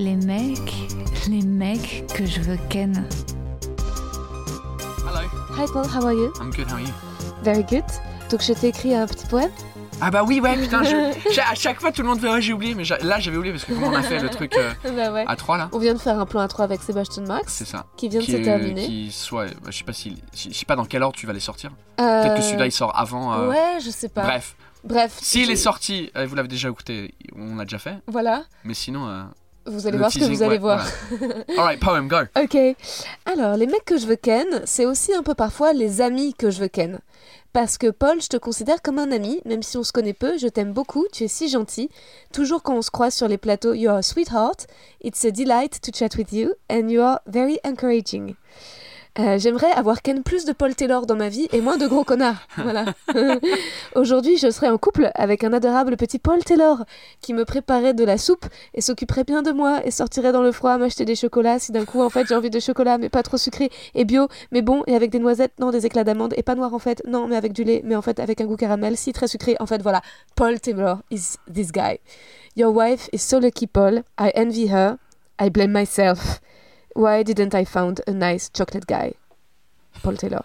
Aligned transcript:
Les 0.00 0.16
mecs, 0.16 0.74
les 1.28 1.42
mecs 1.42 2.06
que 2.14 2.24
je 2.24 2.40
veux 2.40 2.56
ken. 2.70 3.06
Hello, 5.06 5.28
Hi 5.58 5.66
Paul, 5.72 5.86
how 5.86 6.04
are 6.06 6.12
you? 6.14 6.32
I'm 6.40 6.50
good, 6.50 6.66
how 6.70 6.76
are 6.76 6.80
you? 6.80 6.88
Very 7.42 7.62
good. 7.64 7.84
Donc 8.30 8.42
je 8.42 8.52
t'ai 8.54 8.68
écrit 8.68 8.94
un 8.94 9.06
petit 9.06 9.26
poème. 9.26 9.50
Ah 10.00 10.10
bah 10.10 10.22
oui, 10.24 10.40
ouais, 10.40 10.56
putain, 10.56 10.82
je- 10.82 11.40
à 11.50 11.54
chaque 11.54 11.78
fois 11.80 11.92
tout 11.92 12.00
le 12.00 12.08
monde 12.08 12.18
fait 12.20 12.30
ouais, 12.30 12.40
j'ai 12.40 12.54
oublié, 12.54 12.74
mais 12.74 12.84
là 13.02 13.20
j'avais 13.20 13.36
oublié 13.36 13.52
parce 13.52 13.66
que 13.66 13.74
comme 13.74 13.84
on 13.84 13.94
a 13.94 14.02
fait 14.02 14.18
le 14.18 14.30
truc 14.30 14.56
euh, 14.56 14.72
bah 14.96 15.12
ouais. 15.12 15.24
à 15.28 15.36
3 15.36 15.58
là, 15.58 15.68
On 15.72 15.78
vient 15.78 15.92
de 15.92 15.98
faire 15.98 16.18
un 16.18 16.24
plan 16.24 16.40
à 16.40 16.48
3 16.48 16.64
avec 16.64 16.80
Sébastien 16.82 17.22
Max, 17.24 17.52
c'est 17.52 17.66
ça. 17.66 17.84
qui 17.98 18.08
vient 18.08 18.20
de 18.20 18.24
se 18.24 18.36
terminer. 18.38 18.86
qui 18.86 19.12
soit, 19.12 19.46
bah, 19.62 19.68
je 19.70 19.76
sais 19.76 19.84
pas 19.84 19.92
si, 19.92 20.16
je 20.34 20.54
sais 20.54 20.64
pas 20.64 20.76
dans 20.76 20.86
quel 20.86 21.02
ordre 21.02 21.16
tu 21.16 21.26
vas 21.26 21.34
les 21.34 21.40
sortir. 21.40 21.70
Peut-être 21.98 22.34
que 22.34 22.40
Euh, 22.40 22.42
celui-là 22.42 22.66
il 22.66 22.72
sort 22.72 22.98
avant. 22.98 23.34
euh, 23.34 23.48
Ouais, 23.50 23.78
je 23.84 23.90
sais 23.90 24.08
pas. 24.08 24.22
Bref, 24.22 24.56
Bref. 24.84 25.18
s'il 25.20 25.44
je- 25.46 25.50
est 25.52 25.56
sorti, 25.56 26.10
euh, 26.16 26.24
vous 26.24 26.34
l'avez 26.34 26.48
déjà 26.48 26.70
écouté, 26.70 27.14
on 27.36 27.56
l'a 27.56 27.64
déjà 27.64 27.78
fait, 27.78 27.98
Voilà. 28.06 28.44
mais 28.64 28.72
sinon. 28.74 29.06
Vous 29.70 29.86
allez 29.86 29.92
le 29.92 29.98
voir 29.98 30.12
ce 30.12 30.18
que 30.18 30.24
vous 30.24 30.42
allez 30.42 30.54
ouais, 30.54 30.58
voir. 30.58 30.86
Alright, 31.56 31.80
poem, 31.80 32.08
go. 32.08 32.16
Ok. 32.36 32.56
Alors, 33.26 33.56
les 33.56 33.66
mecs 33.66 33.84
que 33.84 33.96
je 33.96 34.06
veux 34.06 34.16
ken, 34.16 34.62
c'est 34.64 34.84
aussi 34.84 35.14
un 35.14 35.22
peu 35.22 35.34
parfois 35.34 35.72
les 35.72 36.00
amis 36.00 36.34
que 36.34 36.50
je 36.50 36.60
veux 36.60 36.68
ken. 36.68 36.98
Parce 37.52 37.78
que 37.78 37.90
Paul, 37.90 38.20
je 38.20 38.28
te 38.28 38.36
considère 38.36 38.80
comme 38.80 38.98
un 38.98 39.10
ami, 39.10 39.40
même 39.44 39.62
si 39.62 39.76
on 39.76 39.82
se 39.82 39.92
connaît 39.92 40.12
peu, 40.12 40.38
je 40.38 40.46
t'aime 40.46 40.72
beaucoup, 40.72 41.06
tu 41.12 41.24
es 41.24 41.28
si 41.28 41.48
gentil. 41.48 41.90
Toujours 42.32 42.62
quand 42.62 42.76
on 42.76 42.82
se 42.82 42.90
croise 42.90 43.14
sur 43.14 43.26
les 43.26 43.38
plateaux, 43.38 43.74
you 43.74 43.90
are 43.90 43.96
a 43.96 44.02
sweetheart. 44.02 44.66
It's 45.02 45.24
a 45.24 45.30
delight 45.30 45.80
to 45.82 45.90
chat 45.92 46.16
with 46.16 46.32
you, 46.32 46.52
and 46.70 46.88
you 46.88 47.00
are 47.00 47.20
very 47.26 47.58
encouraging. 47.64 48.34
Euh, 49.18 49.38
J'aimerais 49.38 49.70
avoir 49.72 50.02
ken 50.02 50.22
plus 50.22 50.44
de 50.44 50.52
Paul 50.52 50.74
Taylor 50.74 51.04
dans 51.04 51.16
ma 51.16 51.28
vie 51.28 51.48
et 51.52 51.60
moins 51.60 51.76
de 51.76 51.86
gros 51.86 52.04
connards. 52.04 52.46
Voilà. 52.56 52.84
Aujourd'hui, 53.96 54.36
je 54.36 54.50
serai 54.50 54.68
en 54.68 54.78
couple 54.78 55.10
avec 55.14 55.42
un 55.42 55.52
adorable 55.52 55.96
petit 55.96 56.18
Paul 56.18 56.42
Taylor 56.44 56.84
qui 57.20 57.34
me 57.34 57.44
préparait 57.44 57.94
de 57.94 58.04
la 58.04 58.18
soupe 58.18 58.46
et 58.74 58.80
s'occuperait 58.80 59.24
bien 59.24 59.42
de 59.42 59.50
moi 59.50 59.80
et 59.84 59.90
sortirait 59.90 60.30
dans 60.32 60.42
le 60.42 60.52
froid 60.52 60.76
m'acheter 60.78 61.04
des 61.04 61.16
chocolats 61.16 61.58
si 61.58 61.72
d'un 61.72 61.84
coup 61.84 62.00
en 62.00 62.10
fait 62.10 62.26
j'ai 62.28 62.34
envie 62.34 62.50
de 62.50 62.60
chocolat 62.60 62.98
mais 62.98 63.08
pas 63.08 63.22
trop 63.22 63.36
sucré 63.36 63.70
et 63.94 64.04
bio 64.04 64.28
mais 64.52 64.62
bon 64.62 64.84
et 64.86 64.94
avec 64.94 65.10
des 65.10 65.18
noisettes 65.18 65.58
non 65.58 65.70
des 65.70 65.86
éclats 65.86 66.04
d'amande 66.04 66.34
et 66.36 66.42
pas 66.42 66.54
noir 66.54 66.72
en 66.74 66.78
fait. 66.78 67.02
Non 67.06 67.26
mais 67.26 67.36
avec 67.36 67.52
du 67.52 67.64
lait 67.64 67.82
mais 67.84 67.96
en 67.96 68.02
fait 68.02 68.20
avec 68.20 68.40
un 68.40 68.46
goût 68.46 68.56
caramel 68.56 68.96
si 68.96 69.12
très 69.12 69.26
sucré. 69.26 69.56
En 69.58 69.66
fait 69.66 69.82
voilà. 69.82 70.02
Paul 70.36 70.60
Taylor 70.60 70.98
is 71.10 71.36
this 71.52 71.72
guy. 71.72 71.98
Your 72.56 72.72
wife 72.72 73.08
is 73.12 73.18
so 73.18 73.40
lucky 73.40 73.66
Paul. 73.66 74.02
I 74.18 74.30
envy 74.36 74.68
her. 74.72 74.98
I 75.40 75.48
blame 75.50 75.72
myself 75.72 76.40
why 76.94 77.22
didn't 77.22 77.54
I 77.54 77.64
found 77.64 78.00
a 78.06 78.12
nice 78.12 78.48
chocolate 78.48 78.86
guy? 78.86 79.14
Paul 80.02 80.16
Taylor 80.16 80.44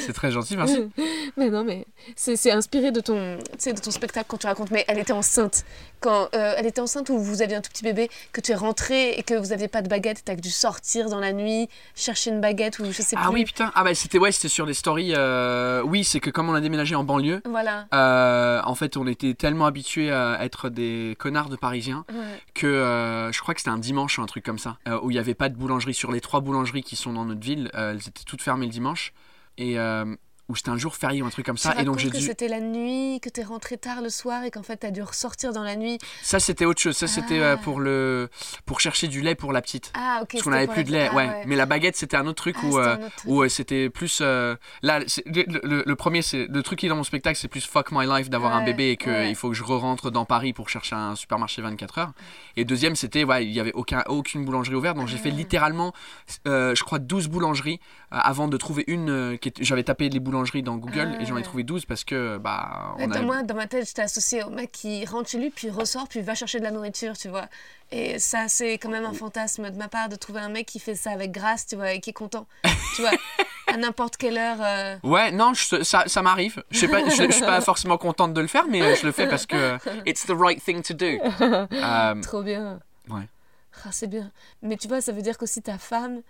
C'est 0.00 0.12
très 0.12 0.30
gentil, 0.30 0.56
merci. 0.56 0.88
mais 1.36 1.50
non, 1.50 1.64
mais 1.64 1.86
c'est 2.16 2.36
c'est 2.36 2.50
inspiré 2.50 2.90
de 2.92 3.00
ton, 3.00 3.36
de 3.36 3.80
ton 3.80 3.90
spectacle 3.90 4.26
quand 4.28 4.38
tu 4.38 4.46
racontes. 4.46 4.70
Mais 4.70 4.84
elle 4.88 4.98
était 4.98 5.12
enceinte. 5.12 5.64
Quand 6.00 6.28
euh, 6.34 6.54
elle 6.58 6.66
était 6.66 6.80
enceinte 6.80 7.08
ou 7.08 7.18
vous 7.18 7.40
aviez 7.42 7.56
un 7.56 7.60
tout 7.62 7.70
petit 7.70 7.82
bébé, 7.82 8.10
que 8.32 8.40
tu 8.40 8.52
es 8.52 8.54
rentré 8.54 9.12
et 9.12 9.22
que 9.22 9.34
vous 9.34 9.46
n'aviez 9.48 9.68
pas 9.68 9.80
de 9.82 9.88
baguette, 9.88 10.22
tu 10.24 10.30
as 10.30 10.36
dû 10.36 10.50
sortir 10.50 11.08
dans 11.08 11.20
la 11.20 11.32
nuit, 11.32 11.68
chercher 11.94 12.30
une 12.30 12.40
baguette 12.40 12.78
ou 12.78 12.84
je 12.92 13.00
sais 13.02 13.16
Ah 13.18 13.26
plus. 13.26 13.34
oui, 13.34 13.44
putain, 13.44 13.72
ah 13.74 13.82
bah 13.82 13.94
c'était 13.94 14.18
ouais, 14.18 14.30
c'était 14.30 14.48
sur 14.48 14.66
les 14.66 14.74
stories. 14.74 15.14
euh, 15.16 15.80
Oui, 15.82 16.04
c'est 16.04 16.20
que 16.20 16.28
comme 16.30 16.50
on 16.50 16.54
a 16.54 16.60
déménagé 16.60 16.94
en 16.94 17.02
banlieue, 17.04 17.40
Voilà. 17.46 17.86
euh, 17.94 18.60
en 18.64 18.74
fait 18.74 18.96
on 18.98 19.06
était 19.06 19.32
tellement 19.34 19.66
habitués 19.66 20.12
à 20.12 20.44
être 20.44 20.68
des 20.68 21.16
connards 21.18 21.48
de 21.48 21.56
Parisiens. 21.56 22.04
Ouais. 22.10 22.16
que 22.54 23.30
je 23.32 23.40
crois 23.40 23.54
que 23.54 23.60
c'était 23.60 23.70
un 23.70 23.78
dimanche 23.78 24.18
ou 24.18 24.22
un 24.22 24.26
truc 24.26 24.44
comme 24.44 24.58
ça, 24.58 24.76
où 25.02 25.10
il 25.10 25.14
n'y 25.14 25.18
avait 25.20 25.34
pas 25.34 25.48
de 25.48 25.54
boulangerie 25.56 25.94
sur 25.94 26.12
les 26.12 26.20
trois 26.20 26.40
boulangeries 26.40 26.82
qui 26.82 26.96
sont 26.96 27.12
dans 27.14 27.24
notre 27.24 27.40
ville, 27.40 27.70
elles 27.74 27.96
étaient 27.98 28.24
toutes 28.26 28.42
fermées 28.42 28.66
le 28.66 28.72
dimanche, 28.72 28.95
et 29.58 29.78
euh, 29.78 30.16
où 30.48 30.54
c'était 30.56 30.70
un 30.70 30.76
jour 30.76 30.94
férié 30.94 31.22
ou 31.22 31.26
un 31.26 31.30
truc 31.30 31.44
comme 31.46 31.56
Tu 31.56 31.62
ça, 31.62 31.74
et 31.80 31.84
donc 31.84 31.98
j'ai 31.98 32.08
que 32.10 32.16
dû... 32.18 32.24
c'était 32.24 32.48
la 32.48 32.60
nuit, 32.60 33.18
que 33.20 33.28
tu 33.28 33.40
es 33.40 33.44
rentré 33.44 33.76
tard 33.78 34.00
le 34.02 34.08
soir 34.10 34.44
et 34.44 34.50
qu'en 34.50 34.62
fait 34.62 34.78
tu 34.78 34.86
as 34.86 34.90
dû 34.90 35.02
ressortir 35.02 35.52
dans 35.52 35.62
la 35.64 35.74
nuit. 35.76 35.98
Ça 36.22 36.38
c'était 36.40 36.64
autre 36.64 36.80
chose, 36.80 36.96
ça 36.96 37.06
c'était 37.08 37.40
Ah. 37.40 37.44
euh, 37.52 37.56
pour 37.56 37.80
le 37.80 38.28
pour 38.64 38.80
chercher 38.80 39.08
du 39.08 39.20
lait 39.22 39.34
pour 39.34 39.52
la 39.52 39.60
petite. 39.62 39.92
Ah, 39.94 40.20
ok. 40.22 40.28
Parce 40.32 40.44
qu'on 40.44 40.50
n'avait 40.50 40.66
plus 40.68 40.76
la- 40.78 40.82
de 40.84 40.92
lait, 40.92 41.08
ah, 41.10 41.14
ouais. 41.16 41.42
Mais 41.46 41.56
la 41.56 41.66
baguette 41.66 41.96
c'était 41.96 42.16
un 42.16 42.26
autre 42.26 42.42
truc 42.42 42.56
Ah, 42.60 42.66
où, 42.66 42.70
c'était 42.72 42.86
euh, 42.88 43.08
où 43.26 43.42
euh, 43.42 43.48
c'était 43.48 43.90
plus... 43.90 44.18
euh, 44.22 44.54
là, 44.82 45.00
le, 45.00 45.58
le- 45.66 45.82
le 45.84 45.96
premier, 45.96 46.22
c'est 46.22 46.46
le 46.46 46.62
truc 46.62 46.78
qui 46.78 46.86
est 46.86 46.88
dans 46.90 46.96
mon 46.96 47.02
spectacle, 47.04 47.36
c'est 47.38 47.48
plus 47.48 47.66
fuck 47.66 47.90
my 47.90 48.06
life 48.06 48.30
d'avoir 48.30 48.54
un 48.54 48.62
bébé 48.64 48.90
et 48.90 48.96
qu'il 48.96 49.10
ouais. 49.10 49.28
il 49.30 49.34
faut 49.34 49.48
que 49.48 49.54
je 49.54 49.64
re-rentre 49.64 50.10
dans 50.12 50.24
Paris 50.24 50.52
pour 50.52 50.68
chercher 50.68 50.94
un 50.94 51.16
supermarché 51.16 51.60
24 51.62 51.98
heures. 51.98 52.12
Et 52.56 52.64
deuxième, 52.64 52.94
c'était, 52.94 53.24
ouais, 53.24 53.44
il 53.44 53.52
y 53.52 53.58
avait 53.58 53.72
aucun, 53.72 54.04
aucune 54.06 54.44
boulangerie 54.44 54.76
ouverte, 54.76 54.96
donc 54.96 55.08
j'ai 55.08 55.18
fait 55.18 55.30
littéralement, 55.30 55.92
je 56.44 56.82
crois, 56.84 56.98
12 57.00 57.26
boulangeries 57.28 57.80
avant 58.10 58.46
de 58.48 58.56
trouver 58.56 58.84
une 58.86 59.38
qui 59.40 59.52
J'avais 59.60 59.82
tapé 59.82 60.08
les 60.08 60.20
boulangeries 60.20 60.35
dans 60.62 60.76
Google 60.76 61.14
Ah. 61.16 61.22
et 61.22 61.26
j'en 61.26 61.36
ai 61.36 61.42
trouvé 61.42 61.62
12 61.62 61.84
parce 61.86 62.04
que, 62.04 62.38
bah, 62.38 62.94
on 62.98 63.06
dans, 63.08 63.14
a... 63.16 63.22
moi, 63.22 63.42
dans 63.42 63.54
ma 63.54 63.66
tête, 63.66 63.86
j'étais 63.86 64.02
associée 64.02 64.42
au 64.42 64.50
mec 64.50 64.70
qui 64.72 65.04
rentre 65.04 65.28
chez 65.28 65.38
lui, 65.38 65.50
puis 65.50 65.70
ressort, 65.70 66.08
puis 66.08 66.20
va 66.20 66.34
chercher 66.34 66.58
de 66.58 66.64
la 66.64 66.70
nourriture, 66.70 67.16
tu 67.16 67.28
vois. 67.28 67.46
Et 67.92 68.18
ça, 68.18 68.48
c'est 68.48 68.74
quand 68.74 68.88
même 68.88 69.04
un 69.04 69.12
fantasme 69.12 69.70
de 69.70 69.76
ma 69.76 69.88
part 69.88 70.08
de 70.08 70.16
trouver 70.16 70.40
un 70.40 70.48
mec 70.48 70.66
qui 70.66 70.78
fait 70.80 70.94
ça 70.96 71.10
avec 71.10 71.30
grâce, 71.32 71.66
tu 71.66 71.76
vois, 71.76 71.92
et 71.92 72.00
qui 72.00 72.10
est 72.10 72.14
content, 72.14 72.46
tu 72.96 73.02
vois, 73.02 73.10
à 73.68 73.76
n'importe 73.76 74.16
quelle 74.16 74.38
heure. 74.38 74.58
euh, 74.60 74.96
Ouais, 75.02 75.30
non, 75.30 75.54
je- 75.54 75.82
ça, 75.82 76.04
ça 76.06 76.22
m'arrive. 76.22 76.62
Je 76.70 76.78
sais 76.80 76.88
pas, 76.88 77.08
je, 77.08 77.14
je 77.26 77.30
suis 77.30 77.40
pas 77.44 77.60
forcément 77.60 77.98
contente 77.98 78.34
de 78.34 78.40
le 78.40 78.48
faire, 78.48 78.66
mais 78.68 78.82
euh, 78.82 78.94
je 78.94 79.06
le 79.06 79.12
fais 79.12 79.28
parce 79.28 79.46
que 79.46 79.78
it's 80.08 80.26
the 80.26 80.32
right 80.36 80.62
thing 80.64 80.82
to 80.82 80.94
do. 80.94 81.06
Euh, 81.72 82.20
Trop 82.22 82.42
bien. 82.42 82.80
Ouais. 83.08 83.28
Ah, 83.84 83.88
c'est 83.92 84.06
bien. 84.08 84.32
Mais 84.62 84.76
tu 84.76 84.88
vois, 84.88 85.00
ça 85.00 85.12
veut 85.12 85.22
dire 85.22 85.38
qu'aussi 85.38 85.62
ta 85.62 85.78
femme, 85.78 86.22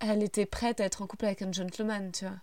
elle 0.00 0.22
était 0.22 0.46
prête 0.46 0.80
à 0.80 0.84
être 0.84 1.02
en 1.02 1.06
couple 1.06 1.26
avec 1.26 1.42
un 1.42 1.52
gentleman, 1.52 2.10
tu 2.12 2.24
vois. 2.24 2.34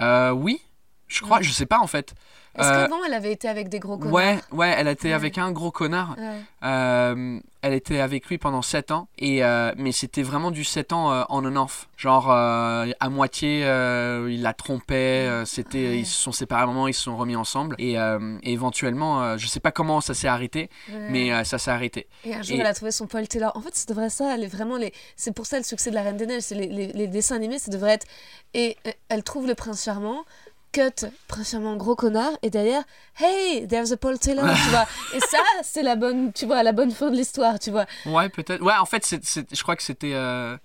Euh, 0.00 0.30
oui, 0.32 0.60
je 1.10 1.20
crois, 1.22 1.42
je 1.42 1.50
sais 1.50 1.66
pas 1.66 1.78
en 1.80 1.86
fait. 1.86 2.14
Est-ce 2.58 2.66
Euh, 2.66 2.82
qu'avant, 2.82 3.04
elle 3.06 3.14
avait 3.14 3.30
été 3.32 3.48
avec 3.48 3.68
des 3.68 3.78
gros 3.78 3.96
connards 3.96 4.12
Ouais, 4.14 4.38
ouais, 4.50 4.74
elle 4.76 4.88
était 4.88 5.08
Ouais. 5.08 5.14
avec 5.14 5.38
un 5.38 5.52
gros 5.52 5.70
connard. 5.70 6.16
Ouais. 6.18 6.40
Euh, 6.64 7.38
elle 7.62 7.74
était 7.74 8.00
avec 8.00 8.26
lui 8.26 8.38
pendant 8.38 8.62
7 8.62 8.90
ans, 8.90 9.06
et, 9.18 9.44
euh, 9.44 9.72
mais 9.76 9.92
c'était 9.92 10.22
vraiment 10.24 10.50
du 10.50 10.64
7 10.64 10.92
ans 10.92 11.12
euh, 11.12 11.22
on 11.28 11.44
off. 11.56 11.88
Genre, 11.96 12.28
euh, 12.30 12.90
à 12.98 13.08
moitié, 13.08 13.64
euh, 13.64 14.28
il 14.30 14.42
la 14.42 14.52
trompait, 14.52 14.94
euh, 15.28 15.44
c'était, 15.44 15.78
Ouais. 15.78 15.98
ils 16.00 16.06
se 16.06 16.20
sont 16.20 16.32
séparés 16.32 16.62
à 16.62 16.64
un 16.64 16.66
moment, 16.66 16.88
ils 16.88 16.94
se 16.94 17.02
sont 17.04 17.16
remis 17.16 17.36
ensemble, 17.36 17.76
et, 17.78 17.98
euh, 17.98 18.38
et 18.42 18.52
éventuellement, 18.52 19.22
euh, 19.22 19.36
je 19.38 19.46
sais 19.46 19.60
pas 19.60 19.70
comment 19.70 20.00
ça 20.00 20.14
s'est 20.14 20.26
arrêté, 20.28 20.70
mais 21.10 21.32
euh, 21.32 21.44
ça 21.44 21.58
s'est 21.58 21.70
arrêté. 21.70 22.08
Et 22.24 22.34
un 22.34 22.42
jour, 22.42 22.56
Et- 22.56 22.60
elle 22.60 22.66
a 22.66 22.74
trouvé 22.74 22.90
son 22.90 23.06
Paul 23.06 23.28
Taylor. 23.28 23.52
En 23.56 23.60
fait, 23.60 23.70
c'est 23.74 23.88
devrait 23.88 24.10
ça. 24.10 24.34
Elle 24.34 24.42
est 24.44 24.48
vraiment 24.52 24.76
les. 24.76 24.92
C'est 25.16 25.32
pour 25.34 25.46
ça 25.46 25.56
le 25.58 25.64
succès 25.64 25.90
de 25.90 25.94
la 25.94 26.02
Reine 26.02 26.16
des 26.16 26.26
Neiges. 26.26 26.42
C'est 26.42 26.54
les, 26.56 26.66
les- 26.66 26.92
les 26.92 27.06
dessins 27.06 27.36
animés. 27.36 27.58
Ça 27.60 27.70
devrait 27.70 27.92
être. 27.92 28.06
Et 28.54 28.76
euh, 28.86 28.90
elle 29.08 29.22
trouve 29.22 29.46
le 29.46 29.54
prince 29.54 29.84
charmant. 29.84 30.24
Cut, 30.72 31.06
charmant, 31.44 31.76
gros 31.76 31.96
connard. 31.96 32.32
Et 32.42 32.50
derrière, 32.50 32.82
hey, 33.18 33.66
there's 33.66 33.92
a 33.92 33.96
Paul 33.96 34.18
Taylor. 34.18 34.44
tu 34.44 34.70
vois. 34.70 34.86
Et 35.14 35.20
ça, 35.20 35.38
c'est 35.62 35.82
la 35.82 35.96
bonne. 35.96 36.32
Tu 36.32 36.46
vois, 36.46 36.62
la 36.62 36.72
bonne 36.72 36.90
fin 36.92 37.10
de 37.10 37.16
l'histoire. 37.16 37.58
Tu 37.58 37.70
vois. 37.70 37.86
Ouais, 38.06 38.28
peut-être. 38.28 38.62
Ouais, 38.62 38.74
en 38.80 38.86
fait, 38.86 39.04
c'est, 39.04 39.24
c'est- 39.24 39.52
je 39.54 39.62
crois 39.62 39.74
que 39.76 39.82
c'était. 39.82 40.12
euh, 40.14 40.56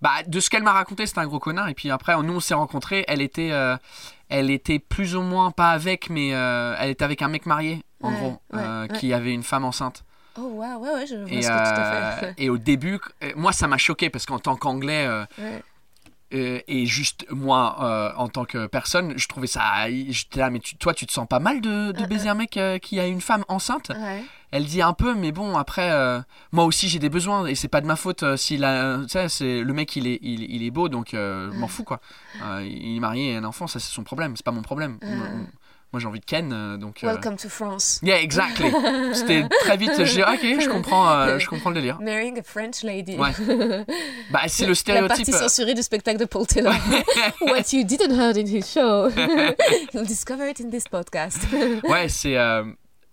Bah, 0.00 0.10
de 0.26 0.40
ce 0.40 0.50
qu'elle 0.50 0.62
m'a 0.64 0.72
raconté, 0.72 1.06
c'était 1.06 1.20
un 1.20 1.26
gros 1.26 1.38
connard. 1.38 1.68
Et 1.68 1.74
puis 1.74 1.90
après, 1.90 2.20
nous, 2.22 2.34
on 2.34 2.40
s'est 2.40 2.54
rencontrés. 2.54 3.04
Elle 3.08 3.22
était, 3.22 3.52
euh, 3.52 3.76
elle 4.28 4.50
était 4.50 4.78
plus 4.80 5.14
ou 5.14 5.22
moins 5.22 5.50
pas 5.52 5.70
avec, 5.70 6.10
mais 6.10 6.34
euh, 6.34 6.74
elle 6.78 6.90
était 6.90 7.04
avec 7.04 7.22
un 7.22 7.28
mec 7.28 7.46
marié, 7.46 7.82
en 8.02 8.10
Ouais, 8.10 8.18
gros, 8.18 8.38
ouais, 8.52 8.60
ouais. 8.60 8.88
qui 8.98 9.12
avait 9.14 9.32
une 9.32 9.44
femme 9.44 9.64
enceinte. 9.64 10.02
Oh, 10.36 10.42
ouais, 10.54 10.74
ouais, 10.74 10.90
ouais, 10.94 11.06
je 11.06 11.14
vois 11.14 11.30
Et, 11.30 11.42
ce 11.42 11.48
que 11.48 11.52
tout 11.52 11.80
à 11.80 12.16
fait. 12.18 12.34
et 12.38 12.50
au 12.50 12.58
début, 12.58 12.98
moi, 13.36 13.52
ça 13.52 13.68
m'a 13.68 13.78
choqué 13.78 14.10
parce 14.10 14.26
qu'en 14.26 14.40
tant 14.40 14.56
qu'anglais, 14.56 15.06
Ouais. 15.38 15.62
Euh, 16.34 16.60
et 16.66 16.84
juste 16.86 17.24
moi, 17.30 17.76
euh, 17.80 18.12
en 18.16 18.28
tant 18.28 18.44
que 18.44 18.66
personne, 18.66 19.14
je 19.16 19.28
trouvais 19.28 19.46
ça. 19.46 19.88
J'étais 19.90 20.40
là, 20.40 20.50
mais 20.50 20.58
tu- 20.58 20.76
toi, 20.76 20.92
tu 20.92 21.06
te 21.06 21.12
sens 21.12 21.26
pas 21.28 21.38
mal 21.38 21.60
de, 21.60 21.92
de 21.92 22.04
baiser 22.06 22.28
un 22.28 22.34
mec 22.34 22.56
euh, 22.56 22.78
qui 22.78 22.98
a 23.00 23.06
une 23.06 23.20
femme 23.20 23.44
enceinte? 23.48 23.90
Ouais. 23.90 24.24
Elle 24.50 24.66
dit 24.66 24.82
un 24.82 24.92
peu, 24.92 25.14
mais 25.14 25.32
bon, 25.32 25.56
après, 25.56 25.90
euh, 25.90 26.20
moi 26.52 26.64
aussi 26.64 26.88
j'ai 26.88 27.00
des 27.00 27.08
besoins 27.08 27.46
et 27.46 27.54
c'est 27.56 27.66
pas 27.68 27.80
de 27.80 27.86
ma 27.86 27.96
faute 27.96 28.22
euh, 28.22 28.36
s'il 28.36 28.64
a. 28.64 28.98
Tu 29.02 29.08
sais, 29.08 29.28
c'est- 29.28 29.62
le 29.62 29.72
mec 29.72 29.96
il 29.96 30.06
est, 30.06 30.18
il, 30.22 30.42
il 30.48 30.62
est 30.62 30.70
beau 30.70 30.88
donc 30.88 31.12
euh, 31.14 31.50
je 31.52 31.56
m'en 31.58 31.66
fous 31.68 31.82
quoi. 31.84 32.00
Euh, 32.42 32.64
il 32.64 32.96
est 32.96 33.00
marié 33.00 33.32
et 33.32 33.34
a 33.36 33.38
un 33.40 33.44
enfant, 33.44 33.66
ça 33.66 33.80
c'est 33.80 33.92
son 33.92 34.04
problème, 34.04 34.36
c'est 34.36 34.44
pas 34.44 34.52
mon 34.52 34.62
problème. 34.62 34.98
Moi, 35.02 35.26
moi, 35.94 36.00
j'ai 36.00 36.08
envie 36.08 36.18
de 36.18 36.24
Ken 36.24 36.52
euh, 36.52 36.76
donc. 36.76 37.04
euh, 37.04 37.06
Welcome 37.06 37.36
to 37.36 37.48
France. 37.48 38.00
Yeah, 38.02 38.20
exactly. 38.20 38.66
C'était 39.12 39.44
très 39.60 39.76
vite. 39.76 39.92
Dis, 39.92 40.22
ok, 40.22 40.60
je 40.60 40.68
comprends, 40.68 41.08
euh, 41.08 41.38
je 41.38 41.46
comprends 41.46 41.70
le 41.70 41.76
délire. 41.76 42.00
Marrying 42.00 42.36
a 42.36 42.42
French 42.42 42.82
lady. 42.82 43.16
Ouais. 43.16 43.30
Bah, 44.32 44.40
c'est 44.48 44.64
le 44.64 44.70
La 44.70 44.74
stéréotype. 44.74 45.08
partie 45.24 45.32
censurée 45.32 45.74
du 45.74 45.82
spectacle 45.84 46.18
de 46.18 46.24
Paul 46.24 46.48
Taylor. 46.48 46.74
What 47.42 47.72
you 47.72 47.84
didn't 47.84 48.10
heard 48.10 48.36
in 48.36 48.46
his 48.48 48.68
show. 48.68 49.08
You'll 49.94 50.04
discover 50.04 50.48
it 50.48 50.58
in 50.58 50.70
this 50.70 50.88
podcast. 50.88 51.46
Ouais, 51.88 52.08
c'est. 52.08 52.36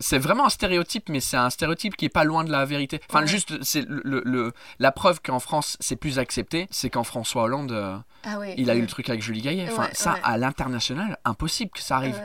C'est 0.02 0.18
vraiment 0.18 0.44
un 0.44 0.50
stéréotype, 0.50 1.08
mais 1.08 1.20
c'est 1.20 1.38
un 1.38 1.48
stéréotype 1.48 1.96
qui 1.96 2.04
est 2.04 2.10
pas 2.10 2.24
loin 2.24 2.44
de 2.44 2.50
la 2.52 2.64
vérité. 2.66 3.00
Enfin, 3.08 3.20
Ouais. 3.22 3.26
juste, 3.26 3.62
c'est 3.62 3.86
le, 3.88 4.22
le- 4.26 4.52
la 4.78 4.92
preuve 4.92 5.22
qu'en 5.22 5.40
France 5.40 5.76
c'est 5.80 5.96
plus 5.96 6.18
accepté, 6.18 6.66
c'est 6.70 6.90
quand 6.90 7.04
François 7.04 7.44
Hollande, 7.44 7.72
euh, 7.72 7.96
Ah 8.24 8.38
oui. 8.38 8.52
il 8.58 8.68
a 8.70 8.74
eu 8.74 8.82
le 8.82 8.86
truc 8.86 9.08
avec 9.08 9.22
Julie 9.22 9.40
Gaillet. 9.40 9.68
Enfin, 9.72 9.84
Ouais, 9.84 9.90
ça, 9.94 10.16
à 10.22 10.36
l'international, 10.36 11.16
impossible 11.24 11.70
que 11.70 11.80
ça 11.80 11.96
arrive. 11.96 12.20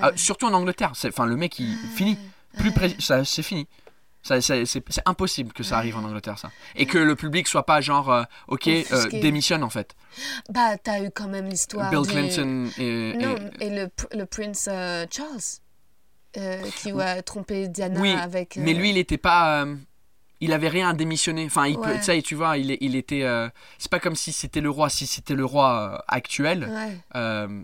Ah, 0.00 0.12
surtout 0.14 0.46
en 0.46 0.52
Angleterre. 0.52 0.92
Enfin, 1.04 1.26
le 1.26 1.36
mec, 1.36 1.58
il 1.58 1.74
finit. 1.96 2.18
Plus 2.58 2.70
pré- 2.72 2.94
ça, 3.00 3.24
c'est 3.24 3.42
fini. 3.42 3.66
C'est 4.22 5.02
impossible 5.04 5.52
que 5.52 5.64
ça 5.64 5.78
arrive 5.78 5.96
en 5.96 6.04
Angleterre, 6.04 6.38
ça. 6.38 6.50
Et 6.76 6.86
que 6.86 6.96
le 6.98 7.16
public 7.16 7.48
soit 7.48 7.66
pas 7.66 7.80
genre, 7.80 8.08
euh, 8.12 8.22
ok, 8.46 8.68
euh, 8.68 9.08
démissionne 9.10 9.64
en 9.64 9.70
fait. 9.70 9.96
Bah, 10.48 10.76
t'as 10.78 11.02
eu 11.02 11.10
quand 11.10 11.26
même 11.26 11.48
l'histoire. 11.48 11.90
Bill 11.90 12.02
Clinton 12.06 12.68
et. 12.78 13.14
Non, 13.14 13.34
et- 13.58 13.66
et 13.66 13.70
le, 13.70 13.86
pr- 13.86 14.16
le 14.16 14.24
prince 14.26 14.68
euh, 14.70 15.06
Charles, 15.10 15.40
euh, 16.36 16.62
qui 16.76 16.90
a 16.92 17.22
trompé 17.22 17.68
Diana 17.68 18.00
Oui, 18.00 18.12
avec. 18.12 18.56
Mais 18.56 18.74
euh, 18.74 18.78
lui, 18.78 18.90
il 18.90 18.98
était 18.98 19.18
pas. 19.18 19.62
euh, 19.64 19.76
il 20.40 20.52
avait 20.52 20.68
rien 20.68 20.88
à 20.90 20.92
démissionner. 20.94 21.44
Enfin, 21.46 21.66
il 21.66 21.78
Ouais. 21.78 22.22
tu 22.22 22.34
vois, 22.34 22.56
il, 22.58 22.76
il 22.80 22.96
était. 22.96 23.24
c'est 23.78 23.90
pas 23.90 24.00
comme 24.00 24.16
si 24.16 24.32
c'était 24.32 24.60
le 24.60 24.70
roi. 24.70 24.88
Si 24.88 25.06
c'était 25.06 25.34
le 25.34 25.44
roi 25.44 26.04
actuel, 26.08 26.68
Ouais, 26.68 26.98
euh, 27.16 27.62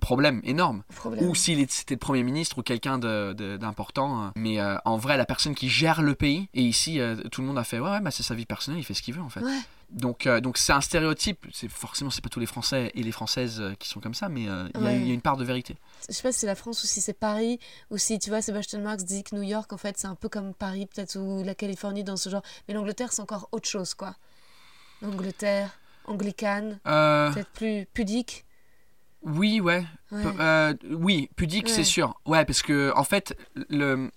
problème 0.00 0.40
énorme. 0.44 0.84
problème. 0.94 1.28
Ou 1.28 1.34
s'il 1.34 1.68
c'était 1.68 1.94
le 1.94 1.98
premier 1.98 2.22
ministre 2.22 2.58
ou 2.58 2.62
quelqu'un 2.62 2.98
d'important. 2.98 4.30
mais 4.36 4.58
en 4.84 4.96
vrai, 4.96 5.16
la 5.16 5.24
personne 5.26 5.54
qui 5.54 5.68
gère 5.68 6.02
le 6.02 6.14
pays. 6.14 6.48
Et 6.54 6.62
ici, 6.62 7.00
tout 7.32 7.40
le 7.40 7.46
monde 7.48 7.58
a 7.58 7.64
fait. 7.64 7.80
Ouais, 7.80 7.90
ouais, 7.90 8.00
bah, 8.00 8.10
c'est 8.12 8.22
sa 8.22 8.34
vie 8.34 8.46
personnelle. 8.46 8.80
Il 8.80 8.84
fait 8.84 8.94
ce 8.94 9.02
qu'il 9.02 9.14
veut 9.14 9.22
en 9.22 9.28
fait. 9.30 9.40
Donc, 9.90 10.26
euh, 10.26 10.40
donc 10.40 10.58
c'est 10.58 10.72
un 10.72 10.80
stéréotype. 10.80 11.46
C'est 11.52 11.68
forcément, 11.68 12.10
c'est 12.10 12.20
pas 12.20 12.28
tous 12.28 12.40
les 12.40 12.46
Français 12.46 12.90
et 12.94 13.02
les 13.02 13.12
Françaises 13.12 13.60
euh, 13.60 13.74
qui 13.78 13.88
sont 13.88 14.00
comme 14.00 14.14
ça, 14.14 14.28
mais 14.28 14.48
euh, 14.48 14.68
il 14.74 14.80
y 14.80 14.84
a- 14.84 14.86
Ouais. 14.86 14.96
il 15.00 15.06
y, 15.06 15.10
a 15.10 15.14
une 15.14 15.20
part 15.20 15.36
de 15.36 15.44
vérité. 15.44 15.76
Je 16.08 16.12
sais 16.14 16.22
pas 16.22 16.32
si 16.32 16.40
c'est 16.40 16.46
la 16.46 16.56
France 16.56 16.82
ou 16.82 16.86
si 16.86 17.00
c'est 17.00 17.12
Paris, 17.12 17.60
ou 17.90 17.96
si, 17.98 18.18
tu 18.18 18.30
vois, 18.30 18.42
Sebastian 18.42 18.80
Marx 18.80 19.04
dit 19.04 19.22
que 19.22 19.34
New 19.36 19.42
York, 19.42 19.72
en 19.72 19.76
fait, 19.76 19.96
c'est 19.96 20.08
un 20.08 20.16
peu 20.16 20.28
comme 20.28 20.54
Paris, 20.54 20.86
peut-être, 20.86 21.16
ou 21.18 21.44
la 21.44 21.54
Californie 21.54 22.02
dans 22.04 22.16
ce 22.16 22.28
genre. 22.30 22.42
Mais 22.66 22.74
l'Angleterre, 22.74 23.12
c'est 23.12 23.22
encore 23.22 23.48
autre 23.52 23.68
chose, 23.68 23.94
quoi. 23.94 24.16
L'Angleterre, 25.02 25.78
anglicane, 26.06 26.80
Euh, 26.86 27.30
peut-être 27.32 27.50
plus 27.50 27.86
pudique. 27.92 28.44
oui, 29.22 29.60
ouais. 29.60 29.84
Oui, 30.90 31.30
pudique, 31.36 31.66
Ouais. 31.66 31.72
c'est 31.72 31.84
sûr. 31.84 32.20
Ouais, 32.26 32.44
parce 32.44 32.62
que 32.62 32.92
en 32.96 33.04
fait, 33.04 33.36
le, 33.68 34.10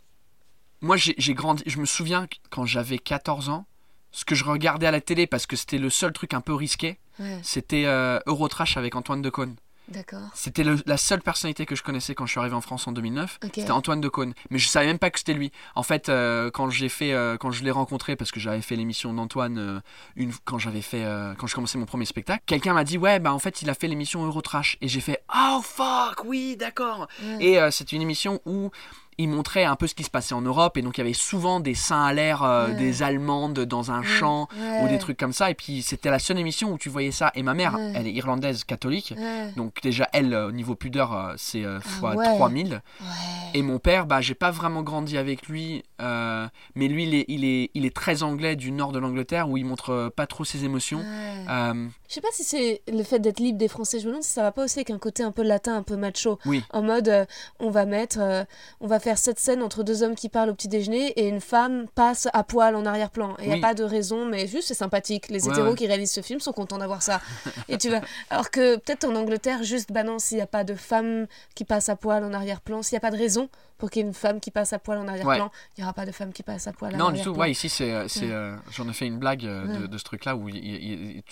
moi 0.81 0.97
j'ai 0.97 1.33
grandi. 1.33 1.63
Je 1.65 1.79
me 1.79 1.85
souviens 1.85 2.27
quand 2.49 2.65
j'avais 2.65 2.97
14 2.97 3.49
ans, 3.49 3.65
ce 4.11 4.25
que 4.25 4.35
je 4.35 4.43
regardais 4.43 4.87
à 4.87 4.91
la 4.91 5.01
télé 5.01 5.27
parce 5.27 5.45
que 5.45 5.55
c'était 5.55 5.77
le 5.77 5.89
seul 5.89 6.13
truc 6.13 6.33
un 6.33 6.41
peu 6.41 6.53
risqué, 6.53 6.97
Ouais, 7.19 7.39
c'était 7.43 7.83
euh, 7.85 8.19
Eurotrash 8.27 8.77
avec 8.77 8.95
Antoine 8.95 9.21
Decaune. 9.21 9.55
d'accord. 9.89 10.29
C'était 10.33 10.63
la 10.63 10.95
seule 10.97 11.21
personnalité 11.21 11.65
que 11.65 11.75
je 11.75 11.83
connaissais 11.83 12.15
quand 12.15 12.25
je 12.25 12.31
suis 12.31 12.39
arrivé 12.39 12.55
en 12.55 12.61
France 12.61 12.87
en 12.87 12.91
2009. 12.93 13.39
Ok. 13.43 13.51
C'était 13.55 13.71
Antoine 13.71 13.99
Decaune. 13.99 14.33
Mais 14.51 14.57
je 14.59 14.69
savais 14.69 14.85
même 14.85 14.99
pas 14.99 15.09
que 15.09 15.19
c'était 15.19 15.33
lui. 15.33 15.51
En 15.75 15.83
fait, 15.83 16.07
euh, 16.07 16.49
quand 16.51 16.69
j'ai 16.69 16.87
fait, 16.87 17.11
euh, 17.11 17.35
quand 17.37 17.51
je 17.51 17.63
l'ai 17.65 17.71
rencontré, 17.71 18.15
parce 18.15 18.31
que 18.31 18.39
j'avais 18.39 18.61
fait 18.61 18.75
l'émission 18.77 19.13
d'Antoine 19.13 19.57
euh, 19.57 19.79
une, 20.15 20.31
quand 20.45 20.59
j'avais 20.59 20.81
fait, 20.81 21.03
quand 21.37 21.47
je 21.47 21.55
commençais 21.55 21.77
mon 21.77 21.85
premier 21.85 22.05
spectacle, 22.05 22.41
quelqu'un 22.45 22.73
m'a 22.73 22.83
dit 22.85 22.97
ouais, 22.97 23.19
bah 23.19 23.33
en 23.33 23.39
fait, 23.39 23.61
il 23.61 23.69
a 23.69 23.73
fait 23.73 23.87
l'émission 23.89 24.23
Eurotrash. 24.25 24.77
Et 24.79 24.87
j'ai 24.87 25.01
fait 25.01 25.21
oh 25.35 25.59
fuck, 25.61 26.23
oui, 26.23 26.55
d'accord. 26.55 27.07
Ouais. 27.21 27.43
Et 27.43 27.71
c'est 27.71 27.91
une 27.91 28.01
émission 28.01 28.39
où 28.45 28.71
il 29.19 29.27
montrait 29.29 29.65
un 29.65 29.75
peu 29.75 29.85
ce 29.85 29.93
qui 29.93 30.03
se 30.03 30.09
passait 30.09 30.33
en 30.33 30.41
Europe 30.41 30.77
et 30.77 30.81
donc 30.81 30.97
il 30.97 31.01
y 31.01 31.03
avait 31.03 31.13
souvent 31.13 31.59
des 31.59 31.75
seins 31.75 32.03
à 32.05 32.13
l'air, 32.13 32.41
euh, 32.41 32.69
Ouais. 32.69 32.73
des 32.75 33.03
Allemandes 33.03 33.59
dans 33.59 33.91
un 33.91 33.99
Ouais, 33.99 34.07
champ 34.07 34.47
ou 34.81 34.87
des 34.87 34.97
trucs 34.97 35.17
comme 35.17 35.33
ça. 35.33 35.51
Et 35.51 35.53
puis 35.55 35.81
c'était 35.81 36.09
la 36.09 36.19
seule 36.19 36.39
émission 36.39 36.71
où 36.71 36.77
tu 36.77 36.89
voyais 36.89 37.11
ça. 37.11 37.31
Et 37.35 37.43
ma 37.43 37.53
mère, 37.53 37.75
Ouais. 37.75 37.91
elle 37.95 38.07
est 38.07 38.13
irlandaise 38.13 38.63
catholique. 38.63 39.13
Donc 39.55 39.81
déjà, 39.83 40.07
elle, 40.13 40.33
euh, 40.33 40.47
au 40.47 40.51
niveau 40.51 40.73
pudeur, 40.75 41.13
euh, 41.13 41.33
c'est 41.37 41.63
euh, 41.65 41.79
fois 41.81 42.11
Ah 42.13 42.17
ouais. 42.17 42.25
3000. 42.25 42.81
Ouais. 43.01 43.07
Et 43.53 43.61
mon 43.61 43.77
père, 43.77 44.05
bah, 44.05 44.21
j'ai 44.21 44.35
pas 44.35 44.51
vraiment 44.51 44.81
grandi 44.83 45.17
avec 45.17 45.47
lui, 45.47 45.83
euh, 46.01 46.47
mais 46.75 46.87
lui, 46.87 47.03
il 47.03 47.13
est, 47.15 47.25
il, 47.27 47.43
est, 47.45 47.71
il 47.73 47.85
est 47.85 47.95
très 47.95 48.23
anglais 48.23 48.55
du 48.55 48.71
nord 48.71 48.91
de 48.91 48.99
l'Angleterre 48.99 49.49
où 49.49 49.57
il 49.57 49.65
montre 49.65 50.11
pas 50.15 50.27
trop 50.27 50.45
ses 50.45 50.63
émotions. 50.63 51.03
Je 51.47 52.13
sais 52.15 52.21
pas 52.21 52.27
si 52.31 52.43
c'est 52.43 52.81
le 52.91 53.03
fait 53.03 53.19
d'être 53.19 53.39
libre 53.39 53.57
des 53.57 53.67
Français. 53.67 53.99
Je 53.99 54.05
me 54.05 54.11
demande 54.11 54.23
si 54.23 54.31
ça 54.33 54.41
va 54.43 54.51
pas 54.51 54.63
aussi 54.63 54.79
avec 54.79 54.89
un 54.89 54.97
côté 54.97 55.23
un 55.23 55.31
peu 55.31 55.43
latin, 55.43 55.75
un 55.75 55.83
peu 55.83 55.95
macho. 55.95 56.39
Oui. 56.45 56.63
En 56.71 56.81
mode, 56.81 57.27
on 57.59 57.69
va 57.69 57.85
mettre, 57.85 58.45
on 58.81 58.87
va 58.87 58.99
faire 58.99 59.08
cette 59.17 59.39
scène 59.39 59.63
entre 59.63 59.83
deux 59.83 60.03
hommes 60.03 60.15
qui 60.15 60.29
parlent 60.29 60.49
au 60.49 60.53
petit 60.53 60.67
déjeuner 60.67 61.07
et 61.19 61.27
une 61.27 61.41
femme 61.41 61.87
passe 61.95 62.27
à 62.33 62.43
poil 62.43 62.75
en 62.75 62.85
arrière-plan. 62.85 63.35
Et 63.39 63.45
il 63.45 63.49
y 63.49 63.53
a 63.53 63.59
pas 63.61 63.73
de 63.73 63.83
raison, 63.83 64.25
mais 64.25 64.47
juste 64.47 64.67
c'est 64.67 64.73
sympathique. 64.73 65.27
Les 65.29 65.45
Ouais, 65.45 65.51
hétéros 65.53 65.69
ouais. 65.69 65.75
qui 65.75 65.87
réalisent 65.87 66.11
ce 66.11 66.21
film 66.21 66.39
sont 66.39 66.51
contents 66.53 66.77
d'avoir 66.77 67.01
ça. 67.01 67.21
et 67.67 67.77
tu 67.77 67.89
vois, 67.89 68.01
alors 68.29 68.51
que 68.51 68.75
peut-être 68.77 69.05
en 69.05 69.15
Angleterre, 69.15 69.63
juste, 69.63 69.91
bah 69.91 70.03
non, 70.03 70.19
s'il 70.19 70.37
y 70.37 70.41
a 70.41 70.47
pas 70.47 70.63
de 70.63 70.75
femme 70.75 71.27
qui 71.55 71.65
passe 71.65 71.89
à 71.89 71.95
poil 71.95 72.23
en 72.23 72.33
arrière-plan, 72.33 72.81
s'il 72.83 72.93
y 72.95 72.97
a 72.97 73.01
pas 73.01 73.11
de 73.11 73.17
raison 73.17 73.49
pour 73.77 73.89
qu'il 73.89 74.01
y 74.01 74.05
ait 74.05 74.07
une 74.09 74.13
femme 74.13 74.41
qui 74.41 74.51
passe 74.51 74.73
à 74.73 74.79
poil 74.79 74.97
en 74.97 75.07
arrière-plan, 75.07 75.49
il 75.77 75.81
y 75.81 75.83
aura 75.83 75.93
pas 75.93 76.05
de 76.05 76.11
femme 76.11 76.33
qui 76.33 76.43
passe 76.43 76.67
à 76.67 76.73
poil 76.73 76.93
en 76.95 76.97
non, 76.97 77.11
du 77.11 77.21
tout. 77.21 77.29
Ouais, 77.31 77.49
ici, 77.51 77.69
c'est, 77.69 77.91
euh, 77.93 78.07
euh, 78.23 78.57
j'en 78.71 78.89
ai 78.89 78.93
fait 78.93 79.05
une 79.07 79.19
blague 79.19 79.45
euh, 79.45 79.87
de, 79.87 79.97
ce 79.97 80.03
truc-là 80.03 80.35
où 80.35 80.49
il, 80.49 81.23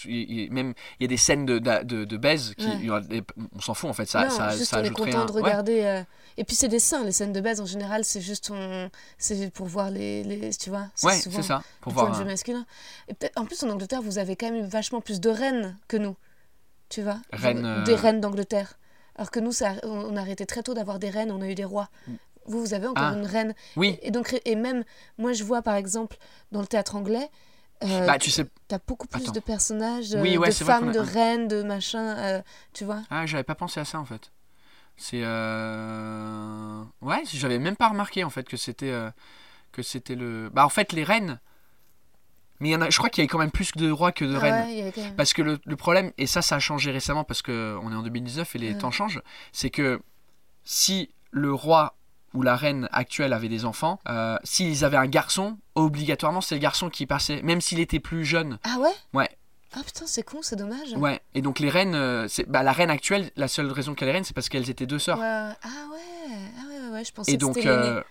même 0.51 0.73
il 0.99 1.03
y 1.03 1.05
a 1.05 1.07
des 1.07 1.17
scènes 1.17 1.45
de, 1.45 1.59
de, 1.59 1.83
de, 1.83 2.05
de 2.05 2.17
baise 2.17 2.53
qui, 2.57 2.67
on 3.55 3.59
s'en 3.59 3.73
fout 3.73 3.89
en 3.89 3.93
fait. 3.93 4.05
Ça, 4.05 4.25
non, 4.25 4.29
ça, 4.29 4.49
juste 4.55 4.69
ça 4.71 4.79
on 4.79 4.83
est 4.85 4.89
content 4.91 5.25
de 5.25 5.31
regarder. 5.33 5.81
euh, 5.83 6.03
Et 6.37 6.43
puis 6.45 6.55
c'est 6.55 6.67
des 6.69 6.79
seins, 6.79 7.03
les 7.03 7.11
scènes 7.11 7.33
de 7.33 7.41
base 7.41 7.59
en 7.59 7.65
général, 7.67 8.03
c'est 8.03 8.21
juste 8.21 8.49
on... 8.51 8.89
c'est 9.19 9.51
pour 9.53 9.67
voir 9.67 9.91
les, 9.91 10.23
les... 10.23 10.49
tu 10.55 10.69
vois. 10.71 10.87
Ouais, 11.03 11.19
souvent 11.19 11.37
c'est 11.37 11.47
ça. 11.47 11.61
Pour 11.81 11.93
point 11.93 12.03
voir. 12.05 12.13
de 12.13 12.17
vue 12.17 12.23
un- 12.27 12.31
masculin. 12.31 12.65
Et 13.09 13.13
en 13.35 13.45
plus 13.45 13.61
en 13.63 13.69
Angleterre, 13.69 14.01
vous 14.01 14.17
avez 14.17 14.35
quand 14.35 14.49
même 14.51 14.65
vachement 14.65 14.99
plus 15.01 15.19
de 15.19 15.29
reines 15.29 15.77
que 15.87 15.97
nous, 15.97 16.15
tu 16.89 17.03
vois. 17.03 17.19
Reines, 17.31 17.59
Vous- 17.61 17.65
euh, 17.67 17.83
Des 17.83 17.95
reines 17.95 18.19
d'Angleterre. 18.21 18.79
Alors 19.15 19.29
que 19.31 19.39
nous, 19.39 19.51
ça, 19.51 19.73
on, 19.83 20.15
a 20.15 20.21
arrêté 20.21 20.45
très 20.45 20.63
tôt 20.63 20.73
d'avoir 20.73 20.97
des 20.99 21.09
reines, 21.09 21.31
on 21.31 21.41
a 21.41 21.47
eu 21.47 21.55
des 21.55 21.65
rois. 21.65 21.89
Vous, 22.45 22.59
vous 22.61 22.73
avez 22.73 22.87
encore 22.87 23.03
Ah. 23.13 23.13
une 23.17 23.25
reine. 23.25 23.53
Oui. 23.75 23.99
Et, 24.01 24.07
et 24.07 24.11
donc 24.11 24.39
et 24.45 24.55
même 24.55 24.83
moi, 25.17 25.33
je 25.33 25.43
vois 25.43 25.61
par 25.61 25.75
exemple 25.75 26.17
dans 26.51 26.61
le 26.61 26.67
théâtre 26.67 26.95
anglais. 26.95 27.29
euh, 27.83 28.05
Bah, 28.05 28.17
tu 28.19 28.29
sais. 28.31 28.45
T'as 28.67 28.79
beaucoup 28.85 29.07
plus 29.07 29.21
Attends. 29.23 29.31
de 29.33 29.39
personnages, 29.39 30.15
Oui, 30.17 30.35
euh, 30.35 30.39
ouais, 30.39 30.47
de 30.49 30.53
c'est 30.53 30.65
femmes, 30.65 30.89
a- 30.89 30.91
de 30.93 30.99
reines, 30.99 31.47
de 31.47 31.61
machin, 31.63 32.15
euh, 32.17 32.41
tu 32.73 32.85
vois. 32.85 33.01
Ah, 33.09 33.25
j'avais 33.25 33.43
pas 33.43 33.55
pensé 33.55 33.79
à 33.79 33.85
ça 33.85 33.99
en 33.99 34.05
fait. 34.05 34.31
C'est. 34.97 35.21
euh, 35.23 36.83
Ouais, 37.01 37.21
j'avais 37.25 37.59
même 37.59 37.75
pas 37.75 37.89
remarqué 37.89 38.23
en 38.23 38.29
fait 38.29 38.47
que 38.47 38.57
c'était. 38.57 38.91
euh, 38.91 39.09
Que 39.71 39.81
c'était 39.83 40.15
le. 40.15 40.49
Bah, 40.49 40.65
en 40.65 40.69
fait, 40.69 40.91
les 40.93 41.03
reines. 41.03 41.39
Mais 42.59 42.69
il 42.69 42.71
y 42.71 42.75
en 42.75 42.81
a... 42.81 42.89
je 42.89 42.97
crois 42.97 43.09
qu'il 43.09 43.21
y 43.21 43.23
avait 43.23 43.27
quand 43.27 43.37
même 43.37 43.51
plus 43.51 43.71
de 43.73 43.91
rois 43.91 44.11
que 44.11 44.25
de 44.25 44.35
Ah 44.35 44.39
reines. 44.39 44.65
ouais, 44.65 44.81
avait 44.81 45.13
Parce 45.15 45.33
que 45.33 45.43
le, 45.43 45.59
le 45.63 45.75
problème, 45.75 46.11
et 46.17 46.25
ça, 46.25 46.41
ça 46.41 46.55
a 46.55 46.59
changé 46.59 46.89
récemment 46.89 47.23
parce 47.23 47.43
qu'on 47.43 47.51
est 47.91 47.95
en 47.95 48.01
2019 48.01 48.55
et 48.55 48.57
les 48.59 48.71
Ouais. 48.71 48.77
temps 48.79 48.89
changent, 48.89 49.21
c'est 49.51 49.69
que 49.69 50.01
si 50.63 51.11
le 51.29 51.53
roi 51.53 51.95
ou 52.33 52.41
la 52.41 52.55
reine 52.55 52.89
actuelle 52.91 53.31
avait 53.33 53.47
des 53.47 53.63
enfants, 53.65 53.99
euh, 54.09 54.39
s'ils 54.43 54.83
avaient 54.83 54.97
un 54.97 55.05
garçon, 55.05 55.59
obligatoirement 55.75 56.41
c'est 56.41 56.55
le 56.55 56.61
garçon 56.61 56.89
qui 56.89 57.05
passait, 57.05 57.43
même 57.43 57.61
s'il 57.61 57.79
était 57.79 57.99
plus 57.99 58.25
jeune. 58.25 58.57
Ah 58.63 58.77
ouais? 58.79 58.89
Ouais. 59.13 59.29
Ah 59.79 59.83
putain, 59.85 60.05
c'est 60.07 60.23
con, 60.23 60.39
c'est 60.41 60.55
dommage. 60.55 60.93
Ouais. 60.95 61.19
Et 61.35 61.41
donc 61.41 61.59
les 61.59 61.69
reines, 61.69 61.93
euh, 61.93 62.27
c'est 62.27 62.49
bah, 62.49 62.63
la 62.63 62.71
reine 62.71 62.89
actuelle, 62.89 63.29
la 63.35 63.47
seule 63.47 63.71
raison 63.71 63.93
qu'elle 63.93 64.09
est 64.09 64.13
reine, 64.13 64.23
c'est 64.23 64.33
parce 64.33 64.49
qu'elles 64.49 64.69
étaient 64.71 64.87
deux 64.87 64.97
sœurs. 64.99 65.19
Ouais. 65.19 65.25
Ah 65.25 65.53
ouais, 65.91 65.97
ah 66.57 66.67
ouais, 66.67 66.87
ouais, 66.89 66.93
ouais, 66.95 67.03
je 67.05 67.11
pensais 67.11 67.31
Et 67.31 67.35
que 67.35 67.41
donc 67.41 67.55
c'était 67.55 67.67
euh, 67.67 68.01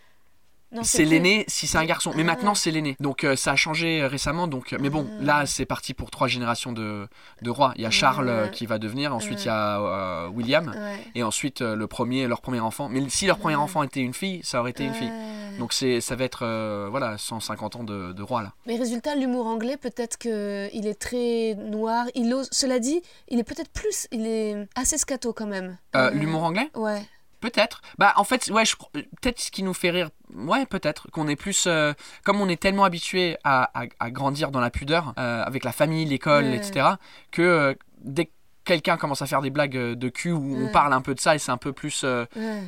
Non, 0.73 0.83
c'est 0.85 1.05
l'aîné 1.05 1.45
si 1.49 1.67
c'est 1.67 1.79
un 1.79 1.85
garçon. 1.85 2.13
Mais 2.15 2.23
Ah. 2.23 2.27
maintenant 2.27 2.55
c'est 2.55 2.71
l'aîné. 2.71 2.97
Donc 3.01 3.25
euh, 3.25 3.35
ça 3.35 3.53
a 3.53 3.57
changé 3.57 4.07
récemment. 4.07 4.47
Donc, 4.47 4.77
mais 4.79 4.91
bon, 4.91 5.09
Ah. 5.21 5.25
là 5.25 5.47
c'est 5.47 5.65
parti 5.67 5.93
pour 5.95 6.11
trois 6.11 6.29
générations 6.29 6.73
de, 6.73 7.09
de 7.43 7.51
rois. 7.51 7.73
Il 7.77 7.83
y 7.83 7.87
a 7.87 7.91
Charles 7.91 8.51
qui 8.53 8.67
va 8.67 8.79
devenir, 8.79 9.13
ensuite 9.15 9.43
il 9.43 9.47
y 9.47 9.51
a 9.51 9.81
euh, 9.81 10.29
William. 10.29 10.73
Et 11.17 11.23
ensuite, 11.25 11.63
le 11.63 11.87
premier, 11.87 12.27
leur 12.29 12.41
premier 12.43 12.61
enfant. 12.61 12.89
Mais 12.89 13.09
si 13.09 13.27
leur 13.27 13.39
premier 13.39 13.57
enfant 13.57 13.83
était 13.83 14.01
une 14.01 14.15
fille, 14.15 14.41
ça 14.45 14.61
aurait 14.61 14.71
été 14.71 14.85
une 14.85 14.95
fille. 14.95 15.13
Donc 15.59 15.73
c'est, 15.73 16.01
ça 16.01 16.17
va 16.17 16.25
être 16.25 16.45
euh, 16.45 16.89
voilà, 16.91 17.17
150 17.19 17.77
ans 17.77 17.85
de, 17.85 18.13
de 18.13 18.23
roi 18.23 18.43
là. 18.43 18.53
Mais 18.67 18.77
résultat, 18.77 19.15
l'humour 19.15 19.47
anglais, 19.47 19.77
peut-être 19.77 20.19
que 20.19 20.69
il 20.73 20.87
est 20.87 21.01
très 21.01 21.55
noir. 21.57 22.07
Il 22.15 22.33
ose. 22.35 22.49
Cela 22.53 22.79
dit, 22.79 23.03
il 23.29 23.39
est 23.39 23.45
peut-être 23.45 23.71
plus. 23.71 24.07
Il 24.13 24.27
est 24.27 24.69
assez 24.75 24.99
scato 24.99 25.33
quand 25.33 25.47
même. 25.47 25.79
Euh, 25.95 26.09
Euh, 26.09 26.11
L'humour 26.11 26.45
anglais 26.45 26.71
Ouais. 26.75 27.03
Peut-être. 27.41 27.83
Bah 27.99 28.13
en 28.17 28.25
fait, 28.25 28.49
ouais, 28.51 28.65
je 28.65 28.75
peut-être 29.21 29.39
ce 29.41 29.51
qui 29.51 29.63
nous 29.63 29.75
fait 29.75 29.91
rire, 29.91 30.09
ouais, 30.35 30.65
peut-être 30.67 31.11
qu'on 31.11 31.29
est 31.29 31.37
plus, 31.37 31.67
euh, 31.67 31.93
comme 32.25 32.41
on 32.41 32.49
est 32.49 32.61
tellement 32.61 32.85
habitué 32.85 33.37
à, 33.45 33.71
à- 33.79 33.87
à 34.01 34.11
grandir 34.11 34.51
dans 34.51 34.61
la 34.61 34.71
pudeur, 34.71 35.13
avec 35.17 35.63
la 35.63 35.73
famille, 35.73 36.07
l'école, 36.07 36.45
Ouais. 36.47 36.57
etc., 36.57 36.87
que 37.31 37.77
dès 38.01 38.31
quelqu'un 38.65 38.97
commence 38.97 39.21
à 39.23 39.27
faire 39.27 39.43
des 39.43 39.51
blagues 39.51 39.77
de 39.77 40.09
cul 40.09 40.33
où 40.33 40.57
on 40.67 40.73
parle 40.73 40.93
un 40.95 41.03
peu 41.03 41.15
de 41.15 41.21
ça 41.21 41.35
et 41.35 41.39
c'est 41.39 41.53
un 41.53 41.57
peu 41.59 41.73
plus 41.73 42.05
Ouais. 42.05 42.63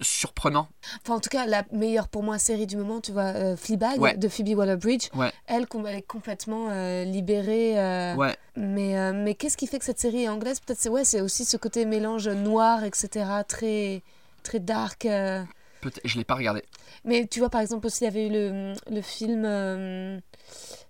Surprenant. 0.00 0.68
Enfin, 1.02 1.14
en 1.16 1.20
tout 1.20 1.28
cas, 1.30 1.46
la 1.46 1.64
meilleure 1.72 2.08
pour 2.08 2.22
moi 2.22 2.38
série 2.38 2.66
du 2.66 2.76
moment, 2.76 3.00
tu 3.00 3.12
vois, 3.12 3.34
euh, 3.34 3.56
Fleabag 3.56 4.00
Ouais. 4.00 4.16
de 4.16 4.28
Phoebe 4.28 4.56
Waller-Bridge. 4.56 5.08
Ouais. 5.14 5.32
Elle, 5.46 5.66
elle 5.86 5.94
est 5.96 6.02
complètement 6.02 6.68
euh, 6.70 7.04
libérée. 7.04 7.78
euh, 7.78 8.14
Ouais. 8.14 8.36
Mais, 8.56 8.98
euh, 8.98 9.12
mais 9.12 9.34
qu'est-ce 9.34 9.56
qui 9.56 9.66
fait 9.66 9.78
que 9.78 9.84
cette 9.84 9.98
série 10.00 10.24
est 10.24 10.28
anglaise? 10.28 10.60
Peut-être 10.60 10.78
c'est 10.80 10.88
ouais, 10.88 11.04
c'est 11.04 11.20
aussi 11.20 11.44
ce 11.44 11.56
côté 11.56 11.84
mélange 11.84 12.28
noir, 12.28 12.84
etc. 12.84 13.24
Très, 13.46 14.02
très 14.42 14.60
dark. 14.60 15.02
Peut-être, 15.02 16.00
je 16.04 16.16
l'ai 16.18 16.24
pas 16.24 16.34
regardé. 16.34 16.62
Mais 17.04 17.26
tu 17.26 17.38
vois, 17.38 17.50
par 17.50 17.60
exemple, 17.60 17.86
aussi, 17.86 18.02
il 18.02 18.06
y 18.06 18.08
avait 18.08 18.26
eu 18.26 18.30
le, 18.30 18.74
le 18.90 19.00
film 19.02 20.20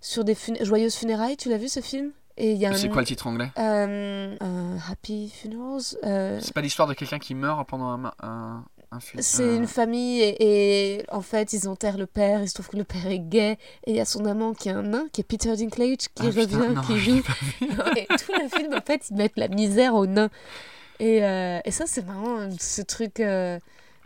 sur 0.00 0.24
des 0.24 0.34
fun- 0.34 0.54
joyeuses 0.62 0.94
funérailles. 0.96 1.36
Tu 1.36 1.48
l'as 1.48 1.58
vu 1.58 1.68
ce 1.68 1.80
film? 1.80 2.12
C'est 2.40 2.88
quoi 2.88 3.00
le 3.02 3.06
titre 3.06 3.26
anglais? 3.26 3.50
Euh, 3.58 4.36
Happy 4.88 5.28
Funerals 5.28 5.96
euh, 6.04 6.38
C'est 6.40 6.52
pas 6.54 6.60
l'histoire 6.60 6.86
de 6.86 6.94
quelqu'un 6.94 7.18
qui 7.18 7.34
meurt 7.34 7.68
pendant 7.68 7.90
un. 8.22 8.64
C'est 9.18 9.42
euh, 9.42 9.56
une 9.56 9.66
famille 9.66 10.20
et, 10.22 10.96
et 10.98 11.04
en 11.10 11.20
fait 11.20 11.52
ils 11.52 11.68
enterrent 11.68 11.98
le 11.98 12.06
père, 12.06 12.40
il 12.42 12.48
se 12.48 12.54
trouve 12.54 12.68
que 12.68 12.76
le 12.76 12.84
père 12.84 13.06
est 13.06 13.18
gay 13.18 13.58
et 13.86 13.90
il 13.90 13.96
y 13.96 14.00
a 14.00 14.04
son 14.04 14.24
amant 14.24 14.54
qui 14.54 14.68
est 14.70 14.72
un 14.72 14.82
nain, 14.82 15.06
qui 15.12 15.20
est 15.20 15.24
Peter 15.24 15.54
Dinklage, 15.54 16.08
qui 16.14 16.26
Ah, 16.26 16.30
putain, 16.30 16.40
revient, 16.40 16.74
non, 16.74 16.82
qui 16.82 16.98
joue. 16.98 17.22
et 17.96 18.06
tout 18.16 18.32
le 18.32 18.48
film 18.48 18.74
en 18.74 18.80
fait 18.80 19.02
ils 19.10 19.16
mettent 19.16 19.36
la 19.36 19.48
misère 19.48 19.94
au 19.94 20.06
nain. 20.06 20.30
Et, 21.00 21.22
euh, 21.24 21.60
et 21.64 21.70
ça 21.70 21.84
c'est 21.86 22.04
marrant 22.06 22.48
ce 22.58 22.82
truc 22.82 23.20
euh, 23.20 23.58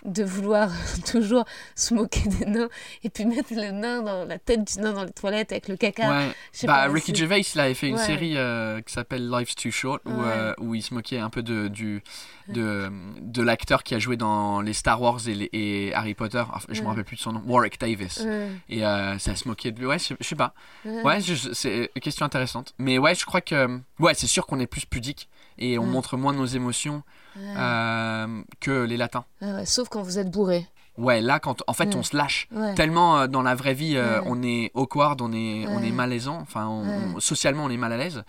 de 0.04 0.24
vouloir 0.24 0.70
toujours 1.10 1.44
se 1.76 1.94
moquer 1.94 2.28
des 2.28 2.46
nains 2.46 2.68
et 3.04 3.10
puis 3.10 3.24
mettre 3.24 3.52
le 3.54 3.70
nain 3.70 4.02
dans 4.02 4.24
la 4.24 4.38
tête 4.38 4.64
du 4.74 4.80
nain 4.80 4.92
dans 4.92 5.04
les 5.04 5.12
toilettes 5.12 5.52
avec 5.52 5.68
le 5.68 5.76
caca. 5.76 6.08
Ouais. 6.10 6.28
Bah, 6.64 6.86
pas, 6.86 6.92
Ricky 6.92 7.14
Gervais, 7.14 7.40
il 7.40 7.60
avait 7.60 7.74
fait 7.74 7.88
une 7.88 7.96
Ouais. 7.96 8.04
série 8.06 8.36
euh, 8.36 8.80
qui 8.80 8.92
s'appelle 8.92 9.28
Life's 9.30 9.54
Too 9.54 9.70
Short, 9.70 10.00
où, 10.06 10.22
euh, 10.22 10.54
où 10.58 10.74
il 10.74 10.82
se 10.82 10.92
moquait 10.94 11.18
un 11.18 11.30
peu 11.30 11.42
de, 11.42 11.68
du, 11.68 12.02
de, 12.48 12.90
de 13.20 13.42
l'acteur 13.42 13.82
qui 13.82 13.94
a 13.94 13.98
joué 13.98 14.16
dans 14.16 14.60
les 14.60 14.72
Star 14.72 15.00
Wars 15.00 15.20
et, 15.28 15.34
les- 15.34 15.50
et 15.52 15.94
Harry 15.94 16.14
Potter. 16.14 16.42
Enfin, 16.52 16.66
je 16.70 16.82
me 16.82 16.88
rappelle 16.88 17.04
plus 17.04 17.16
de 17.16 17.20
son 17.20 17.32
nom. 17.32 17.42
Warwick 17.46 17.78
Davis. 17.80 18.24
Et 18.68 18.84
euh, 18.84 19.18
ça 19.18 19.36
se 19.36 19.46
moquait 19.48 19.70
de 19.70 19.78
lui. 19.78 19.86
Ouais, 19.86 19.98
je 19.98 20.14
je 20.20 20.26
sais 20.26 20.34
pas. 20.36 20.54
ouais. 20.84 21.20
C'est 21.52 21.90
une 21.94 22.02
question 22.02 22.26
intéressante. 22.26 22.74
Mais 22.78 22.98
ouais, 22.98 23.14
je 23.14 23.24
crois 23.24 23.40
que. 23.40 23.80
Ouais, 23.98 24.14
c'est 24.14 24.26
sûr 24.26 24.46
qu'on 24.46 24.58
est 24.60 24.66
plus 24.66 24.84
pudique 24.86 25.28
et 25.58 25.78
on 25.78 25.84
montre 25.86 26.16
moins 26.16 26.32
nos 26.32 26.46
émotions 26.46 27.02
Euh, 27.38 28.42
que 28.60 28.84
les 28.84 28.96
latins. 28.96 29.24
Ah 29.40 29.54
ouais, 29.54 29.66
Sauf 29.66 29.88
quand 29.88 30.02
vous 30.02 30.18
êtes 30.18 30.30
bourré. 30.30 30.66
Ouais, 30.98 31.22
là, 31.22 31.40
quand 31.40 31.62
en 31.66 31.72
fait, 31.72 31.86
Ouais. 31.86 31.96
on 31.96 32.02
se 32.02 32.14
lâche. 32.14 32.48
Ouais. 32.52 32.74
Tellement 32.74 33.20
euh, 33.20 33.26
dans 33.26 33.40
la 33.42 33.54
vraie 33.54 33.72
vie, 33.72 33.96
euh, 33.96 34.20
on 34.26 34.42
est 34.42 34.70
awkward, 34.74 35.20
on 35.22 35.32
est, 35.32 35.66
on 35.68 35.82
est 35.82 35.90
malaisant, 35.90 36.38
enfin, 36.42 36.66
on- 36.66 37.16
on- 37.16 37.20
socialement, 37.20 37.64
on 37.64 37.70
est 37.70 37.78
mal 37.78 37.92
à 37.92 37.96
l'aise. 37.96 38.24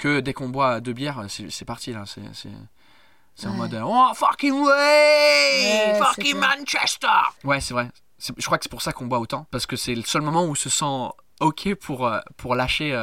Que 0.00 0.18
dès 0.20 0.32
qu'on 0.32 0.48
boit 0.48 0.80
deux 0.80 0.92
bières, 0.92 1.24
c'est 1.28 1.64
parti 1.64 1.92
là. 1.92 2.02
C'est 2.06 2.22
c'est- 2.32 3.46
en 3.46 3.52
mode 3.52 3.80
Oh, 3.84 4.08
fucking 4.14 4.52
way 4.64 5.94
Fucking. 6.00 6.36
Manchester 6.38 7.06
Ouais, 7.44 7.60
c'est 7.60 7.72
vrai. 7.74 7.88
Je 8.36 8.44
crois 8.46 8.58
que 8.58 8.64
c'est 8.64 8.68
pour 8.70 8.82
ça 8.82 8.92
qu'on 8.92 9.06
boit 9.06 9.20
autant. 9.20 9.46
Parce 9.52 9.66
que 9.66 9.76
c'est 9.76 9.94
le 9.94 10.02
seul 10.02 10.22
moment 10.22 10.42
où 10.42 10.50
on 10.50 10.54
se 10.56 10.68
sent 10.68 11.08
OK 11.40 11.72
pour, 11.76 12.10
pour 12.36 12.56
lâcher 12.56 13.00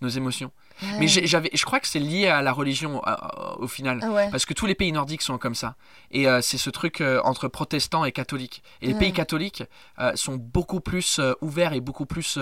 nos 0.00 0.08
émotions. 0.08 0.50
Mais 0.98 1.00
Ouais. 1.00 1.26
j'avais, 1.26 1.50
je 1.54 1.64
crois 1.64 1.80
que 1.80 1.86
c'est 1.86 1.98
lié 2.00 2.26
à 2.28 2.42
la 2.42 2.52
religion 2.52 3.00
euh, 3.06 3.14
au 3.58 3.68
final. 3.68 4.00
Ah 4.02 4.10
ouais. 4.10 4.28
Parce 4.30 4.44
que 4.44 4.54
tous 4.54 4.66
les 4.66 4.74
pays 4.74 4.90
nordiques 4.92 5.22
sont 5.22 5.38
comme 5.38 5.54
ça. 5.54 5.76
Et 6.10 6.26
euh, 6.28 6.40
c'est 6.40 6.58
ce 6.58 6.68
truc 6.70 7.00
euh, 7.00 7.20
entre 7.24 7.48
protestants 7.48 8.04
et 8.04 8.12
catholiques. 8.12 8.62
Et 8.82 8.88
les 8.88 8.92
Ouais. 8.94 8.98
pays 8.98 9.12
catholiques 9.12 9.62
sont 10.14 10.36
beaucoup 10.36 10.80
plus 10.80 11.20
ouverts 11.40 11.72
et 11.74 11.80
beaucoup 11.80 12.06
plus 12.06 12.38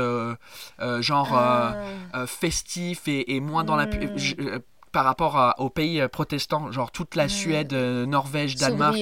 genre 1.00 1.28
Ah. 1.34 2.26
festifs 2.26 3.06
et, 3.08 3.34
et 3.36 3.40
moins 3.40 3.64
dans 3.64 3.76
la... 3.76 3.86
Mm. 3.86 4.16
je- 4.16 4.34
euh, 4.40 4.58
par 4.92 5.04
rapport 5.06 5.38
à- 5.38 5.58
aux 5.58 5.70
pays 5.70 6.06
protestants, 6.12 6.70
genre 6.70 6.90
toute 6.92 7.14
la 7.16 7.22
Ouais. 7.24 7.28
Suède, 7.30 7.72
Norvège, 7.72 8.56
Danemark. 8.56 8.98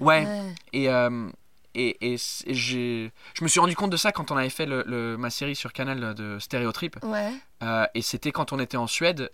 ouais. 0.00 0.26
et, 0.72 0.88
et, 1.74 2.16
je 2.48 3.08
me 3.40 3.48
suis 3.48 3.60
rendu 3.60 3.74
compte 3.74 3.90
de 3.90 3.96
ça 3.96 4.12
quand 4.12 4.30
on 4.30 4.36
avait 4.36 4.50
fait 4.50 4.66
le, 4.66 4.84
le- 4.86 5.16
ma 5.16 5.30
série 5.30 5.56
sur 5.56 5.72
Canal 5.72 6.14
de 6.14 6.38
Stéréotrip. 6.38 6.96
Ouais. 7.02 7.32
Euh, 7.62 7.86
et 7.94 8.02
c'était 8.02 8.32
quand 8.32 8.52
on 8.52 8.58
était 8.58 8.76
en 8.76 8.86
Suède 8.86 9.30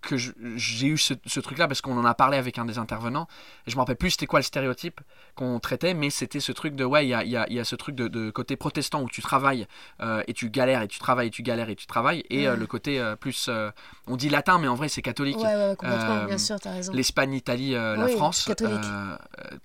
que 0.00 0.16
j'ai 0.16 0.86
eu 0.86 0.98
ce, 0.98 1.14
ce 1.26 1.40
truc-là 1.40 1.68
parce 1.68 1.80
qu'on 1.80 1.96
en 1.98 2.04
a 2.04 2.14
parlé 2.14 2.36
avec 2.36 2.58
un 2.58 2.64
des 2.64 2.78
intervenants. 2.78 3.26
Et 3.66 3.70
je 3.70 3.76
me 3.76 3.80
rappelle 3.80 3.96
plus 3.96 4.10
c'était 4.12 4.26
quoi 4.26 4.38
le 4.40 4.44
stéréotype 4.44 5.00
qu'on 5.34 5.60
traitait, 5.60 5.94
mais 5.94 6.10
c'était 6.10 6.40
ce 6.40 6.52
truc 6.52 6.74
de 6.74 6.84
ouais, 6.84 7.06
il 7.06 7.10
y 7.10 7.14
a, 7.14 7.24
y 7.24 7.36
a- 7.36 7.50
y 7.52 7.58
a 7.60 7.64
ce 7.64 7.76
truc 7.76 7.94
de, 7.94 8.08
de 8.08 8.30
côté 8.30 8.56
protestant 8.56 9.02
où 9.02 9.08
tu 9.08 9.22
travailles 9.22 9.66
euh, 10.00 10.22
et 10.26 10.32
tu 10.34 10.50
galères 10.50 10.82
et 10.82 10.88
tu 10.88 10.98
travailles 10.98 11.28
et 11.28 11.30
tu 11.30 11.42
galères 11.42 11.68
et 11.70 11.76
tu 11.76 11.86
travailles, 11.86 12.24
et 12.30 12.46
euh, 12.46 12.52
Ouais. 12.52 12.56
le 12.56 12.66
côté 12.66 12.98
euh, 13.00 13.16
plus, 13.16 13.48
on 14.06 14.16
dit 14.16 14.28
latin, 14.28 14.58
mais 14.58 14.68
en 14.68 14.74
vrai 14.74 14.88
c'est 14.88 15.02
catholique. 15.02 15.36
Ouais, 15.38 15.74
complètement, 15.78 16.24
bien 16.24 16.38
sûr, 16.38 16.58
t'as 16.60 16.72
raison. 16.72 16.92
L'Espagne, 16.92 17.32
l'Italie, 17.32 17.72
la 17.72 18.08
France, 18.08 18.44
catholique. 18.44 18.80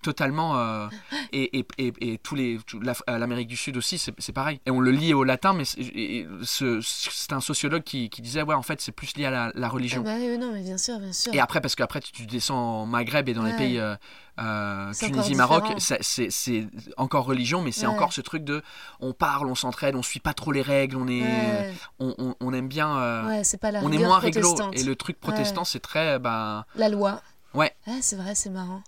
totalement, 0.01 0.89
et, 1.31 1.59
et, 1.59 1.65
et, 1.77 1.93
et 2.13 2.17
tous 2.17 2.35
les, 2.35 2.59
l'Amérique 3.07 3.47
du 3.47 3.57
Sud 3.57 3.77
aussi, 3.77 3.97
c'est 3.97 4.31
pareil. 4.33 4.59
Et 4.65 4.71
on 4.71 4.79
le 4.79 4.91
lie 4.91 5.13
au 5.13 5.23
latin, 5.23 5.53
mais 5.53 5.63
c'est 5.65 7.31
un 7.33 7.39
sociologue 7.41 7.83
qui, 7.83 8.09
qui 8.09 8.21
disait 8.21 8.41
ouais, 8.43 8.55
en 8.55 8.61
fait, 8.61 8.81
c'est 8.81 8.91
plus 8.91 9.15
lié 9.17 9.25
à 9.25 9.31
la, 9.31 9.51
la 9.55 9.67
Ah 9.67 9.69
religion. 9.69 10.01
bah 10.01 10.15
oui, 10.31 10.37
non, 10.37 10.51
mais 10.51 10.61
bien 10.61 10.77
sûr, 10.77 10.99
bien 10.99 11.13
sûr. 11.13 11.33
Et 11.33 11.39
après, 11.39 11.61
parce 11.61 11.75
qu'après, 11.75 11.99
tu, 12.01 12.11
tu 12.11 12.25
descends 12.25 12.57
en 12.81 12.85
Maghreb 12.85 13.27
et 13.29 13.33
dans 13.33 13.43
les 13.43 13.53
pays 13.53 13.79
euh, 13.79 13.95
euh, 14.39 14.93
Tunisie, 14.93 15.35
Maroc, 15.35 15.63
c'est 15.77 16.29
c'est 16.31 16.67
encore 16.97 17.25
religion, 17.25 17.61
mais 17.61 17.71
c'est 17.71 17.87
Ouais. 17.87 17.93
encore 17.93 18.13
ce 18.13 18.21
truc 18.21 18.43
de 18.43 18.61
on 18.99 19.13
parle, 19.13 19.47
on 19.47 19.55
s'entraide, 19.55 19.95
on 19.95 20.03
suit 20.03 20.19
pas 20.19 20.33
trop 20.33 20.51
les 20.51 20.61
règles, 20.61 20.97
on 20.97 21.07
est, 21.07 21.21
Ouais, 21.21 21.73
on, 21.99 22.13
on- 22.17 22.35
on 22.39 22.53
aime 22.53 22.67
bien, 22.67 22.97
euh, 22.97 23.27
ouais, 23.27 23.43
c'est 23.43 23.57
pas 23.57 23.71
la 23.71 23.81
on 23.83 23.91
est 23.91 23.97
moins 23.97 24.19
réglo. 24.19 24.55
Et 24.73 24.83
le 24.83 24.95
truc 24.95 25.19
protestant, 25.19 25.63
c'est 25.63 25.79
très, 25.79 26.19
ben, 26.19 26.65
La 26.75 26.89
loi. 26.89 27.21
Ouais. 27.53 27.73
c'est 28.01 28.15
vrai, 28.17 28.35
c'est 28.35 28.49
marrant. 28.49 28.81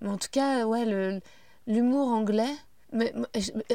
Mais 0.00 0.08
en 0.08 0.16
tout 0.16 0.28
cas, 0.30 0.64
ouais, 0.64 0.84
le- 0.84 1.20
l'humour 1.66 2.08
anglais. 2.08 2.54
Mais, 2.90 3.12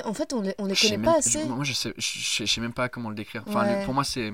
en 0.06 0.14
fait, 0.16 0.34
on 0.34 0.42
les, 0.42 0.56
on 0.58 0.66
les 0.66 0.76
connaît 0.76 0.98
même- 0.98 1.06
pas 1.06 1.14
je- 1.22 1.28
assez. 1.38 1.46
moi, 1.46 1.64
je 1.64 1.74
sais, 1.74 1.94
je, 1.98 2.20
je 2.44 2.46
sais 2.52 2.62
même 2.62 2.74
pas 2.74 2.90
comment 2.90 3.10
le 3.10 3.16
décrire. 3.16 3.44
Enfin, 3.48 3.64
le- 3.80 3.86
pour 3.86 3.94
moi, 3.94 4.04
c'est 4.04 4.34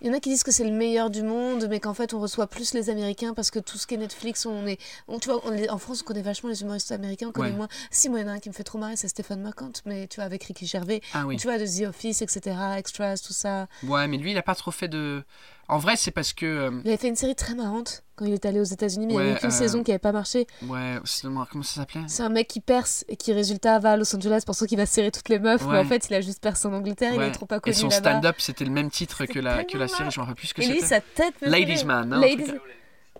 Il 0.00 0.06
y 0.06 0.10
en 0.10 0.12
a 0.14 0.20
qui 0.20 0.28
disent 0.30 0.44
que 0.44 0.52
c'est 0.52 0.64
le 0.64 0.70
meilleur 0.70 1.10
du 1.10 1.22
monde, 1.22 1.66
mais 1.68 1.80
qu'en 1.80 1.94
fait, 1.94 2.14
on 2.14 2.20
reçoit 2.20 2.46
plus 2.46 2.72
les 2.74 2.88
Américains 2.88 3.34
parce 3.34 3.50
que 3.50 3.58
tout 3.58 3.78
ce 3.78 3.86
qui 3.86 3.94
est 3.94 3.98
Netflix, 3.98 4.46
on 4.46 4.66
est. 4.66 4.78
on- 5.08 5.18
tu 5.18 5.28
vois, 5.28 5.40
on 5.44 5.68
en 5.72 5.78
France, 5.78 6.02
on 6.02 6.04
connaît 6.04 6.22
vachement 6.22 6.48
les 6.50 6.62
humoristes 6.62 6.92
américains, 6.92 7.28
on 7.28 7.32
connaît 7.32 7.50
Ouais. 7.50 7.56
moins. 7.56 7.68
Si, 7.90 8.08
moi, 8.08 8.20
il 8.20 8.22
y 8.22 8.24
en 8.24 8.28
a 8.28 8.32
un 8.34 8.38
qui 8.38 8.48
me 8.48 8.54
fait 8.54 8.62
trop 8.64 8.78
marrer, 8.78 8.96
c'est 8.96 9.08
Stéphane 9.08 9.40
Mercant, 9.40 9.72
mais 9.86 10.06
tu 10.06 10.16
vois, 10.16 10.24
avec 10.24 10.44
Ricky 10.44 10.66
Gervais. 10.66 11.00
ah 11.14 11.26
oui. 11.26 11.36
Tu 11.36 11.46
vois, 11.48 11.58
de 11.58 11.66
The 11.66 11.88
Office, 11.88 12.22
etc., 12.22 12.56
Extras, 12.78 13.18
tout 13.26 13.32
ça. 13.32 13.66
Ouais, 13.82 14.06
mais 14.06 14.18
lui, 14.18 14.30
il 14.30 14.38
a 14.38 14.42
pas 14.42 14.54
trop 14.54 14.70
fait 14.70 14.88
de. 14.88 15.24
En 15.70 15.76
vrai, 15.78 15.96
c'est 15.96 16.10
parce 16.10 16.32
que. 16.32 16.46
euh, 16.46 16.70
Il 16.84 16.88
avait 16.88 16.96
fait 16.96 17.08
une 17.08 17.16
série 17.16 17.34
très 17.34 17.54
marrante 17.54 18.02
quand 18.16 18.24
il 18.24 18.32
est 18.32 18.46
allé 18.46 18.58
aux 18.58 18.64
États-Unis, 18.64 19.06
mais 19.06 19.12
il 19.12 19.16
n'y 19.16 19.22
Ouais, 19.22 19.30
avait 19.32 19.38
qu'une 19.40 19.50
euh, 19.50 19.52
saison 19.52 19.82
qui 19.84 19.90
n'avait 19.90 19.98
pas 19.98 20.12
marché. 20.12 20.46
ouais, 20.66 20.96
c'est- 21.04 21.28
comment 21.50 21.62
ça 21.62 21.80
s'appelait 21.82 22.00
C'est 22.08 22.22
un 22.22 22.30
mec 22.30 22.48
qui 22.48 22.60
perce 22.60 23.04
et 23.08 23.16
qui, 23.16 23.32
résultat, 23.34 23.78
va 23.78 23.92
à 23.92 23.96
Los 23.98 24.16
Angeles 24.16 24.42
pensant 24.46 24.64
qu'il 24.66 24.78
va 24.78 24.86
serrer 24.86 25.10
toutes 25.10 25.28
les 25.28 25.38
meufs, 25.38 25.64
mais 25.66 25.78
en 25.78 25.84
fait, 25.84 26.08
il 26.08 26.14
a 26.14 26.20
juste 26.22 26.40
percé 26.42 26.66
en 26.68 26.72
Angleterre, 26.72 27.12
il 27.12 27.18
Ouais. 27.18 27.28
est 27.28 27.32
trop 27.32 27.44
pas 27.46 27.58
Et 27.58 27.60
connu 27.60 27.74
son 27.76 27.88
là-bas. 27.88 28.10
stand-up, 28.12 28.36
c'était 28.38 28.64
le 28.64 28.70
même 28.70 28.90
titre 28.90 29.18
que 29.18 29.26
C'était 29.26 29.42
la, 29.42 29.64
que 29.64 29.76
la 29.78 29.88
série, 29.88 30.10
je 30.10 30.18
me 30.20 30.24
rappelle 30.24 30.36
plus 30.36 30.46
ce 30.48 30.54
que 30.54 30.62
Et 30.62 30.66
lui, 30.66 30.74
c'était. 30.80 30.86
sa 30.86 31.00
tête 31.00 31.34
Ladies. 31.42 31.84
Man, 31.84 32.08
non, 32.08 32.16
un 32.16 32.20
Ladies... 32.20 32.44
truc 32.44 32.60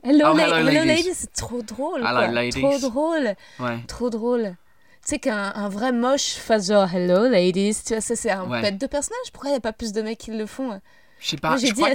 Hello, 0.04 0.28
Oh, 0.32 0.36
la- 0.36 0.44
hello, 0.44 0.54
hello, 0.56 0.66
ladies. 0.70 0.86
ladies, 0.86 1.14
c'est 1.14 1.32
trop 1.32 1.60
drôle. 1.60 2.00
Hello, 2.00 2.12
quoi. 2.14 2.26
ladies. 2.28 2.60
Trop 2.62 2.78
drôle, 2.78 3.34
Ouais. 3.58 3.78
trop 3.88 4.10
drôle. 4.10 4.56
Tu 5.02 5.10
sais 5.14 5.18
qu'un 5.18 5.52
un 5.54 5.68
vrai 5.68 5.92
moche 5.92 6.34
fasse 6.34 6.68
genre 6.68 6.92
hello 6.94 7.28
ladies, 7.28 7.76
tu 7.84 7.92
vois, 7.94 8.00
ça 8.00 8.14
c'est 8.16 8.30
un 8.30 8.46
bête 8.46 8.78
de 8.78 8.86
personnage. 8.86 9.32
Pourquoi 9.32 9.50
il 9.50 9.52
n'y 9.54 9.58
a 9.58 9.60
pas 9.60 9.72
plus 9.72 9.92
de 9.92 10.00
mecs 10.02 10.18
qui 10.18 10.30
le 10.30 10.46
font? 10.46 10.80
Je 11.20 11.28
sais 11.30 11.36
pas, 11.36 11.48
Moi 11.50 11.56
j'ai 11.58 11.72
dit 11.72 11.82
que. 11.82 11.88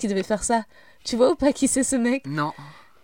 Qui 0.00 0.08
devait 0.08 0.22
faire 0.22 0.44
ça? 0.44 0.64
Tu 1.04 1.16
vois 1.16 1.30
ou 1.30 1.34
pas 1.34 1.52
qui 1.52 1.68
c'est 1.68 1.82
ce 1.84 1.96
mec? 1.96 2.26
Non. 2.26 2.52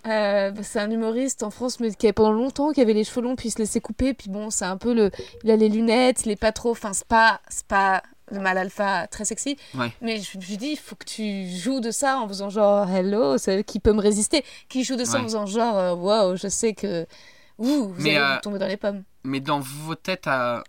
Euh, 0.06 0.50
bah, 0.50 0.62
C'est 0.62 0.78
un 0.80 0.90
humoriste 0.90 1.42
en 1.42 1.50
France, 1.50 1.78
mais 1.80 1.92
qui 1.92 2.06
avait 2.06 2.12
pendant 2.14 2.32
longtemps, 2.32 2.72
qui 2.72 2.80
avait 2.80 2.94
les 2.94 3.04
cheveux 3.04 3.20
longs, 3.22 3.36
puis 3.36 3.48
il 3.48 3.52
se 3.52 3.58
laissait 3.58 3.80
couper. 3.80 4.14
Puis 4.14 4.30
bon, 4.30 4.50
c'est 4.50 4.64
un 4.64 4.76
peu 4.78 4.94
le. 4.94 5.10
Il 5.44 5.50
a 5.50 5.56
les 5.56 5.68
lunettes, 5.68 6.24
il 6.24 6.32
est 6.32 6.36
pas 6.40 6.52
trop. 6.52 6.70
Enfin, 6.70 6.92
c'est 6.94 7.06
pas, 7.06 7.40
c'est 7.48 7.66
pas 7.66 8.02
le 8.32 8.40
mal 8.40 8.56
alpha 8.56 9.06
très 9.08 9.24
sexy. 9.26 9.56
Ouais. 9.74 9.92
Mais 10.00 10.18
je 10.20 10.38
lui 10.38 10.56
dis, 10.56 10.70
il 10.70 10.78
faut 10.78 10.94
que 10.96 11.04
tu 11.04 11.46
joues 11.48 11.80
de 11.80 11.90
ça 11.90 12.18
en 12.18 12.28
faisant 12.28 12.48
genre 12.48 12.88
hello, 12.88 13.36
c'est 13.36 13.62
qui 13.64 13.78
peut 13.80 13.92
me 13.92 14.00
résister. 14.00 14.44
Qui 14.68 14.84
joue 14.84 14.96
de 14.96 15.04
ça 15.04 15.18
en 15.20 15.24
faisant 15.24 15.44
genre 15.46 15.76
euh, 15.78 15.94
wow, 15.94 16.36
je 16.36 16.48
sais 16.48 16.72
que. 16.72 17.06
Ouh, 17.58 17.88
vous 17.88 17.94
Mais, 17.98 18.16
allez 18.16 18.36
euh, 18.36 18.40
tomber 18.40 18.58
dans 18.58 18.68
les 18.68 18.78
pommes. 18.78 19.02
Mais 19.24 19.40
dans 19.40 19.60
vos 19.60 19.94
têtes 19.96 20.26
à- 20.26 20.64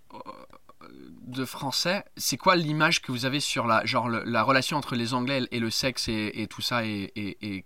de 1.32 1.46
français, 1.46 2.04
c'est 2.18 2.38
quoi 2.38 2.56
l'image 2.56 3.02
que 3.02 3.12
vous 3.12 3.26
avez 3.26 3.40
sur 3.40 3.66
la, 3.68 3.84
genre 3.86 4.08
le- 4.10 4.24
la 4.26 4.44
relation 4.44 4.78
entre 4.78 4.96
les 4.96 5.14
Anglais 5.14 5.42
et 5.52 5.60
le 5.60 5.70
sexe 5.70 6.08
et, 6.08 6.32
et 6.42 6.48
tout 6.48 6.62
ça 6.62 6.86
et, 6.86 7.12
et- 7.16 7.38
et 7.42 7.66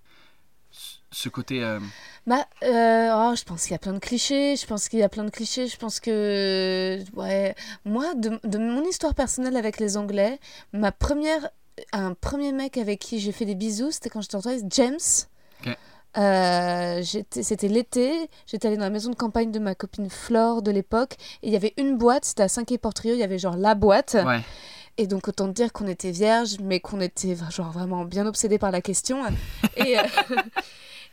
ce 1.12 1.30
côté. 1.30 1.64
euh, 1.64 1.80
Bah, 2.28 2.46
euh, 2.64 3.10
oh, 3.32 3.36
je 3.38 3.44
pense 3.44 3.64
qu'il 3.64 3.72
y 3.72 3.76
a 3.76 3.80
plein 3.80 3.94
de 3.94 4.00
clichés. 4.00 4.56
Je 4.58 4.66
pense 4.66 4.90
qu'il 4.90 5.00
y 5.00 5.04
a 5.04 5.10
plein 5.10 5.24
de 5.24 5.30
clichés. 5.30 5.68
Je 5.68 5.78
pense 5.78 6.00
que, 6.02 7.00
ouais, 7.14 7.56
moi, 7.86 8.14
de, 8.16 8.40
de 8.44 8.58
mon 8.58 8.84
histoire 8.84 9.14
personnelle 9.16 9.56
avec 9.56 9.80
les 9.80 9.96
Anglais, 9.96 10.40
ma 10.74 10.92
première, 10.92 11.50
un 11.94 12.14
premier 12.14 12.52
mec 12.52 12.78
avec 12.78 13.00
qui 13.00 13.20
j'ai 13.20 13.32
fait 13.32 13.46
des 13.46 13.56
bisous, 13.56 13.92
c'était 13.92 14.10
quand 14.10 14.22
j'étais 14.22 14.36
en 14.36 14.42
James. 14.70 14.98
Euh, 16.18 17.04
c'était 17.04 17.68
l'été, 17.68 18.30
j'étais 18.48 18.68
allée 18.68 18.78
dans 18.78 18.84
la 18.84 18.90
maison 18.90 19.10
de 19.10 19.16
campagne 19.16 19.52
de 19.52 19.60
ma 19.60 19.76
copine 19.76 20.10
Flore 20.10 20.62
de 20.62 20.72
l'époque, 20.72 21.16
et 21.44 21.48
il 21.48 21.54
y 21.54 21.56
avait 21.56 21.74
une 21.78 21.98
boîte, 21.98 22.26
c'était 22.26 22.44
à 22.44 22.48
5 22.48 22.66
quai 22.66 22.78
Portrio, 22.78 23.14
il 23.14 23.20
y 23.20 23.24
avait 23.24 23.40
genre 23.40 23.58
la 23.58 23.76
boîte, 23.76 24.18
Ouais. 24.26 24.42
Et 24.98 25.08
donc, 25.08 25.28
autant 25.28 25.48
dire 25.48 25.74
qu'on 25.74 25.88
était 25.88 26.12
vierge, 26.12 26.58
mais 26.62 26.80
qu'on 26.80 27.02
était 27.02 27.36
genre 27.52 27.72
vraiment 27.72 28.06
bien 28.06 28.26
obsédé 28.26 28.58
par 28.58 28.72
la 28.72 28.82
question. 28.82 29.22
Et, 29.76 30.00
euh, 30.00 30.04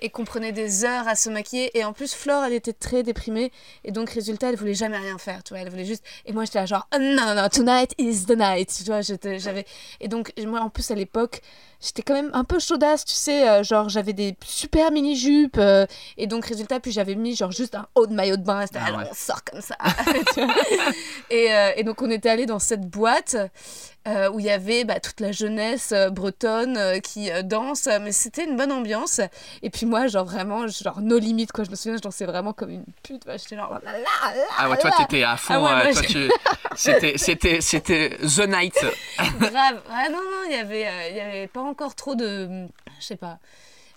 et 0.01 0.11
qu'on 0.11 0.25
prenait 0.25 0.53
des 0.53 0.85
heures 0.85 1.07
à 1.09 1.15
se 1.15 1.31
maquiller. 1.31 1.77
Et 1.77 1.85
en 1.85 1.93
plus, 1.93 2.15
Flore, 2.15 2.45
elle 2.45 2.53
était 2.53 2.73
très 2.73 3.03
déprimée. 3.03 3.51
Et 3.85 3.93
donc, 3.93 4.11
résultat, 4.11 4.51
elle 4.51 4.57
voulait 4.57 4.75
jamais 4.75 4.99
rien 4.99 5.19
faire. 5.19 5.43
Tu 5.43 5.55
vois, 5.55 5.63
elle 5.63 5.71
voulait 5.71 5.85
juste. 5.85 6.05
Et 6.27 6.33
moi, 6.33 6.45
j'étais 6.45 6.61
là, 6.61 6.67
genre, 6.67 6.89
oh, 6.95 6.99
non, 7.01 7.15
non, 7.15 7.35
non, 7.35 7.49
tonight 7.49 7.93
is 7.99 8.27
the 8.27 8.37
night. 8.37 8.73
Tu 8.77 8.85
vois, 8.85 9.01
j'avais. 9.01 9.65
Et 10.01 10.09
donc, 10.09 10.33
moi, 10.47 10.61
en 10.61 10.71
plus, 10.71 10.91
à 10.91 10.95
l'époque, 10.95 11.41
j'étais 11.83 12.03
quand 12.03 12.15
même 12.15 12.31
un 12.33 12.45
peu 12.45 12.59
chaudasse, 12.59 13.05
tu 13.05 13.15
sais. 13.15 13.49
euh, 13.49 13.63
genre, 13.63 13.89
j'avais 13.89 14.13
des 14.13 14.37
super 14.45 14.91
mini-jupes. 14.93 15.59
euh, 15.59 15.87
et 16.17 16.27
donc, 16.27 16.47
résultat, 16.47 16.81
puis 16.81 16.93
j'avais 16.93 17.15
mis, 17.15 17.35
genre, 17.37 17.53
juste 17.53 17.75
un 17.75 17.87
haut 17.95 18.07
de 18.07 18.15
maillot 18.15 18.37
de 18.37 18.45
bain. 18.45 18.65
C'était, 18.67 18.79
Ah 18.87 18.97
ouais. 18.97 19.05
on 19.11 19.15
sort 19.15 19.43
comme 19.45 19.61
ça. 19.61 19.77
Et, 21.31 21.53
euh, 21.55 21.71
et 21.77 21.83
donc, 21.85 22.03
on 22.03 22.11
était 22.11 22.29
allé 22.29 22.47
dans 22.47 22.59
cette 22.59 22.83
boîte. 22.89 23.37
euh, 24.09 24.29
où 24.33 24.41
il 24.41 24.47
y 24.47 24.51
avait 24.51 24.83
bah, 24.83 24.99
toute 24.99 25.21
la 25.21 25.31
jeunesse 25.31 25.95
bretonne 26.11 27.01
qui 27.03 27.31
danse, 27.45 27.89
mais 28.01 28.11
c'était 28.11 28.45
une 28.45 28.57
bonne 28.57 28.73
ambiance. 28.73 29.21
Et 29.63 29.71
puis 29.71 29.87
moi, 29.87 30.09
genre 30.09 30.25
vraiment, 30.25 30.67
genre 30.67 31.01
no 31.01 31.19
limite 31.19 31.53
quoi. 31.53 31.63
Je 31.63 31.71
me 31.71 31.77
souviens, 31.77 31.97
je 31.99 32.03
dansais 32.03 32.25
vraiment 32.27 32.53
comme 32.53 32.71
une 32.71 32.85
pute. 33.05 33.25
ouais. 33.27 33.39
J'étais 33.39 33.55
genre 33.55 33.73
là, 33.75 33.93
là, 33.93 33.99
là, 34.01 34.43
Ah 34.59 34.69
ouais, 34.69 34.77
toi 34.79 34.91
t'étais 34.99 35.23
à 35.23 35.37
fond. 35.37 35.55
Ah 35.55 35.63
ouais, 35.63 35.85
moi, 35.85 35.93
toi, 35.93 36.03
j'ai- 36.03 36.09
tu... 36.09 36.31
C'était, 36.75 37.15
c'était, 37.17 37.61
c'était 37.61 38.17
The 38.23 38.49
Night. 38.49 38.75
grave. 39.39 39.81
Ah 39.89 40.09
non 40.11 40.19
non, 40.19 40.49
il 40.49 40.53
y 40.53 40.59
avait, 40.59 40.87
il 41.11 41.17
y 41.17 41.21
avait 41.21 41.47
pas 41.47 41.61
encore 41.73 41.95
trop 41.95 42.15
de, 42.15 42.69
je 43.01 43.05
sais 43.05 43.17
pas. 43.17 43.39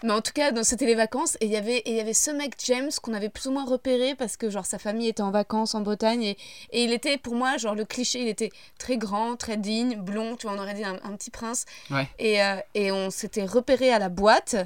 Mais 0.03 0.11
en 0.11 0.21
tout 0.21 0.33
cas, 0.33 0.51
c'était 0.63 0.85
les 0.85 0.95
vacances 0.95 1.37
et 1.41 1.45
il 1.45 1.51
y 1.51 1.55
avait 1.55 1.77
et 1.77 1.91
il 1.91 1.95
y 1.95 1.99
avait 1.99 2.13
ce 2.13 2.29
mec 2.29 2.55
James 2.65 2.91
qu'on 3.01 3.13
avait 3.13 3.29
plus 3.29 3.47
ou 3.47 3.51
moins 3.51 3.65
repéré 3.65 4.13
parce 4.13 4.37
que 4.37 4.49
genre 4.49 4.65
sa 4.65 4.77
famille 4.77 5.07
était 5.07 5.23
en 5.23 5.31
vacances 5.31 5.73
en 5.73 5.81
Bretagne 5.81 6.21
et, 6.23 6.37
et 6.71 6.83
il 6.83 6.91
était 6.91 7.17
pour 7.17 7.33
moi 7.33 7.57
genre 7.57 7.75
le 7.75 7.85
cliché, 7.85 8.21
il 8.21 8.27
était 8.27 8.51
très 8.77 8.97
grand, 8.97 9.35
très 9.35 9.57
digne, 9.57 9.95
blond, 9.95 10.35
tu 10.35 10.47
vois, 10.47 10.55
on 10.55 10.59
aurait 10.59 10.73
dit 10.73 10.83
un, 10.83 10.99
un 11.03 11.15
petit 11.15 11.31
prince. 11.31 11.65
Ouais. 11.89 12.07
Et, 12.19 12.43
euh, 12.43 12.57
et 12.73 12.91
on 12.91 13.09
s'était 13.09 13.45
repéré 13.45 13.91
à 13.91 13.99
la 13.99 14.09
boîte. 14.09 14.57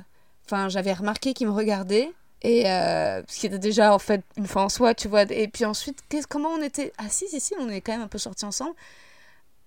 Enfin, 0.45 0.67
j'avais 0.67 0.93
remarqué 0.93 1.33
qu'il 1.33 1.47
me 1.47 1.53
regardait. 1.53 2.11
Et 2.41 2.69
euh, 2.69 3.21
ce 3.27 3.39
qui 3.39 3.45
était 3.47 3.59
déjà 3.59 3.93
en 3.93 3.99
fait 3.99 4.23
une 4.37 4.47
fois 4.47 4.63
en 4.63 4.69
soi, 4.69 4.93
tu 4.93 5.07
vois. 5.07 5.23
Et 5.31 5.47
puis 5.47 5.65
ensuite, 5.65 6.01
comment 6.27 6.49
on 6.49 6.61
était 6.61 6.91
Ah 6.97 7.09
si, 7.09 7.27
si, 7.27 7.39
si, 7.39 7.53
on 7.59 7.69
est 7.69 7.81
quand 7.81 7.91
même 7.91 8.01
un 8.01 8.07
peu 8.07 8.17
sortis 8.17 8.45
ensemble. 8.45 8.75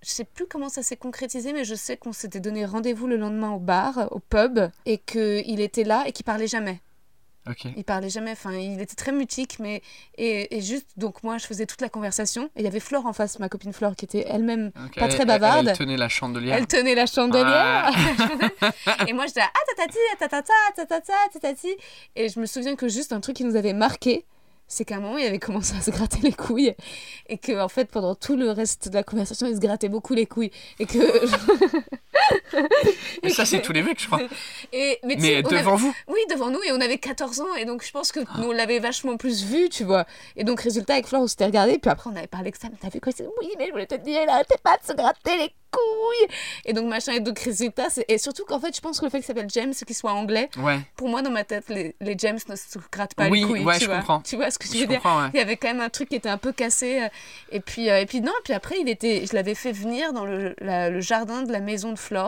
Je 0.02 0.10
sais 0.10 0.24
plus 0.24 0.46
comment 0.46 0.68
ça 0.68 0.82
s'est 0.82 0.96
concrétisé, 0.96 1.52
mais 1.52 1.64
je 1.64 1.74
sais 1.74 1.96
qu'on 1.96 2.12
s'était 2.12 2.40
donné 2.40 2.64
rendez-vous 2.66 3.06
le 3.06 3.16
lendemain 3.16 3.52
au 3.52 3.60
bar, 3.60 4.08
au 4.10 4.18
pub, 4.18 4.58
et 4.84 4.98
qu'il 4.98 5.60
était 5.60 5.84
là 5.84 6.04
et 6.06 6.12
qu'il 6.12 6.24
parlait 6.24 6.48
jamais. 6.48 6.80
Ok. 7.48 7.64
Il 7.76 7.82
parlait 7.82 8.08
jamais, 8.08 8.30
enfin, 8.30 8.52
il 8.52 8.80
était 8.80 8.94
très 8.94 9.10
mutique, 9.10 9.58
mais. 9.58 9.82
Et, 10.16 10.56
et 10.56 10.60
juste, 10.60 10.90
donc 10.96 11.24
moi, 11.24 11.38
je 11.38 11.46
faisais 11.46 11.66
toute 11.66 11.80
la 11.80 11.88
conversation. 11.88 12.44
Et 12.54 12.60
il 12.60 12.64
y 12.64 12.68
avait 12.68 12.78
Flore 12.78 13.06
en 13.06 13.12
face, 13.12 13.40
ma 13.40 13.48
copine 13.48 13.72
Flore, 13.72 13.96
qui 13.96 14.04
était 14.04 14.24
elle-même 14.28 14.70
pas 14.96 15.08
très 15.08 15.22
Elle- 15.22 15.26
bavarde. 15.26 15.68
Elle, 15.68 15.76
tenait 15.76 15.96
la 15.96 16.08
chandelière. 16.08 16.56
Elle 16.56 16.66
tenait 16.68 16.94
la 16.94 17.06
chandelière. 17.06 17.90
et 19.08 19.12
moi, 19.12 19.26
j'étais 19.26 19.40
ah, 19.40 19.74
tatati, 19.76 19.98
ah, 20.12 20.16
tatata, 20.18 20.52
tatata, 20.76 21.12
tatati. 21.32 21.76
Et 22.14 22.28
je 22.28 22.38
me 22.38 22.46
souviens 22.46 22.76
que 22.76 22.88
juste 22.88 23.12
un 23.12 23.20
truc 23.20 23.36
qui 23.36 23.44
nous 23.44 23.56
avait 23.56 23.72
marqué, 23.72 24.24
c'est 24.66 24.84
qu'à 24.84 24.96
un 24.96 25.00
moment, 25.00 25.18
il 25.18 25.26
avait 25.26 25.38
commencé 25.38 25.76
à 25.76 25.80
se 25.80 25.90
gratter 25.90 26.18
les 26.22 26.32
couilles. 26.32 26.74
Et 27.28 27.38
que, 27.38 27.60
en 27.60 27.68
fait, 27.68 27.90
pendant 27.90 28.14
tout 28.14 28.36
le 28.36 28.50
reste 28.50 28.88
de 28.88 28.94
la 28.94 29.02
conversation, 29.02 29.46
il 29.46 29.54
se 29.54 29.60
grattait 29.60 29.88
beaucoup 29.88 30.14
les 30.14 30.26
couilles. 30.26 30.50
Et 30.78 30.86
que. 30.86 30.98
Mais 33.22 33.30
ça, 33.30 33.44
c'est 33.44 33.60
tous 33.62 33.72
les 33.72 33.82
mecs, 33.82 34.00
je 34.00 34.06
crois. 34.06 34.20
et, 34.72 34.98
mais 35.04 35.16
devant 35.42 35.72
avait- 35.72 35.76
vous. 35.76 35.94
Oui, 36.08 36.20
devant 36.30 36.50
nous, 36.50 36.62
et 36.62 36.72
on 36.72 36.80
avait 36.80 36.98
14 36.98 37.40
ans, 37.40 37.54
et 37.58 37.64
donc 37.64 37.84
je 37.84 37.90
pense 37.90 38.12
que 38.12 38.20
nous, 38.20 38.48
on 38.48 38.52
l'avait 38.52 38.78
vachement 38.78 39.16
plus 39.16 39.44
vu, 39.44 39.68
tu 39.68 39.84
vois. 39.84 40.04
Et 40.36 40.44
donc, 40.44 40.60
résultat, 40.60 40.94
avec 40.94 41.06
Flore, 41.06 41.22
on 41.22 41.26
s'était 41.26 41.44
regardé, 41.46 41.78
puis 41.78 41.90
après, 41.90 42.10
on 42.12 42.16
avait 42.16 42.26
parlé 42.26 42.50
que 42.52 42.58
ça, 42.58 42.68
mais 42.70 42.76
t'as 42.80 42.88
vu 42.88 43.00
quoi 43.00 43.12
Oui, 43.40 43.48
mais 43.58 43.66
je 43.66 43.72
voulais 43.72 43.86
te 43.86 43.94
dire, 43.96 44.20
il 44.22 44.28
arrêtait 44.28 44.58
pas 44.62 44.76
de 44.78 44.86
se 44.86 44.92
gratter 44.92 45.36
les 45.36 45.48
couilles. 45.70 46.28
Et 46.66 46.72
donc, 46.74 46.86
machin, 46.86 47.12
et 47.12 47.20
donc, 47.20 47.38
résultat, 47.38 47.88
c'est- 47.90 48.04
et 48.08 48.18
surtout 48.18 48.44
qu'en 48.44 48.60
fait, 48.60 48.74
je 48.76 48.80
pense 48.80 48.98
que 49.00 49.04
le 49.06 49.10
fait 49.10 49.18
qu'il 49.18 49.26
s'appelle 49.26 49.48
James, 49.50 49.72
qu'il 49.72 49.96
soit 49.96 50.12
anglais, 50.12 50.50
Ouais. 50.58 50.78
pour 50.96 51.08
moi, 51.08 51.22
dans 51.22 51.30
ma 51.30 51.44
tête, 51.44 51.64
les, 51.68 51.94
les 52.00 52.14
James 52.18 52.38
ne 52.48 52.56
se 52.56 52.78
grattent 52.90 53.14
pas 53.14 53.28
Oui, 53.28 53.40
les 53.40 53.46
couilles. 53.46 53.64
ouais, 53.64 53.74
tu 53.78 53.84
je 53.84 53.86
vois. 53.86 53.96
comprends. 53.98 54.20
Tu 54.20 54.36
vois 54.36 54.50
ce 54.50 54.58
que 54.58 54.66
je 54.68 54.78
veux 54.78 54.86
dire? 54.86 55.00
ouais. 55.04 55.30
il 55.32 55.38
y 55.38 55.40
avait 55.40 55.56
quand 55.56 55.68
même 55.68 55.80
un 55.80 55.88
truc 55.88 56.08
qui 56.10 56.16
était 56.16 56.28
un 56.28 56.38
peu 56.38 56.52
cassé. 56.52 57.02
euh, 57.02 57.08
Et 57.50 57.60
puis, 57.60 57.88
euh, 57.90 58.00
et 58.00 58.06
puis 58.06 58.20
non, 58.20 58.32
puis 58.44 58.52
après, 58.52 58.76
il 58.80 58.88
était, 58.88 59.24
je 59.26 59.34
l'avais 59.34 59.54
fait 59.54 59.72
venir 59.72 60.12
dans 60.12 60.24
le, 60.26 60.54
la- 60.60 60.90
le 60.90 61.00
jardin 61.00 61.42
de 61.42 61.52
la 61.52 61.60
maison 61.60 61.92
de 61.92 61.98
Flore. 61.98 62.21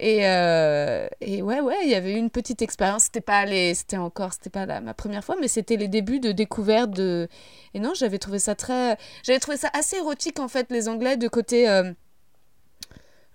Et, 0.00 0.26
euh, 0.26 1.08
et 1.20 1.42
ouais, 1.42 1.60
ouais, 1.60 1.76
il 1.84 1.90
y 1.90 1.94
avait 1.94 2.12
eu 2.14 2.16
une 2.16 2.30
petite 2.30 2.62
expérience. 2.62 3.04
C'était 3.04 3.20
pas 3.20 3.44
les, 3.46 3.74
c'était 3.74 3.96
encore, 3.96 4.32
c'était 4.32 4.50
pas 4.50 4.80
ma 4.80 4.94
première 4.94 5.24
fois, 5.24 5.36
mais 5.40 5.48
c'était 5.48 5.76
les 5.76 5.88
débuts 5.88 6.20
de 6.20 6.32
découverte 6.32 6.90
de. 6.90 7.28
Et 7.74 7.80
non, 7.80 7.92
j'avais 7.94 8.18
trouvé 8.18 8.38
ça 8.38 8.54
très, 8.54 8.98
j'avais 9.22 9.38
trouvé 9.38 9.56
ça 9.56 9.70
assez 9.72 9.96
érotique 9.96 10.40
en 10.40 10.48
fait, 10.48 10.70
les 10.70 10.88
Anglais 10.88 11.16
de 11.16 11.28
côté. 11.28 11.68
euh, 11.68 11.92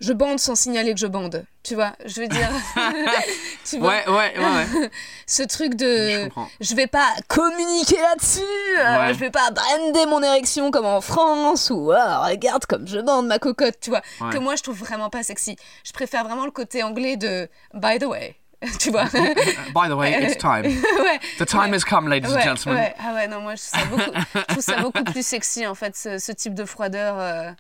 je 0.03 0.11
bande 0.13 0.37
sans 0.39 0.55
signaler 0.55 0.93
que 0.93 0.99
je 0.99 1.07
bande. 1.07 1.45
Tu 1.63 1.75
vois, 1.75 1.93
je 2.05 2.19
veux 2.21 2.27
dire. 2.27 2.49
tu 3.65 3.79
vois, 3.79 3.89
Ouais, 3.89 4.03
ouais, 4.07 4.33
ouais. 4.37 4.79
ouais. 4.81 4.89
ce 5.27 5.43
truc 5.43 5.71
Je 5.73 5.77
de 5.77 6.23
comprends. 6.25 6.49
je 6.59 6.75
vais 6.75 6.87
pas 6.87 7.07
communiquer 7.29 7.95
là-dessus, 8.01 8.41
euh, 8.79 8.97
Ouais. 8.99 9.13
je 9.13 9.19
vais 9.19 9.29
pas 9.29 9.49
brander 9.51 10.05
mon 10.05 10.21
érection 10.21 10.71
comme 10.71 10.85
en 10.85 10.99
France 11.01 11.69
ou 11.69 11.91
Ah, 11.95 12.25
regarde 12.27 12.65
comme 12.65 12.87
je 12.87 12.99
bande 12.99 13.27
ma 13.27 13.39
cocotte, 13.39 13.75
tu 13.81 13.89
vois, 13.91 14.01
Ouais. 14.19 14.31
que 14.33 14.37
moi 14.39 14.55
je 14.57 14.63
trouve 14.63 14.77
vraiment 14.77 15.09
pas 15.09 15.23
sexy. 15.23 15.55
Je 15.85 15.93
préfère 15.93 16.25
vraiment 16.25 16.45
le 16.45 16.51
côté 16.51 16.83
anglais 16.83 17.15
de 17.15 17.47
by 17.73 17.97
the 17.97 18.03
way, 18.05 18.35
tu 18.79 18.91
vois. 18.91 19.05
By 19.05 19.87
the 19.89 19.93
way, 19.93 20.21
it's 20.23 20.37
time. 20.37 20.63
ouais, 20.65 21.19
The 21.39 21.45
time 21.45 21.73
has 21.73 21.83
come, 21.87 22.09
ladies 22.09 22.27
and 22.33 22.41
gentlemen. 22.41 22.77
ouais. 22.81 22.95
Ah 22.99 23.13
ouais, 23.13 23.27
non, 23.29 23.39
moi 23.39 23.53
je 23.55 23.61
trouve 23.61 23.79
ça 23.79 23.85
beaucoup, 23.85 24.19
je 24.35 24.41
trouve 24.53 24.63
ça 24.63 24.81
beaucoup 24.81 25.03
plus 25.05 25.25
sexy 25.25 25.65
en 25.65 25.75
fait, 25.75 25.95
ce, 25.95 26.17
ce 26.17 26.31
type 26.33 26.53
de 26.55 26.65
froideur. 26.65 27.15
euh. 27.19 27.51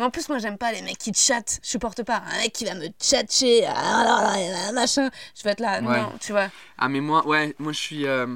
Mais 0.00 0.06
en 0.06 0.10
plus, 0.10 0.30
moi 0.30 0.38
j'aime 0.38 0.56
pas 0.56 0.72
les 0.72 0.80
mecs 0.80 0.96
qui 0.96 1.12
chattent, 1.12 1.60
je 1.62 1.68
supporte 1.68 2.02
pas. 2.04 2.22
Un 2.32 2.38
mec 2.38 2.54
qui 2.54 2.64
va 2.64 2.74
me 2.74 2.86
tchatcher, 2.98 3.66
ah, 3.66 4.02
là, 4.02 4.50
là, 4.50 4.72
machin, 4.72 5.10
je 5.36 5.42
vais 5.42 5.50
être 5.50 5.60
là, 5.60 5.82
Ouais. 5.82 6.00
non, 6.00 6.10
tu 6.18 6.32
vois, 6.32 6.48
Ah, 6.78 6.88
mais 6.88 7.00
moi, 7.00 7.26
ouais, 7.26 7.54
moi 7.58 7.72
je 7.72 7.78
suis. 7.78 8.06
euh, 8.06 8.26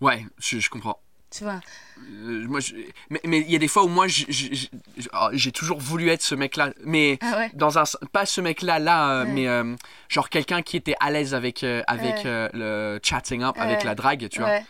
Ouais, 0.00 0.24
je, 0.38 0.60
je 0.60 0.70
comprends. 0.70 1.00
tu 1.36 1.42
vois. 1.42 1.60
Euh, 1.98 2.46
moi, 2.46 2.60
je- 2.60 2.74
Mais 3.10 3.20
mais 3.24 3.40
il 3.40 3.50
y 3.50 3.56
a 3.56 3.58
des 3.58 3.66
fois 3.66 3.82
où 3.82 3.88
moi, 3.88 4.06
oh, 4.08 5.28
j'ai 5.32 5.50
toujours 5.50 5.80
voulu 5.80 6.10
être 6.10 6.22
ce 6.22 6.36
mec-là. 6.36 6.70
Mais 6.84 7.18
Ah 7.20 7.38
ouais. 7.38 7.50
dans 7.54 7.76
un. 7.76 7.82
Pas 8.12 8.24
ce 8.24 8.40
mec-là, 8.40 8.78
là, 8.78 9.10
euh, 9.10 9.24
Ouais. 9.24 9.30
mais 9.32 9.48
euh, 9.48 9.74
genre 10.08 10.28
quelqu'un 10.30 10.62
qui 10.62 10.76
était 10.76 10.94
à 11.00 11.10
l'aise 11.10 11.34
avec, 11.34 11.64
euh, 11.64 11.82
avec 11.88 12.24
euh, 12.24 12.48
le 12.52 13.00
chatting 13.02 13.42
up, 13.42 13.56
avec 13.58 13.82
la 13.82 13.96
drague, 13.96 14.28
tu 14.28 14.38
vois. 14.40 14.60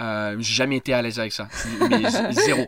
Euh, 0.00 0.36
j'ai 0.38 0.54
jamais 0.54 0.76
été 0.76 0.94
à 0.94 1.02
l'aise 1.02 1.18
avec 1.20 1.32
ça. 1.32 1.48
Mais 1.90 2.02
zéro. 2.32 2.66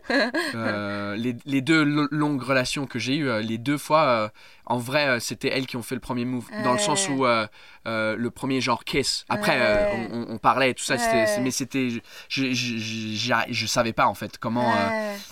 Euh, 0.55 1.17
les, 1.17 1.37
les 1.47 1.61
deux 1.61 1.83
lo- 1.83 2.09
longues 2.11 2.43
relations 2.43 2.87
que 2.87 2.99
j'ai 2.99 3.17
eues, 3.17 3.29
euh, 3.31 3.41
les 3.41 3.59
deux 3.59 3.79
fois, 3.79 4.31
en 4.67 4.79
vrai, 4.79 5.07
euh, 5.09 5.21
c'était 5.21 5.49
elles 5.49 5.67
qui 5.67 5.77
ont 5.77 5.83
fait 5.83 5.95
le 5.97 6.01
premier 6.01 6.25
move. 6.25 6.47
Dans 6.65 6.73
le 6.73 6.79
sens 6.79 7.09
où 7.09 7.27
euh, 7.27 7.47
euh, 7.87 8.15
le 8.17 8.31
premier 8.31 8.61
genre 8.61 8.85
kiss. 8.85 9.25
Après, 9.29 9.59
Ouais. 9.59 10.09
on, 10.13 10.17
on- 10.19 10.35
on 10.35 10.39
parlait 10.39 10.71
et 10.71 10.75
tout 10.75 10.85
ça, 10.85 10.95
Ouais. 10.95 11.41
mais 11.41 11.51
c'était. 11.51 11.91
Je, 11.91 11.99
je, 12.29 12.53
je, 12.53 12.77
je- 12.79 13.33
je 13.53 13.67
savais 13.67 13.93
pas 13.93 14.07
en 14.07 14.15
fait 14.15 14.39
comment. 14.39 14.73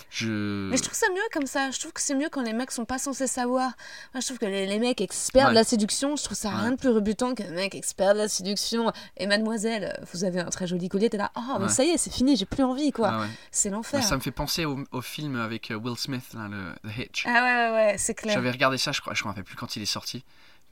je... 0.09 0.67
Mais 0.69 0.77
je 0.77 0.83
trouve 0.83 0.93
ça 0.95 1.07
mieux 1.09 1.21
comme 1.33 1.45
ça. 1.47 1.71
Je 1.71 1.79
trouve 1.79 1.93
que 1.93 2.01
c'est 2.01 2.15
mieux 2.15 2.29
quand 2.29 2.41
les 2.41 2.53
mecs 2.53 2.71
sont 2.71 2.85
pas 2.85 2.97
censés 2.97 3.27
savoir. 3.27 3.71
Moi, 4.13 4.21
je 4.21 4.25
trouve 4.25 4.37
que 4.39 4.45
les, 4.45 4.65
les 4.67 4.79
mecs 4.79 5.01
experts 5.01 5.49
de 5.49 5.55
la 5.55 5.63
séduction, 5.63 6.15
je 6.15 6.23
trouve 6.23 6.37
ça 6.37 6.49
rien 6.49 6.71
de 6.71 6.75
plus 6.75 6.89
rebutant 6.89 7.33
qu'un 7.33 7.51
mec 7.51 7.75
expert 7.75 8.13
de 8.13 8.19
la 8.19 8.27
séduction. 8.27 8.91
Et 9.17 9.27
mademoiselle, 9.27 9.97
vous 10.11 10.23
avez 10.23 10.41
un 10.41 10.49
très 10.49 10.67
joli 10.67 10.89
collier, 10.89 11.09
t'es 11.09 11.17
là, 11.17 11.31
oh, 11.35 11.57
mais 11.59 11.69
ça 11.69 11.83
y 11.83 11.89
est, 11.89 11.97
c'est 11.97 12.13
fini, 12.13 12.35
j'ai 12.35 12.45
plus 12.45 12.63
envie, 12.63 12.91
quoi. 12.91 13.09
Ah. 13.13 13.25
C'est 13.51 13.69
l'enfer. 13.69 14.03
ça 14.03 14.15
me 14.15 14.21
fait 14.21 14.31
penser 14.31 14.65
au, 14.65 14.79
au 14.91 15.01
film 15.01 15.39
avec 15.39 15.71
Will 15.71 15.97
Smith, 15.97 16.25
là, 16.33 16.47
le 16.49 16.89
The 16.89 16.97
Hitch. 16.97 17.25
Ah 17.27 17.31
ouais, 17.31 17.39
ouais, 17.41 17.71
ouais, 17.91 17.95
c'est 17.97 18.13
clair. 18.13 18.33
J'avais 18.33 18.51
regardé 18.51 18.77
ça, 18.77 18.91
je 18.91 19.01
crois, 19.01 19.13
je 19.21 19.25
me 19.25 19.29
rappelle 19.29 19.43
plus 19.43 19.55
quand 19.55 19.75
il 19.75 19.81
est 19.81 19.85
sorti. 19.85 20.23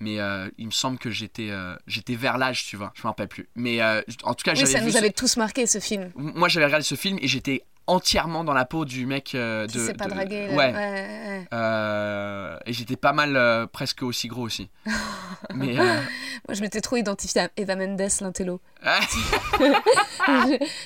Mais 0.02 0.20
euh, 0.22 0.50
il 0.58 0.66
me 0.68 0.72
semble 0.72 0.98
que 0.98 1.10
j'étais 1.12 1.50
euh, 1.52 1.76
j'étais 1.86 2.16
vers 2.16 2.38
l'âge, 2.38 2.66
tu 2.66 2.78
vois. 2.78 2.92
Je 2.96 3.02
me 3.02 3.08
rappelle 3.08 3.28
plus. 3.28 3.50
Mais 3.56 3.82
euh, 3.82 4.02
en 4.24 4.34
tout 4.34 4.44
cas, 4.46 4.54
Oui, 4.56 4.66
ça 4.66 4.80
nous 4.82 4.92
ce- 4.92 4.98
avait 4.98 5.12
tous 5.12 5.36
marqué, 5.38 5.68
ce 5.68 5.80
film. 5.80 6.12
Moi, 6.16 6.48
j'avais 6.48 6.66
regardé 6.66 6.86
ce 6.86 6.96
film 6.96 7.18
et 7.22 7.28
j'étais 7.28 7.66
entièrement 7.86 8.44
dans 8.46 8.54
la 8.54 8.64
peau 8.66 8.86
du 8.86 9.06
mec 9.06 9.36
euh, 9.36 9.68
Qui 9.68 9.78
de. 9.78 9.86
s'est 9.88 9.94
pas 9.96 10.06
de- 10.06 10.12
dragué. 10.12 10.48
Ouais. 10.52 10.74
ouais, 10.74 11.46
ouais. 11.52 12.60
Et 12.66 12.72
j'étais 12.74 12.96
pas 12.96 13.12
mal, 13.12 13.68
presque 13.74 14.04
aussi 14.04 14.28
gros 14.30 14.44
aussi. 14.44 14.70
Mais 15.54 15.74
Moi, 15.76 16.54
je 16.54 16.62
m'étais 16.62 16.80
trop 16.82 16.96
identifiée 16.96 17.42
à 17.42 17.50
Eva 17.58 17.76
Mendes, 17.76 18.02
l'intello. 18.22 18.62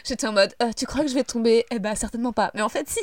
J'étais 0.06 0.28
en 0.28 0.34
mode, 0.34 0.54
tu 0.76 0.86
crois 0.86 1.02
que 1.04 1.10
je 1.10 1.14
vais 1.16 1.24
tomber? 1.24 1.66
Eh 1.72 1.80
ben, 1.80 1.94
certainement 1.96 2.34
pas. 2.34 2.52
Mais 2.56 2.62
en 2.62 2.70
fait, 2.70 2.90
si. 2.90 3.00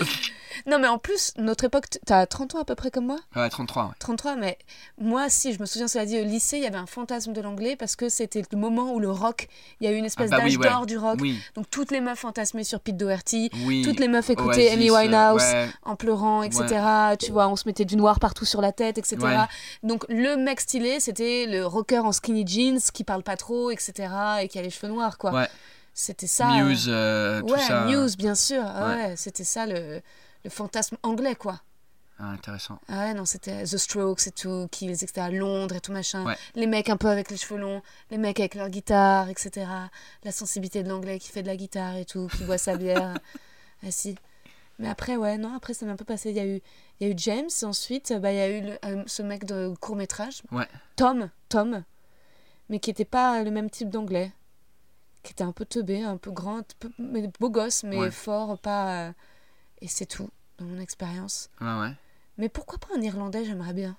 non, 0.66 0.78
mais 0.78 0.88
en 0.88 0.98
plus, 0.98 1.32
notre 1.36 1.64
époque, 1.64 1.86
t'as 2.06 2.26
30 2.26 2.54
ans 2.54 2.60
à 2.60 2.64
peu 2.64 2.74
près 2.74 2.90
comme 2.90 3.06
moi 3.06 3.18
ouais, 3.36 3.48
33, 3.48 3.84
ouais. 3.84 3.90
33, 3.98 4.36
mais 4.36 4.58
moi, 4.98 5.28
si, 5.28 5.52
je 5.52 5.60
me 5.60 5.66
souviens, 5.66 5.88
cela 5.88 6.06
dit, 6.06 6.18
au 6.18 6.24
lycée, 6.24 6.58
il 6.58 6.62
y 6.62 6.66
avait 6.66 6.76
un 6.76 6.86
fantasme 6.86 7.32
de 7.32 7.40
l'anglais 7.40 7.76
parce 7.76 7.96
que 7.96 8.08
c'était 8.08 8.42
le 8.50 8.58
moment 8.58 8.92
où 8.92 9.00
le 9.00 9.10
rock, 9.10 9.48
il 9.80 9.84
y 9.84 9.88
a 9.88 9.92
eu 9.92 9.96
une 9.96 10.04
espèce 10.04 10.30
Ah 10.32 10.36
bah 10.36 10.42
d'âge 10.42 10.56
oui, 10.56 10.58
ouais. 10.58 10.68
d'or 10.68 10.86
du 10.86 10.98
rock. 10.98 11.18
Oui, 11.20 11.38
Donc 11.54 11.68
toutes 11.70 11.90
les 11.90 12.00
meufs 12.00 12.18
fantasmaient 12.18 12.64
sur 12.64 12.80
Pete 12.80 12.96
Doherty, 12.96 13.50
oui. 13.66 13.82
toutes 13.82 14.00
les 14.00 14.08
meufs 14.08 14.30
écoutaient 14.30 14.70
Amy 14.70 14.90
euh, 14.90 14.94
Winehouse 14.94 15.42
ouais. 15.42 15.68
en 15.84 15.96
pleurant, 15.96 16.42
etc. 16.42 16.66
Tu 17.18 17.32
vois, 17.32 17.48
on 17.48 17.56
se 17.56 17.66
mettait 17.66 17.84
du 17.84 17.96
noir 17.96 18.20
partout 18.20 18.44
sur 18.44 18.60
la 18.60 18.72
tête, 18.72 18.98
etc. 18.98 19.16
Donc 19.82 20.04
le 20.08 20.36
mec 20.36 20.60
stylé, 20.60 21.00
c'était 21.00 21.46
le 21.46 21.66
rocker 21.66 21.98
en 22.04 22.12
skinny 22.12 22.46
jeans 22.46 22.80
qui 22.92 23.04
parle 23.04 23.22
pas 23.22 23.36
trop, 23.36 23.70
etc. 23.70 24.08
et 24.42 24.48
qui 24.48 24.58
a 24.58 24.62
les 24.62 24.70
cheveux 24.70 24.92
noirs, 24.92 25.18
quoi. 25.18 25.32
Ouais. 25.32 25.48
C'était 25.92 26.26
ça. 26.26 26.46
Muse, 26.62 26.86
euh, 26.88 27.40
tout 27.40 27.52
ouais, 27.52 27.58
ça. 27.58 27.84
Muse, 27.84 28.16
bien 28.16 28.34
sûr. 28.34 28.62
Ah 28.64 28.88
Ouais. 28.88 28.94
Ouais, 28.94 29.14
c'était 29.16 29.44
ça 29.44 29.66
le, 29.66 30.00
le 30.44 30.50
fantasme 30.50 30.96
anglais, 31.02 31.34
quoi. 31.34 31.60
Ah, 32.18 32.32
intéressant. 32.32 32.78
Ah 32.88 32.98
ouais, 33.06 33.14
non, 33.14 33.24
c'était 33.24 33.64
The 33.64 33.78
Strokes 33.78 34.26
et 34.26 34.30
tout, 34.30 34.68
Kills, 34.70 34.90
etc. 35.02 35.28
Londres 35.32 35.74
et 35.76 35.80
tout 35.80 35.92
machin. 35.92 36.24
Ouais. 36.26 36.36
Les 36.54 36.66
mecs 36.66 36.90
un 36.90 36.98
peu 36.98 37.08
avec 37.08 37.30
les 37.30 37.38
cheveux 37.38 37.58
longs, 37.58 37.80
les 38.10 38.18
mecs 38.18 38.38
avec 38.40 38.54
leur 38.56 38.68
guitare, 38.68 39.30
etc. 39.30 39.66
La 40.24 40.30
sensibilité 40.32 40.82
de 40.82 40.88
l'anglais 40.90 41.18
qui 41.18 41.30
fait 41.30 41.42
de 41.42 41.46
la 41.46 41.56
guitare 41.56 41.96
et 41.96 42.04
tout, 42.04 42.28
qui 42.36 42.44
boit 42.44 42.58
sa 42.58 42.76
bière. 42.76 43.14
Ah 43.82 43.90
si. 43.90 44.14
Mais 44.78 44.88
après, 44.90 45.16
ouais, 45.16 45.38
non, 45.38 45.54
après 45.54 45.72
ça 45.72 45.86
m'a 45.86 45.92
un 45.92 45.96
peu 45.96 46.04
passé. 46.04 46.28
Il 46.28 46.36
y 46.36 46.40
a 46.40 46.44
eu, 46.46 46.60
il 47.00 47.06
y 47.06 47.10
a 47.10 47.12
eu 47.14 47.16
James, 47.16 47.48
et 47.62 47.64
ensuite, 47.64 48.12
bah, 48.20 48.30
il 48.30 48.36
y 48.36 48.40
a 48.40 48.48
eu 48.50 48.60
le- 48.60 48.78
euh, 48.84 49.02
ce 49.06 49.22
mec 49.22 49.46
de 49.46 49.72
court-métrage, 49.80 50.42
Ouais. 50.52 50.68
Tom, 50.96 51.30
Tom, 51.48 51.82
mais 52.68 52.78
qui 52.78 52.90
n'était 52.90 53.06
pas 53.06 53.42
le 53.42 53.50
même 53.50 53.70
type 53.70 53.88
d'anglais. 53.88 54.32
Qui 55.22 55.32
était 55.32 55.44
un 55.44 55.52
peu 55.52 55.64
teubé, 55.64 56.02
un 56.02 56.18
peu 56.18 56.30
grand, 56.30 56.62
peu, 56.78 56.90
mais 56.98 57.30
beau 57.40 57.48
gosse, 57.48 57.84
mais 57.84 57.96
Ouais. 57.96 58.10
fort, 58.10 58.58
pas. 58.58 59.06
euh, 59.08 59.12
Et 59.82 59.88
c'est 59.88 60.06
tout, 60.06 60.30
dans 60.58 60.66
mon 60.66 60.80
expérience. 60.80 61.50
Ouais, 61.60 61.78
ouais. 61.80 61.92
Mais 62.38 62.48
pourquoi 62.48 62.78
pas 62.78 62.88
un 62.96 63.02
Irlandais, 63.02 63.44
j'aimerais 63.44 63.74
bien? 63.74 63.96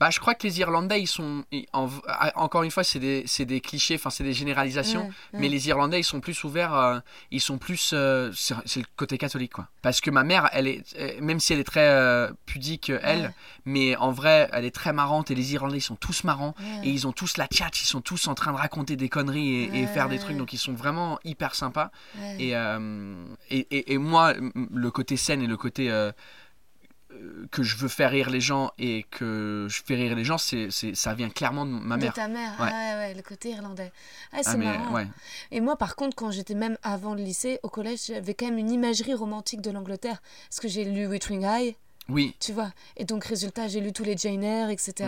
Bah, 0.00 0.10
je 0.10 0.20
crois 0.20 0.34
que 0.34 0.46
les 0.46 0.60
Irlandais, 0.60 1.00
ils 1.02 1.06
sont. 1.08 1.44
en- 1.72 1.88
ah, 2.06 2.32
encore 2.36 2.62
une 2.62 2.70
fois, 2.70 2.84
c'est 2.84 3.00
des, 3.00 3.24
des 3.40 3.60
clichés, 3.60 3.96
enfin, 3.96 4.10
c'est 4.10 4.24
des 4.24 4.32
généralisations. 4.32 5.00
Ouais, 5.02 5.06
ouais. 5.34 5.40
Mais 5.40 5.48
les 5.48 5.68
Irlandais, 5.68 6.00
ils 6.00 6.04
sont 6.04 6.20
plus 6.20 6.44
ouverts. 6.44 6.74
euh, 6.74 6.98
ils 7.30 7.40
sont 7.40 7.58
plus. 7.58 7.90
euh, 7.92 8.30
c'est 8.34 8.80
le 8.80 8.86
côté 8.96 9.18
catholique, 9.18 9.52
quoi. 9.52 9.68
Parce 9.82 10.00
que 10.00 10.10
ma 10.10 10.22
mère, 10.24 10.48
elle 10.52 10.68
est. 10.68 10.82
euh, 10.98 11.20
Même 11.20 11.40
si 11.40 11.52
elle 11.52 11.58
est 11.60 11.64
très 11.64 11.88
euh, 11.88 12.30
pudique, 12.46 12.90
elle, 13.02 13.22
Ouais. 13.22 13.30
mais 13.64 13.96
en 13.96 14.12
vrai, 14.12 14.48
elle 14.52 14.64
est 14.64 14.74
très 14.74 14.92
marrante. 14.92 15.30
Et 15.30 15.34
les 15.34 15.52
Irlandais, 15.54 15.78
ils 15.78 15.80
sont 15.80 15.96
tous 15.96 16.24
marrants. 16.24 16.54
Ouais. 16.60 16.86
Et 16.88 16.90
ils 16.90 17.06
ont 17.06 17.12
tous 17.12 17.36
la 17.36 17.46
tchatch. 17.46 17.82
Ils 17.82 17.86
sont 17.86 18.00
tous 18.00 18.28
en 18.28 18.34
train 18.34 18.52
de 18.52 18.58
raconter 18.58 18.96
des 18.96 19.08
conneries 19.08 19.64
et, 19.64 19.80
et 19.82 19.86
faire 19.86 20.08
des 20.08 20.18
trucs. 20.18 20.36
Donc, 20.36 20.52
ils 20.52 20.58
sont 20.58 20.74
vraiment 20.74 21.18
hyper 21.24 21.54
sympas. 21.54 21.90
Et, 22.38 22.50
et, 23.50 23.58
et, 23.70 23.92
et 23.94 23.98
moi, 23.98 24.34
le 24.72 24.90
côté 24.90 25.16
scène 25.16 25.42
et 25.42 25.46
le 25.46 25.56
côté 25.56 25.90
que 27.50 27.62
je 27.62 27.76
veux 27.76 27.88
faire 27.88 28.10
rire 28.10 28.30
les 28.30 28.40
gens 28.40 28.70
et 28.78 29.04
que 29.10 29.66
je 29.70 29.82
fais 29.84 29.94
rire 29.94 30.14
les 30.14 30.24
gens, 30.24 30.38
c'est, 30.38 30.68
c'est, 30.70 30.94
ça 30.94 31.14
vient 31.14 31.30
clairement 31.30 31.64
de 31.66 31.70
ma 31.70 31.96
De 31.96 32.02
mère. 32.04 32.12
ta 32.14 32.28
mère, 32.28 32.52
Ouais. 32.60 32.68
ah 32.72 32.98
ouais, 32.98 33.14
le 33.14 33.22
côté 33.22 33.50
irlandais. 33.50 33.92
Ah, 34.32 34.38
c'est 34.42 34.50
Ah, 34.50 34.56
mais, 34.56 34.64
marrant. 34.66 34.94
ouais. 34.94 35.06
Et 35.50 35.60
moi, 35.60 35.76
par 35.76 35.96
contre, 35.96 36.14
quand 36.16 36.30
j'étais 36.30 36.54
même 36.54 36.76
avant 36.82 37.14
le 37.14 37.22
lycée, 37.22 37.58
au 37.62 37.68
collège, 37.68 38.00
j'avais 38.08 38.34
quand 38.34 38.46
même 38.46 38.58
une 38.58 38.70
imagerie 38.70 39.14
romantique 39.14 39.60
de 39.60 39.70
l'Angleterre. 39.70 40.20
Parce 40.48 40.60
que 40.60 40.68
j'ai 40.68 40.84
lu 40.84 41.06
Withering 41.06 41.44
High, 41.46 41.74
Oui. 42.08 42.34
tu 42.40 42.52
vois. 42.52 42.70
Et 42.96 43.04
donc, 43.04 43.24
résultat, 43.24 43.68
j'ai 43.68 43.80
lu 43.80 43.92
tous 43.92 44.04
les 44.04 44.16
Jane 44.16 44.42
Eyre, 44.42 44.70
etc. 44.70 44.92
Ouais. 45.00 45.06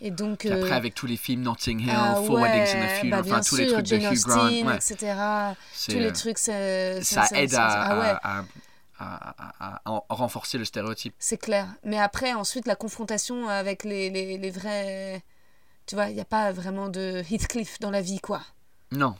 Et 0.00 0.10
donc. 0.10 0.40
Puis 0.40 0.50
après, 0.50 0.72
euh, 0.72 0.76
avec 0.76 0.94
tous 0.94 1.06
les 1.06 1.16
films 1.16 1.42
Notting 1.42 1.80
Hill, 1.80 1.90
ah 1.94 2.16
Four 2.26 2.36
ouais, 2.36 2.42
Weddings 2.42 2.76
and 2.76 2.82
a 2.82 2.86
bah, 2.86 2.88
Funeral, 3.00 3.22
bien 3.22 3.32
enfin 3.32 3.40
tous 3.42 3.56
les 3.56 3.64
sûr, 3.68 3.72
trucs 3.74 3.86
Jane 3.86 4.00
de 4.00 4.14
Hugh 4.14 4.22
Grant, 4.26 4.48
ouais, 4.48 4.76
etc. 4.76 5.14
c'est, 5.72 5.92
Tous 5.92 5.98
euh, 5.98 6.02
les 6.02 6.12
trucs, 6.12 6.38
ça, 6.38 7.02
ça 7.02 7.24
ça- 7.26 7.40
aide 7.40 7.50
ça- 7.50 7.66
à, 7.66 7.98
ouais. 7.98 8.18
à, 8.22 8.44
à- 8.98 9.30
à- 9.64 9.80
à- 9.84 10.04
à 10.08 10.14
renforcer 10.14 10.58
le 10.58 10.64
stéréotype. 10.64 11.14
C'est 11.18 11.38
clair. 11.38 11.68
Mais 11.84 11.98
après, 11.98 12.32
ensuite, 12.32 12.66
la 12.66 12.76
confrontation 12.76 13.48
avec 13.48 13.84
les, 13.84 14.10
les, 14.10 14.38
les 14.38 14.50
vrais. 14.50 15.22
Tu 15.86 15.94
vois, 15.94 16.06
il 16.08 16.14
n'y 16.14 16.20
a 16.20 16.24
pas 16.24 16.50
vraiment 16.52 16.88
de 16.88 17.22
Heathcliff 17.30 17.78
dans 17.80 17.90
la 17.90 18.00
vie, 18.00 18.20
quoi. 18.20 18.40
Non. 18.92 19.16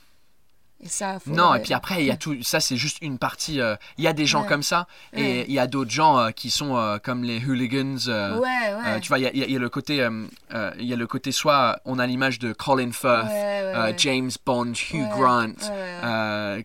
Et 0.83 0.89
ça, 0.89 1.19
faut- 1.19 1.31
Non, 1.31 1.55
et 1.55 1.61
puis 1.61 1.73
après, 1.73 2.03
il 2.03 2.07
y 2.07 2.11
a 2.11 2.17
tout. 2.17 2.37
Ça, 2.43 2.61
c'est 2.61 2.77
juste 2.77 2.99
une 3.01 3.17
partie. 3.19 3.61
euh, 3.61 3.75
Il 3.97 4.05
y 4.05 4.07
a 4.09 4.13
des 4.13 4.27
gens 4.27 4.43
Ouais. 4.43 4.49
comme 4.49 4.63
ça, 4.63 4.87
et 5.15 5.23
Ouais. 5.23 5.45
il 5.49 5.55
y 5.55 5.59
a 5.59 5.67
d'autres 5.67 5.91
gens 5.91 6.19
euh, 6.19 6.31
qui 6.31 6.51
sont 6.51 6.77
euh, 6.77 6.99
comme 6.99 7.25
les 7.25 7.43
hooligans. 7.45 7.97
Ouais, 8.07 8.75
ouais. 8.75 9.01
tu 9.01 9.09
vois, 9.09 9.19
il 9.19 9.23
y 9.23 9.27
a, 9.27 9.31
il 9.33 9.51
y 9.51 9.55
le 9.59 9.69
côté. 9.71 9.97
Il 9.97 10.85
y 10.87 10.93
a 10.93 10.97
le 10.97 11.07
côté 11.07 11.33
soit 11.33 11.79
on 11.85 11.99
a 11.99 12.07
l'image 12.07 12.39
de 12.39 12.53
Colin 12.53 12.91
Firth. 12.93 13.31
James 13.99 14.31
Bond, 14.45 14.73
Hugh 14.93 15.09
Grant 15.11 15.53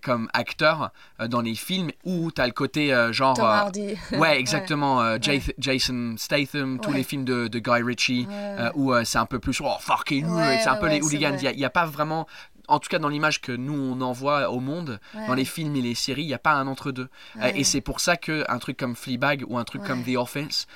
comme 0.01 0.29
acteur 0.33 0.91
dans 1.27 1.41
les 1.41 1.55
films, 1.55 1.91
ou 2.03 2.31
t'as 2.31 2.45
le 2.47 2.51
côté 2.53 2.93
genre. 3.11 3.35
Tom 3.35 3.45
Hardy. 3.45 3.95
Ouais, 4.13 4.37
exactement. 4.39 5.17
Jason 5.21 6.15
Statham, 6.17 6.79
tous 6.81 6.91
les 6.91 7.03
films 7.03 7.25
de, 7.25 7.47
de 7.47 7.59
Guy 7.59 7.81
Ritchie, 7.83 8.27
où 8.75 8.93
c'est 9.05 9.17
un 9.17 9.25
peu 9.25 9.39
plus 9.39 9.59
oh 9.61 9.77
you, 10.09 10.27
Ouais, 10.27 10.59
c'est 10.61 10.69
un 10.69 10.75
peu 10.75 10.87
les 10.89 11.01
hooligans. 11.01 11.37
Il 11.41 11.55
n'y 11.57 11.65
a, 11.65 11.69
pas 11.69 11.85
vraiment, 11.85 12.27
en 12.69 12.79
tout 12.79 12.89
cas 12.89 12.99
dans 12.99 13.09
l'image 13.09 13.41
que 13.41 13.51
nous 13.51 13.73
on 13.73 13.99
envoie 14.01 14.49
au 14.49 14.59
monde, 14.59 14.99
Ouais. 15.13 15.27
dans 15.27 15.33
les 15.33 15.45
films 15.45 15.75
et 15.75 15.81
les 15.81 15.95
séries, 15.95 16.23
il 16.23 16.27
n'y 16.27 16.33
a 16.33 16.39
pas 16.39 16.53
un 16.53 16.67
entre-deux. 16.67 17.09
Euh, 17.37 17.39
Ouais. 17.41 17.59
et 17.59 17.63
c'est 17.63 17.81
pour 17.81 17.99
ça 17.99 18.15
qu'un 18.17 18.59
truc 18.59 18.77
comme 18.77 18.95
Fleabag 18.95 19.43
ou 19.47 19.57
un 19.57 19.63
truc 19.63 19.83
comme. 19.83 20.03
The 20.03 20.15
Office, 20.15 20.67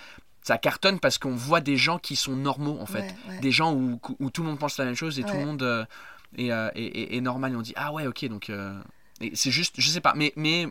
ça 0.42 0.58
cartonne 0.58 1.00
parce 1.00 1.18
qu'on 1.18 1.36
voit 1.36 1.62
des 1.62 1.78
gens 1.78 2.00
qui 2.00 2.16
sont 2.16 2.36
normaux 2.36 2.78
en 2.82 2.86
fait. 2.86 3.16
Des 3.42 3.52
gens 3.52 3.74
où, 3.74 4.00
où 4.20 4.30
tout 4.30 4.42
le 4.44 4.50
monde 4.50 4.60
pense 4.60 4.78
la 4.78 4.86
même 4.86 4.96
chose 4.96 5.20
et 5.20 5.24
tout 5.24 5.36
le 5.36 5.46
monde 5.46 5.64
euh, 5.64 5.86
est, 6.38 6.52
euh, 6.52 6.70
est- 6.76 6.84
est- 6.86 7.16
est 7.18 7.22
normal. 7.22 7.54
Et 7.54 7.56
on 7.56 7.62
dit 7.62 7.74
ah 7.78 7.94
ouais, 7.94 8.08
ok, 8.08 8.26
donc. 8.26 8.50
euh, 8.50 8.78
c'est 9.36 9.52
juste, 9.52 9.76
je 9.78 9.88
sais 9.90 10.02
pas, 10.02 10.14
mais. 10.16 10.34
mais 10.36 10.68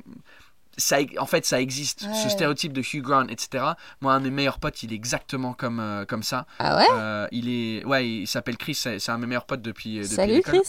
ça, 0.76 0.98
en 1.18 1.26
fait, 1.26 1.44
ça 1.44 1.60
existe, 1.60 2.06
ce 2.14 2.28
stéréotype 2.28 2.72
de 2.72 2.80
Hugh 2.80 3.02
Grant, 3.02 3.26
etc. 3.28 3.64
Moi, 4.00 4.12
un 4.14 4.20
de 4.20 4.24
mes 4.24 4.30
meilleurs 4.30 4.58
potes, 4.58 4.82
il 4.82 4.92
est 4.92 4.96
exactement 4.96 5.52
comme, 5.52 5.80
euh, 5.80 6.04
comme 6.06 6.22
ça. 6.22 6.46
Ah 6.58 6.78
ouais? 6.78 6.86
Euh, 6.92 7.26
il 7.30 7.48
est, 7.48 7.84
ouais, 7.84 8.08
il 8.08 8.26
s'appelle 8.26 8.56
Chris, 8.56 8.74
c'est 8.74 9.08
un 9.10 9.16
de 9.16 9.20
mes 9.22 9.26
meilleurs 9.26 9.44
potes 9.46 9.62
depuis. 9.62 9.96
depuis 9.96 10.08
Salut. 10.14 10.40
Chris 10.42 10.62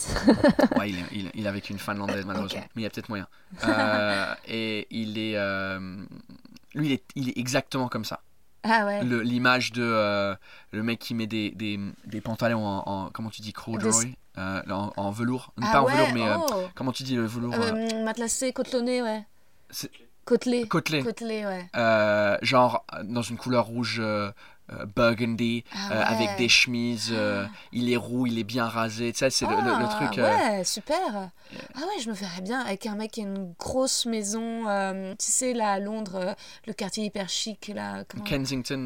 Ouais, 0.76 0.90
il 0.90 0.98
est, 0.98 1.04
il, 1.12 1.30
il 1.34 1.44
est 1.46 1.48
avec 1.48 1.70
une 1.70 1.78
finlandaise 1.78 2.24
malheureusement, 2.26 2.60
mais 2.74 2.82
il 2.82 2.84
y 2.84 2.86
a 2.86 2.90
peut-être 2.90 3.08
moyen. 3.08 3.26
Euh, 3.66 4.34
et 4.46 4.86
il 4.90 5.18
est, 5.18 5.36
euh, 5.36 5.78
lui, 6.74 6.86
il 6.88 6.92
est, 6.92 7.04
il 7.14 7.28
est 7.30 7.38
exactement 7.38 7.88
comme 7.88 8.04
ça. 8.04 8.20
Ah 8.66 8.86
ouais. 8.86 9.04
L'image 9.04 9.72
de 9.72 9.82
euh, 9.82 10.34
le 10.70 10.82
mec 10.82 10.98
qui 10.98 11.14
met 11.14 11.26
des, 11.26 11.50
des, 11.50 11.78
des 12.06 12.20
pantalons 12.22 12.66
en, 12.66 12.82
en- 12.86 13.10
comment 13.10 13.28
tu 13.28 13.42
dis 13.42 13.52
corduroy, 13.52 14.06
euh, 14.38 14.62
en, 14.70 14.90
en 14.96 15.10
velours, 15.10 15.52
Ah 15.60 15.70
pas 15.70 15.82
en 15.82 15.84
velours, 15.84 16.08
mais 16.14 16.26
euh, 16.26 16.36
oh. 16.50 16.62
comment 16.74 16.90
tu 16.92 17.02
dis 17.02 17.14
le 17.14 17.26
velours, 17.26 17.52
euh, 17.54 17.72
Euh, 17.74 18.04
matelassé, 18.04 18.52
côtelonné, 18.54 19.02
ouais. 19.02 19.22
Côtelé. 20.24 20.66
côtelé. 20.68 21.02
Côtelé, 21.02 21.44
ouais. 21.44 21.66
Euh, 21.76 22.38
genre 22.40 22.86
dans 23.02 23.20
une 23.22 23.36
couleur 23.36 23.66
rouge 23.66 23.98
euh, 24.00 24.30
euh, 24.72 24.86
burgundy, 24.86 25.64
Ah 25.74 25.92
euh, 25.92 26.02
avec 26.06 26.36
des 26.38 26.48
chemises, 26.48 27.10
euh, 27.12 27.44
il 27.72 27.92
est 27.92 27.98
roux, 27.98 28.26
il 28.26 28.38
est 28.38 28.44
bien 28.44 28.66
rasé, 28.66 29.12
tu 29.12 29.18
sais, 29.18 29.28
c'est 29.28 29.44
le, 29.46 29.56
le- 29.56 29.78
le 29.78 29.84
Ah, 29.84 29.88
truc. 29.88 30.16
Ouais, 30.16 30.64
super. 30.64 31.30
Ah 31.74 31.78
ouais, 31.80 32.00
je 32.02 32.08
me 32.08 32.14
verrais 32.14 32.40
bien 32.40 32.60
avec 32.60 32.86
un 32.86 32.94
mec 32.94 33.10
qui 33.10 33.20
a 33.20 33.24
une 33.24 33.52
grosse 33.58 34.06
maison, 34.06 34.62
tu 35.18 35.30
sais, 35.30 35.52
là 35.52 35.72
à 35.72 35.78
Londres, 35.78 36.34
le 36.66 36.72
quartier 36.72 37.04
hyper 37.04 37.28
chic, 37.28 37.68
là. 37.74 38.04
Comment... 38.08 38.24
Kensington, 38.24 38.78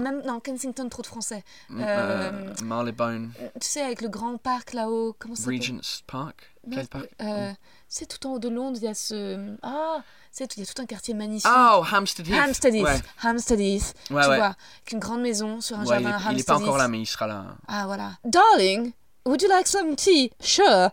Même, 0.00 0.22
non, 0.24 0.38
Kensington, 0.38 0.88
trop 0.88 1.02
de 1.02 1.08
français. 1.08 1.42
m- 1.70 2.54
Marylebone, 2.62 3.32
Tu 3.60 3.66
sais, 3.68 3.82
avec 3.82 4.00
le 4.00 4.08
grand 4.08 4.36
parc 4.38 4.72
là-haut, 4.74 5.16
comment 5.18 5.34
ça 5.34 5.42
s'appelle 5.46 5.58
Regent's 5.60 6.02
Park? 6.06 6.54
Quel 6.70 6.86
parc? 6.86 7.08
C'est 7.88 8.06
tout 8.06 8.26
en 8.28 8.34
haut 8.34 8.38
de 8.38 8.48
Londres, 8.48 8.78
il 8.80 8.84
y 8.84 8.88
a 8.88 8.94
ce. 8.94 9.56
Ah, 9.62 10.02
tout, 10.34 10.46
il 10.56 10.60
y 10.60 10.62
a 10.62 10.72
tout 10.72 10.82
un 10.82 10.86
quartier 10.86 11.14
magnifique. 11.14 11.50
Oh, 11.50 11.84
Hampstead 11.90 12.26
Heath. 12.26 12.34
Hampstead 12.34 12.74
Heath, 12.74 12.84
Ouais, 12.84 13.00
Hampstead 13.22 13.60
Heath, 13.60 13.94
ouais, 14.10 14.22
tu 14.22 14.28
ouais. 14.30 14.36
vois, 14.36 14.46
avec 14.46 14.92
une 14.92 14.98
grande 14.98 15.20
maison 15.22 15.60
sur 15.60 15.78
un 15.78 15.84
jardin 15.84 16.00
il 16.00 16.06
est 16.08 16.14
Hampstead 16.28 16.46
pas 16.46 16.56
encore 16.56 16.78
là, 16.78 16.88
mais 16.88 17.00
il 17.00 17.06
sera 17.06 17.26
là. 17.26 17.44
Ah 17.68 17.84
voilà. 17.86 18.12
Darling, 18.24 18.92
would 19.26 19.40
you 19.42 19.48
like 19.48 19.66
some 19.66 19.94
tea? 19.96 20.32
Sure. 20.40 20.90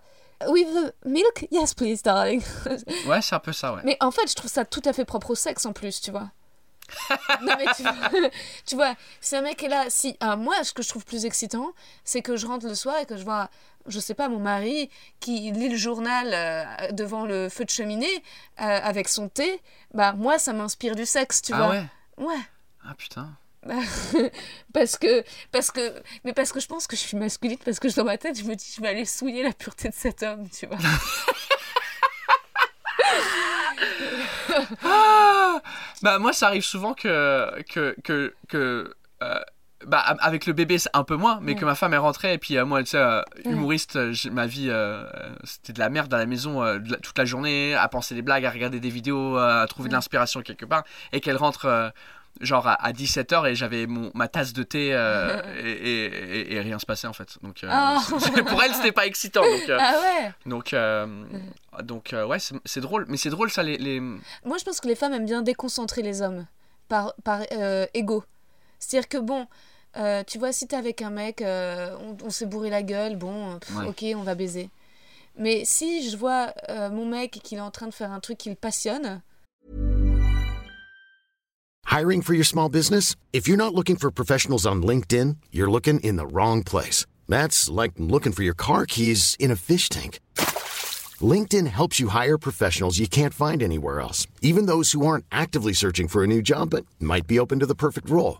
With 0.48 0.68
the 0.74 0.94
milk? 1.08 1.48
Yes, 1.52 1.74
please, 1.74 2.02
darling. 2.04 2.42
Ouais, 3.08 3.22
c'est 3.22 3.36
un 3.36 3.40
peu 3.40 3.54
ça, 3.54 3.74
ouais. 3.74 3.82
mais 3.84 3.98
en 4.00 4.12
fait, 4.12 4.28
je 4.30 4.34
trouve 4.36 4.50
ça 4.50 4.66
tout 4.66 4.82
à 4.86 4.94
fait 4.94 5.06
propre 5.06 5.32
au 5.32 5.36
sexe 5.36 5.66
en 5.66 5.74
plus, 5.74 6.02
tu 6.02 6.12
vois. 6.12 6.30
non 7.42 7.54
mais 7.58 7.66
tu, 7.76 7.84
tu 8.66 8.76
vois, 8.76 8.96
si 9.22 9.36
un 9.36 9.42
mec 9.42 9.64
est 9.64 9.70
là, 9.70 9.86
si 9.88 10.18
ah, 10.20 10.36
moi 10.36 10.62
ce 10.64 10.74
que 10.74 10.84
je 10.84 10.90
trouve 10.90 11.06
plus 11.06 11.26
excitant, 11.26 11.72
c'est 12.04 12.22
que 12.22 12.36
je 12.36 12.46
rentre 12.46 12.68
le 12.68 12.76
soir 12.76 12.98
et 13.02 13.06
que 13.06 13.16
je 13.16 13.24
vois, 13.24 13.50
je 13.88 14.00
sais 14.00 14.14
pas, 14.14 14.30
mon 14.30 14.40
mari 14.40 14.90
qui 15.20 15.52
lit 15.52 15.70
le 15.70 15.78
journal 15.78 16.30
euh, 16.34 16.92
devant 16.92 17.26
le 17.26 17.50
feu 17.50 17.66
de 17.66 17.70
cheminée 17.70 18.24
euh, 18.62 18.80
avec 18.84 19.08
son 19.08 19.30
thé, 19.30 19.62
bah 19.94 20.14
moi 20.14 20.40
ça 20.40 20.54
m'inspire 20.54 20.96
du 20.96 21.06
sexe, 21.06 21.42
tu 21.42 21.54
ah 21.54 21.58
vois. 21.58 21.70
ouais? 21.70 21.84
Ouais. 22.18 22.42
Ah 22.86 22.94
putain. 22.96 23.36
parce 24.74 24.98
que 24.98 25.24
parce 25.52 25.70
que 25.70 26.02
mais 26.24 26.34
parce 26.34 26.52
que 26.52 26.60
je 26.60 26.66
pense 26.66 26.88
que 26.88 26.96
je 26.96 27.02
suis 27.02 27.16
masculine 27.16 27.60
parce 27.64 27.80
que 27.80 27.88
dans 27.96 28.06
ma 28.06 28.18
tête 28.18 28.36
je 28.40 28.44
me 28.44 28.56
dis 28.56 28.74
je 28.76 28.82
vais 28.82 28.88
aller 28.88 29.06
souiller 29.06 29.44
la 29.44 29.54
pureté 29.54 29.90
de 29.90 29.94
cet 29.94 30.24
homme 30.24 30.50
tu 30.50 30.66
vois 30.66 30.78
Ah 34.84 35.62
bah 36.02 36.20
moi 36.20 36.34
ça 36.34 36.48
arrive 36.48 36.64
souvent 36.64 36.94
que 36.94 37.62
que 37.70 37.96
que, 38.04 38.34
que 38.48 38.96
euh, 39.22 39.40
bah 39.88 40.00
avec 40.00 40.46
le 40.46 40.54
bébé 40.54 40.78
c'est 40.78 40.90
un 40.94 41.04
peu 41.04 41.16
moins 41.16 41.40
mais 41.42 41.56
que 41.56 41.66
ma 41.66 41.76
femme 41.76 41.94
est 41.94 41.98
rentrée 41.98 42.34
et 42.34 42.38
puis 42.38 42.58
euh, 42.58 42.66
moi 42.66 42.84
tu 42.84 42.92
sais 42.92 42.98
euh, 42.98 43.22
humoriste 43.46 43.96
euh, 43.96 44.14
ma 44.32 44.46
vie 44.46 44.68
euh, 44.70 45.06
c'était 45.44 45.74
de 45.74 45.80
la 45.80 45.90
merde 45.90 46.14
à 46.14 46.18
la 46.18 46.26
maison 46.26 46.62
la- 46.62 46.80
toute 46.98 47.18
la 47.18 47.26
journée 47.26 47.74
à 47.74 47.88
penser 47.88 48.14
des 48.16 48.22
blagues 48.22 48.46
à 48.46 48.52
regarder 48.52 48.80
des 48.80 48.90
vidéos 48.90 49.38
à 49.38 49.66
trouver 49.68 49.90
de 49.90 49.94
l'inspiration 49.94 50.42
quelque 50.42 50.66
part 50.66 50.84
et 51.12 51.20
qu'elle 51.20 51.38
rentre 51.38 51.92
genre 52.40 52.66
à, 52.68 52.92
17h 52.94 53.50
et 53.50 53.56
j'avais 53.56 53.88
mon 53.88 54.10
ma 54.14 54.28
tasse 54.28 54.54
de 54.54 54.64
thé 54.64 54.88
et, 55.64 55.70
et, 55.70 56.06
et- 56.06 56.54
et 56.56 56.62
rien 56.62 56.80
se 56.80 56.86
passait 56.86 57.08
en 57.08 57.14
fait. 57.14 57.38
Donc 57.44 57.58
c'est- 58.20 58.44
pour 58.44 58.62
elle 58.64 58.74
c'était 58.74 58.92
pas 58.94 59.06
excitant 59.06 59.42
donc 59.42 59.70
ah 59.70 59.94
ouais. 60.02 60.32
donc 60.46 60.74
donc 61.84 62.14
ouais 62.28 62.38
c'est 62.66 62.82
drôle 62.82 63.06
mais 63.10 63.18
c'est 63.18 63.30
drôle 63.30 63.50
ça 63.52 63.64
les, 63.64 63.78
les... 63.78 64.00
moi 64.00 64.58
je 64.60 64.64
pense 64.64 64.80
que 64.80 64.88
les 64.88 64.96
femmes 64.96 65.14
aiment 65.14 65.26
bien 65.26 65.42
déconcentrer 65.42 66.02
les 66.02 66.22
hommes 66.22 66.46
par 66.88 67.14
par 67.24 67.42
ego. 67.94 68.24
C'est 68.80 68.98
à 68.98 69.02
dire 69.02 69.10
que 69.10 69.18
bon 69.20 69.46
euh, 69.98 70.24
tu 70.26 70.38
vois 70.40 70.52
si 70.54 70.68
t'es 70.68 70.76
avec 70.76 71.02
un 71.02 71.10
mec 71.10 71.42
euh, 71.42 71.96
on, 72.00 72.18
on 72.26 72.30
s'est 72.30 72.46
bourré 72.46 72.70
la 72.70 72.84
gueule 72.84 73.16
bon 73.18 73.60
pff, 73.60 73.76
Ouais. 73.78 73.88
ok 73.88 74.06
on 74.16 74.24
va 74.24 74.36
baiser 74.36 74.70
mais 75.38 75.64
si 75.66 76.10
je 76.10 76.16
vois 76.18 76.54
euh, 76.70 76.90
mon 76.90 77.06
mec 77.06 77.38
et 77.38 77.40
qu'il 77.40 77.58
est 77.58 77.62
en 77.62 77.72
train 77.72 77.88
de 77.88 77.94
faire 77.94 78.12
un 78.12 78.20
truc 78.20 78.38
qui 78.38 78.50
le 78.50 78.56
passionne 78.56 79.22
Hiring 81.90 82.22
for 82.22 82.34
your 82.34 82.46
small 82.46 82.70
business? 82.70 83.16
If 83.34 83.48
you're 83.50 83.58
not 83.58 83.74
looking 83.74 83.98
for 83.98 84.12
professionals 84.12 84.66
on 84.66 84.82
LinkedIn, 84.82 85.36
you're 85.52 85.70
looking 85.70 86.00
in 86.02 86.16
the 86.16 86.26
wrong 86.26 86.64
place. 86.64 87.06
That's 87.28 87.70
like 87.70 87.94
looking 87.98 88.32
for 88.32 88.44
your 88.44 88.54
car 88.56 88.86
keys 88.86 89.36
in 89.40 89.52
a 89.52 89.56
fish 89.58 89.90
tank. 89.90 90.20
LinkedIn 91.20 91.68
helps 91.68 92.00
you 92.00 92.08
hire 92.10 92.38
professionals 92.38 92.98
you 92.98 93.08
can't 93.08 93.34
find 93.34 93.62
anywhere 93.62 94.00
else, 94.00 94.26
even 94.42 94.68
those 94.68 94.94
who 94.94 95.06
aren't 95.06 95.26
actively 95.32 95.74
searching 95.74 96.08
for 96.08 96.24
a 96.24 96.28
new 96.28 96.42
job 96.42 96.70
but 96.70 96.86
might 97.00 97.28
be 97.28 97.40
open 97.40 97.60
to 97.60 97.66
the 97.66 97.76
perfect 97.76 98.10
role. 98.10 98.40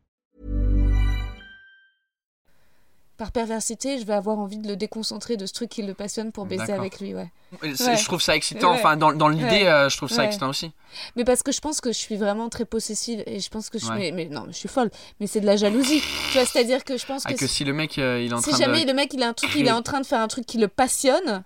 Par 3.21 3.31
perversité, 3.31 3.99
je 3.99 4.05
vais 4.07 4.15
avoir 4.15 4.39
envie 4.39 4.57
de 4.57 4.67
le 4.67 4.75
déconcentrer 4.75 5.37
de 5.37 5.45
ce 5.45 5.53
truc 5.53 5.69
qui 5.69 5.83
le 5.83 5.93
passionne 5.93 6.31
pour 6.31 6.47
baiser 6.47 6.73
avec 6.73 6.99
lui, 6.99 7.13
ouais. 7.13 7.29
Je 7.61 8.03
trouve 8.05 8.19
ça 8.19 8.35
excitant. 8.35 8.71
Ouais. 8.71 8.79
Enfin, 8.79 8.97
dans, 8.97 9.13
dans 9.13 9.27
l'idée, 9.29 9.45
Ouais. 9.45 9.67
euh, 9.67 9.89
je 9.89 9.97
trouve 9.97 10.09
ça 10.09 10.21
Ouais. 10.21 10.25
excitant 10.25 10.49
aussi. 10.49 10.71
Mais 11.15 11.23
parce 11.23 11.43
que 11.43 11.51
je 11.51 11.61
pense 11.61 11.81
que 11.81 11.91
je 11.91 11.97
suis 11.99 12.15
vraiment 12.17 12.49
très 12.49 12.65
possessive 12.65 13.21
et 13.27 13.39
je 13.39 13.49
pense 13.51 13.69
que 13.69 13.77
je 13.77 13.85
Ouais. 13.85 13.95
mais, 13.95 14.11
mais 14.11 14.25
non, 14.25 14.45
je 14.47 14.53
suis 14.53 14.67
folle, 14.67 14.89
mais 15.19 15.27
c'est 15.27 15.39
de 15.39 15.45
la 15.45 15.55
jalousie. 15.55 16.01
tu 16.31 16.37
vois, 16.39 16.47
c'est-à-dire 16.47 16.83
que 16.83 16.97
je 16.97 17.05
pense 17.05 17.21
Ah, 17.27 17.33
que, 17.33 17.37
que 17.37 17.45
si 17.45 17.63
le 17.63 17.73
mec, 17.73 17.99
euh, 17.99 18.19
il 18.25 18.31
est 18.31 18.33
en 18.33 18.41
si 18.41 18.49
train 18.49 18.57
jamais 18.57 18.81
de. 18.85 18.87
le 18.87 18.95
mec 18.95 19.13
il 19.13 19.21
a 19.21 19.27
un 19.27 19.33
truc, 19.33 19.51
il 19.55 19.67
est 19.67 19.71
en 19.71 19.83
train 19.83 20.01
de 20.01 20.05
faire 20.07 20.21
un 20.21 20.27
truc 20.27 20.47
qui 20.47 20.57
le 20.57 20.67
passionne, 20.67 21.43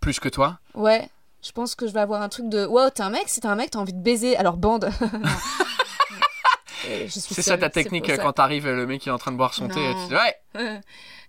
Plus 0.00 0.20
que 0.20 0.28
toi. 0.28 0.60
ouais, 0.74 1.08
je 1.42 1.50
pense 1.50 1.74
que 1.74 1.88
je 1.88 1.92
vais 1.92 1.98
avoir 2.02 2.22
un 2.22 2.28
truc 2.28 2.48
de 2.48 2.64
wow, 2.66 2.90
t'es 2.90 3.02
un 3.02 3.10
mec, 3.10 3.24
si 3.26 3.40
t'es 3.40 3.48
un 3.48 3.56
mec, 3.56 3.70
t'as 3.72 3.80
envie 3.80 3.94
de 3.94 4.00
baiser, 4.00 4.36
alors 4.36 4.58
bande. 4.58 4.88
C'est 7.08 7.42
ça 7.42 7.56
ta 7.58 7.70
technique 7.70 8.10
quand 8.16 8.32
t'arrives, 8.32 8.68
le 8.68 8.86
mec 8.86 9.04
il 9.06 9.08
est 9.08 9.12
en 9.12 9.18
train 9.18 9.32
de 9.32 9.36
boire 9.36 9.54
son 9.54 9.68
thé. 9.68 9.80
et 9.80 9.94
Non. 9.94 10.02
tu 10.02 10.14
dis, 10.14 10.14
ouais. 10.14 10.80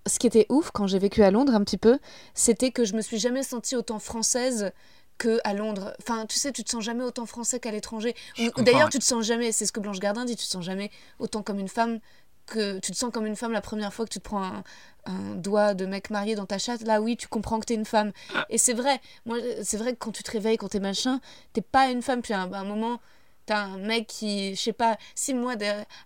Ce 0.08 0.20
qui 0.20 0.28
était 0.28 0.46
ouf 0.50 0.72
quand 0.72 0.88
j'ai 0.88 1.00
vécu 1.00 1.22
à 1.24 1.32
Londres 1.32 1.54
un 1.54 1.64
petit 1.64 1.78
peu, 1.78 2.00
c'était 2.34 2.72
que 2.72 2.86
je 2.86 2.94
me 2.96 3.02
suis 3.02 3.18
jamais 3.20 3.44
sentie 3.44 3.76
autant 3.76 4.00
française 4.00 4.72
que 5.18 5.40
à 5.44 5.54
Londres. 5.54 5.94
Enfin, 6.02 6.26
tu 6.28 6.38
sais, 6.38 6.52
tu 6.52 6.64
te 6.64 6.70
sens 6.70 6.84
jamais 6.84 7.04
autant 7.04 7.26
français 7.26 7.60
qu'à 7.60 7.72
l'étranger. 7.72 8.16
Ou- 8.40 8.62
d'ailleurs, 8.62 8.90
tu 8.90 9.00
te 9.00 9.04
sens 9.04 9.26
jamais, 9.26 9.52
c'est 9.52 9.66
ce 9.66 9.72
que 9.72 9.80
Blanche 9.80 10.00
Gardin 10.00 10.26
dit, 10.26 10.36
tu 10.36 10.46
te 10.46 10.50
sens 10.50 10.64
jamais 10.64 10.92
autant 11.20 11.42
comme 11.42 11.60
une 11.60 11.68
femme 11.68 12.00
que 12.46 12.80
tu 12.80 12.92
te 12.94 12.98
sens 12.98 13.12
comme 13.12 13.26
une 13.26 13.36
femme 13.36 13.52
la 13.52 13.60
première 13.62 13.94
fois 13.94 14.06
que 14.06 14.12
tu 14.12 14.20
te 14.20 14.24
prends 14.24 14.44
un, 14.44 14.64
un 15.06 15.36
doigt 15.36 15.74
de 15.74 15.86
mec 15.86 16.10
marié 16.12 16.36
dans 16.36 16.46
ta 16.46 16.58
chatte. 16.60 16.82
Là, 16.84 17.02
oui, 17.02 17.18
tu 17.18 17.28
comprends 17.28 17.60
que 17.60 17.66
t'es 17.66 17.74
une 17.74 17.84
femme. 17.84 18.14
Et 18.50 18.58
c'est 18.58 18.74
vrai. 18.74 19.02
Moi, 19.26 19.38
c'est 19.64 19.76
vrai 19.78 19.92
que 19.94 19.98
quand 19.98 20.12
tu 20.12 20.24
te 20.24 20.32
réveilles, 20.32 20.56
quand 20.58 20.70
t'es 20.70 20.80
machin, 20.80 21.20
t'es 21.52 21.62
pas 21.62 21.90
une 21.90 22.02
femme. 22.02 22.22
Puis 22.22 22.34
à 22.34 22.42
un, 22.44 22.54
à 22.54 22.60
un 22.60 22.64
moment, 22.64 23.02
t'as 23.48 23.58
un 23.64 23.78
mec 23.78 24.06
qui, 24.06 24.54
je 24.56 24.62
sais 24.62 24.74
pas, 24.74 24.98
si 25.16 25.34
moi, 25.34 25.56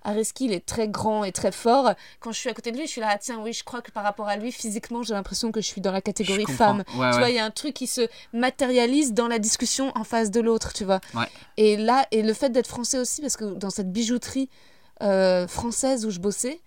Areski, 0.04 0.46
il 0.46 0.54
est 0.54 0.66
très 0.66 0.88
grand 0.88 1.24
et 1.26 1.32
très 1.34 1.52
fort. 1.52 1.92
Quand 2.22 2.32
je 2.32 2.40
suis 2.40 2.50
à 2.50 2.54
côté 2.54 2.72
de 2.72 2.78
lui, 2.78 2.86
je 2.86 2.92
suis 2.92 3.02
là, 3.02 3.10
ah, 3.12 3.18
tiens, 3.18 3.40
oui, 3.42 3.52
je 3.52 3.64
crois 3.66 3.82
que 3.82 3.92
par 3.92 4.04
rapport 4.04 4.28
à 4.30 4.38
lui, 4.38 4.52
physiquement, 4.54 5.04
j'ai 5.04 5.14
l'impression 5.14 5.52
que 5.52 5.60
je 5.60 5.66
suis 5.68 5.82
dans 5.82 5.92
la 5.92 6.02
catégorie 6.02 6.46
femme. 6.46 6.78
Ouais, 6.80 6.84
tu 6.94 6.98
ouais. 7.00 7.12
vois, 7.18 7.30
il 7.30 7.36
y 7.36 7.40
a 7.40 7.46
un 7.46 7.52
truc 7.52 7.74
qui 7.74 7.88
se 7.88 8.08
matérialise 8.32 9.14
dans 9.14 9.28
la 9.28 9.40
discussion 9.40 9.92
en 9.96 10.04
face 10.04 10.32
de 10.32 10.40
l'autre, 10.40 10.72
tu 10.74 10.86
vois. 10.86 11.02
Ouais. 11.14 11.28
Et 11.58 11.78
là, 11.78 12.06
et 12.12 12.22
le 12.22 12.34
fait 12.34 12.50
d'être 12.50 12.68
français 12.68 12.98
aussi, 13.00 13.22
parce 13.22 13.36
que 13.38 13.46
dans 13.56 13.70
cette 13.70 13.92
bijouterie 13.92 14.50
euh, 15.02 15.48
française 15.48 16.06
où 16.06 16.12
je 16.12 16.20
bossais, 16.20 16.60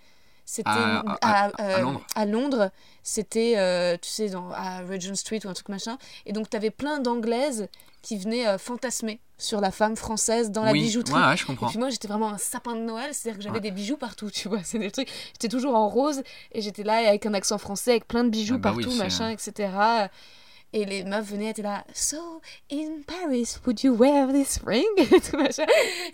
c'était 0.44 0.68
À- 0.68 1.02
à- 1.22 1.46
à 1.46 1.62
euh, 1.62 1.80
Londres. 1.80 2.06
à 2.16 2.26
Londres, 2.26 2.70
c'était, 3.02 3.54
euh, 3.56 3.96
tu 4.00 4.10
sais, 4.10 4.28
dans, 4.28 4.50
à 4.50 4.80
Regent 4.80 5.14
Street 5.14 5.40
ou 5.44 5.48
un 5.48 5.54
truc 5.54 5.68
machin. 5.68 5.96
Et 6.26 6.32
donc, 6.32 6.50
tu 6.50 6.56
avais 6.56 6.70
plein 6.70 6.98
d'anglaises 6.98 7.68
qui 8.02 8.18
venaient 8.18 8.46
euh, 8.46 8.58
fantasmer 8.58 9.20
sur 9.36 9.60
la 9.60 9.70
femme 9.70 9.96
française 9.96 10.50
dans 10.50 10.62
la 10.64 10.72
oui, 10.72 10.82
bijouterie. 10.82 11.14
ouais, 11.20 11.26
ouais, 11.28 11.36
je 11.36 11.42
Et 11.42 11.46
comprends. 11.46 11.68
puis 11.68 11.78
moi, 11.78 11.90
j'étais 11.90 12.06
vraiment 12.08 12.28
un 12.30 12.38
sapin 12.38 12.74
de 12.76 12.80
Noël, 12.80 13.10
c'est-à-dire 13.12 13.38
que 13.38 13.42
j'avais 13.42 13.56
Ouais. 13.56 13.60
des 13.60 13.70
bijoux 13.72 13.96
partout, 13.96 14.30
tu 14.30 14.48
vois. 14.48 14.60
C'est 14.64 14.78
des 14.78 14.90
trucs. 14.90 15.08
J'étais 15.32 15.48
toujours 15.48 15.74
en 15.74 15.88
rose 15.88 16.22
et 16.52 16.60
j'étais 16.62 16.82
là 16.84 17.08
avec 17.08 17.26
un 17.26 17.34
accent 17.34 17.58
français, 17.58 17.90
avec 17.92 18.06
plein 18.08 18.24
de 18.24 18.30
bijoux 18.30 18.54
Ah 18.56 18.58
bah 18.58 18.72
partout, 18.72 18.92
machin, 18.94 19.30
etc. 19.30 19.68
Et 20.76 20.84
les 20.86 21.04
meufs 21.04 21.24
venaient, 21.30 21.50
étaient 21.50 21.62
là. 21.62 21.84
So, 21.94 22.16
in 22.72 23.02
Paris, 23.06 23.56
would 23.64 23.84
you 23.84 23.94
wear 23.94 24.26
this 24.32 24.58
ring? 24.66 24.82
Et 24.98 25.06
tout, 25.20 25.36
machin. 25.36 25.62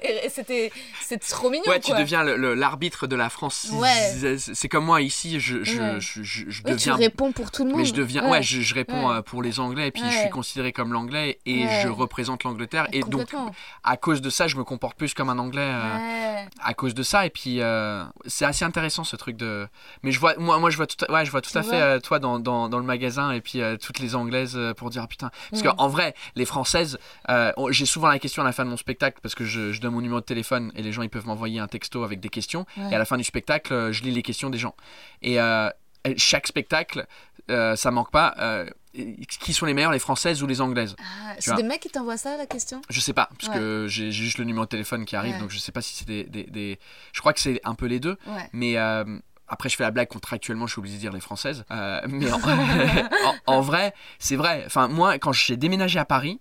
Et 0.03 0.29
c'était 0.29 0.71
c'est 1.01 1.19
trop 1.19 1.49
mignon, 1.49 1.65
Ouais, 1.67 1.81
tu 1.81 1.93
deviens 1.93 2.23
l'arbitre 2.23 3.07
de 3.07 3.17
la 3.17 3.31
France. 3.31 3.69
Ouais. 3.73 4.37
C'est- 4.39 4.69
comme 4.69 4.85
moi 4.85 5.01
ici, 5.01 5.41
je, 5.41 5.65
je, 5.65 5.79
Ouais. 5.81 5.97
je, 6.01 6.23
je- 6.23 6.45
je 6.51 6.63
Ouais, 6.63 6.73
tu 6.73 6.91
deviens. 6.91 6.97
réponds 6.97 7.33
pour 7.33 7.51
tout 7.51 7.65
le 7.65 7.71
monde. 7.71 7.79
Mais 7.81 7.85
je 7.87 7.95
deviens, 7.95 8.29
ouais, 8.31 8.43
je, 8.43 8.61
je 8.61 8.75
réponds 8.75 9.09
Ouais. 9.09 9.17
euh, 9.17 9.23
pour 9.23 9.43
les 9.43 9.61
Anglais 9.61 9.89
et 9.89 9.91
puis 9.93 10.03
je 10.11 10.15
suis 10.19 10.29
considéré 10.31 10.73
comme 10.75 10.93
l'Anglais 10.93 11.39
et 11.47 11.67
je 11.83 11.89
représente 11.89 12.45
l'Angleterre 12.45 12.87
et 12.93 13.01
donc 13.01 13.35
à 13.83 13.97
cause 13.97 14.21
de 14.21 14.29
ça, 14.29 14.47
je 14.47 14.57
me 14.57 14.65
comporte 14.65 14.97
plus 14.99 15.15
comme 15.15 15.31
un 15.31 15.39
Anglais 15.39 15.63
euh, 15.73 16.45
à 16.63 16.75
cause 16.75 16.93
de 16.95 17.03
ça 17.03 17.25
et 17.25 17.31
puis 17.31 17.63
euh, 17.63 18.05
c'est 18.27 18.45
assez 18.45 18.67
intéressant 18.67 19.05
ce 19.05 19.17
truc 19.17 19.37
de. 19.39 19.67
Mais 20.03 20.13
je 20.13 20.21
vois, 20.21 20.35
moi, 20.37 20.59
moi 20.59 20.69
je 20.69 20.77
vois 20.77 20.87
tout, 20.87 21.03
à- 21.09 21.11
ouais, 21.13 21.25
je 21.25 21.31
vois 21.31 21.41
tout 21.41 21.57
à 21.57 21.63
fait 21.63 21.81
euh, 21.81 21.99
toi 21.99 22.19
dans, 22.19 22.39
dans, 22.39 22.69
dans 22.69 22.79
le 22.79 22.85
magasin 22.85 23.31
et 23.33 23.41
puis 23.41 23.63
toutes 23.83 23.99
les 24.01 24.15
Anglaises 24.15 24.50
euh, 24.57 24.75
pour 24.75 24.91
dire 24.91 25.03
ah, 25.05 25.07
putain 25.07 25.31
parce 25.51 25.63
Ouais. 25.63 25.69
qu'en 25.77 25.89
vrai 25.89 26.15
les 26.35 26.45
Françaises, 26.45 26.99
euh, 27.29 27.53
j'ai 27.71 27.87
souvent 27.87 28.09
la 28.09 28.19
question 28.19 28.43
à 28.43 28.45
la 28.47 28.53
fin 28.53 28.65
de 28.65 28.71
mon 28.71 28.77
spectacle 28.77 29.19
parce 29.23 29.35
que 29.35 29.45
je, 29.45 29.73
je 29.73 29.81
donne 29.81 29.93
mon 29.95 30.01
numéro 30.01 30.21
de 30.21 30.25
téléphone 30.25 30.73
et 30.75 30.83
les 30.83 30.93
gens 30.93 31.03
ils 31.03 31.11
peuvent 31.11 31.27
m'envoyer 31.27 31.61
un 31.61 31.69
texto 31.69 32.05
avec 32.05 32.21
des 32.21 32.29
questions 32.29 32.67
Ouais. 32.77 32.91
et 32.91 32.95
à 32.95 32.99
la 32.99 33.05
fin 33.05 33.17
du 33.17 33.25
spectacle 33.25 33.73
euh, 33.73 33.93
je 33.93 34.03
lis 34.03 34.11
les 34.13 34.23
questions 34.23 34.51
des 34.51 34.59
gens 34.59 34.75
et 35.23 35.41
euh, 35.41 35.69
chaque 36.17 36.47
spectacle 36.47 37.07
euh, 37.51 37.75
ça 37.77 37.91
manque 37.91 38.11
pas 38.11 38.35
euh, 38.39 38.67
qui 38.95 39.53
sont 39.53 39.67
les 39.67 39.75
meilleures 39.75 39.93
les 39.93 39.99
françaises 39.99 40.43
ou 40.43 40.47
les 40.47 40.61
anglaises 40.61 40.97
Ah, 40.99 41.35
c'est 41.39 41.55
des 41.55 41.63
mecs 41.63 41.81
qui 41.81 41.89
t'envoient 41.91 42.17
ça, 42.17 42.37
la 42.37 42.47
question? 42.47 42.81
Je 42.91 43.01
sais 43.01 43.13
pas 43.13 43.29
parce 43.39 43.49
Ouais. 43.53 43.59
que 43.61 43.87
j'ai 43.89 44.11
j'ai 44.11 44.25
juste 44.25 44.39
le 44.39 44.45
numéro 44.45 44.65
de 44.65 44.69
téléphone 44.71 45.05
qui 45.05 45.15
arrive 45.17 45.35
Ouais. 45.35 45.41
donc 45.41 45.51
je 45.51 45.59
sais 45.59 45.73
pas 45.73 45.81
si 45.83 45.95
c'est 45.95 46.07
des, 46.07 46.25
des- 46.25 46.45
des- 46.45 46.79
je 47.13 47.21
crois 47.21 47.33
que 47.33 47.41
c'est 47.41 47.61
un 47.65 47.75
peu 47.75 47.87
les 47.87 48.01
deux 48.01 48.17
Ouais. 48.27 48.49
mais 48.53 48.77
euh, 48.79 49.05
après, 49.51 49.69
je 49.69 49.77
fais 49.77 49.83
la 49.85 49.91
blague 49.91 50.09
contractuellement, 50.09 50.67
je 50.67 50.73
suis 50.73 50.79
obligé 50.81 50.97
de 50.97 51.01
dire 51.01 51.13
les 51.13 51.21
françaises. 51.21 51.65
Euh, 51.71 52.01
mais 52.09 52.33
en, 52.33 52.39
en- 53.27 53.35
en 53.47 53.61
vrai, 53.61 53.93
c'est 54.19 54.37
vrai. 54.37 54.63
Enfin, 54.67 54.89
moi, 54.89 55.19
quand 55.19 55.33
j'ai 55.33 55.57
déménagé 55.57 55.99
à 55.99 56.05
Paris, 56.05 56.41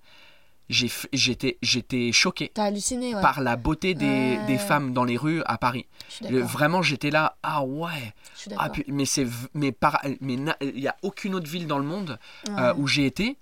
j'étais 0.70 1.58
j'étais 1.64 2.12
choqué 2.12 2.52
halluciné, 2.56 3.16
ouais. 3.16 3.22
par 3.22 3.42
la 3.42 3.56
beauté 3.56 3.96
des, 3.96 4.06
Ouais. 4.38 4.46
des 4.46 4.58
femmes 4.60 4.94
dans 4.94 5.04
les 5.04 5.18
rues 5.18 5.42
à 5.46 5.58
Paris. 5.58 5.88
Le- 6.30 6.42
vraiment, 6.42 6.82
j'étais 6.84 7.10
là, 7.10 7.38
ah 7.42 7.64
ouais. 7.64 8.14
Ah, 8.58 8.70
puis- 8.70 8.84
mais 8.88 9.06
c'est 9.06 9.26
mais 9.56 9.72
par 9.72 10.00
mais 10.22 10.36
il 10.62 10.80
y 10.80 10.88
a 10.88 10.96
aucune 11.02 11.34
autre 11.34 11.50
ville 11.50 11.66
dans 11.66 11.80
le 11.80 11.86
monde 11.86 12.20
euh, 12.50 12.74
où 12.78 12.88
j'ai 12.88 13.06
été 13.06 13.38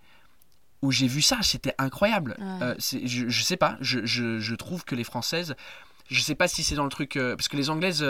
où 0.83 0.91
j'ai 0.91 1.07
vu 1.07 1.21
ça, 1.23 1.39
c'était 1.41 1.73
incroyable. 1.79 2.37
Euh, 2.61 2.75
je, 2.79 3.27
je 3.27 3.41
sais 3.43 3.57
pas, 3.57 3.77
je, 3.81 4.05
je, 4.05 4.39
je 4.39 4.55
trouve 4.55 4.85
que 4.85 4.93
les 4.95 5.03
françaises, 5.03 5.55
je 6.07 6.21
sais 6.21 6.35
pas 6.35 6.47
si 6.47 6.63
c'est 6.63 6.75
dans 6.75 6.83
le 6.83 6.89
truc 6.91 7.17
euh, 7.17 7.35
parce 7.35 7.47
que 7.49 7.57
les 7.57 7.69
anglaises 7.71 8.05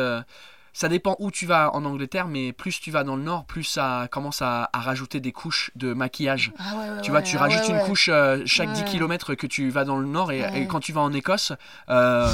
ça 0.79 0.89
dépend 0.89 1.15
où 1.17 1.31
tu 1.31 1.47
vas 1.47 1.73
en 1.73 1.83
Angleterre, 1.85 2.27
mais 2.27 2.53
plus 2.53 2.79
tu 2.79 2.91
vas 2.91 3.03
dans 3.03 3.15
le 3.15 3.23
nord, 3.23 3.45
plus 3.45 3.63
ça 3.63 4.07
commence 4.11 4.43
à, 4.43 4.69
à 4.73 4.79
rajouter 4.79 5.19
des 5.19 5.31
couches 5.31 5.71
de 5.75 5.91
maquillage. 5.93 6.51
Ah 6.59 6.75
ouais, 6.75 6.89
ouais, 6.91 7.01
Tu 7.01 7.09
vois, 7.09 7.21
ouais, 7.21 7.25
tu 7.25 7.35
ah 7.37 7.39
rajoutes 7.39 7.67
une 7.67 7.79
couche 7.79 8.09
euh, 8.13 8.43
chaque 8.45 8.71
10 8.73 8.81
Ouais. 8.83 8.87
km 8.87 9.33
que 9.33 9.47
tu 9.47 9.71
vas 9.71 9.85
dans 9.85 9.97
le 9.97 10.05
nord 10.05 10.31
et, 10.31 10.67
quand 10.67 10.79
tu 10.79 10.93
vas 10.93 11.01
en 11.01 11.11
Écosse, 11.13 11.51
euh, 11.89 12.29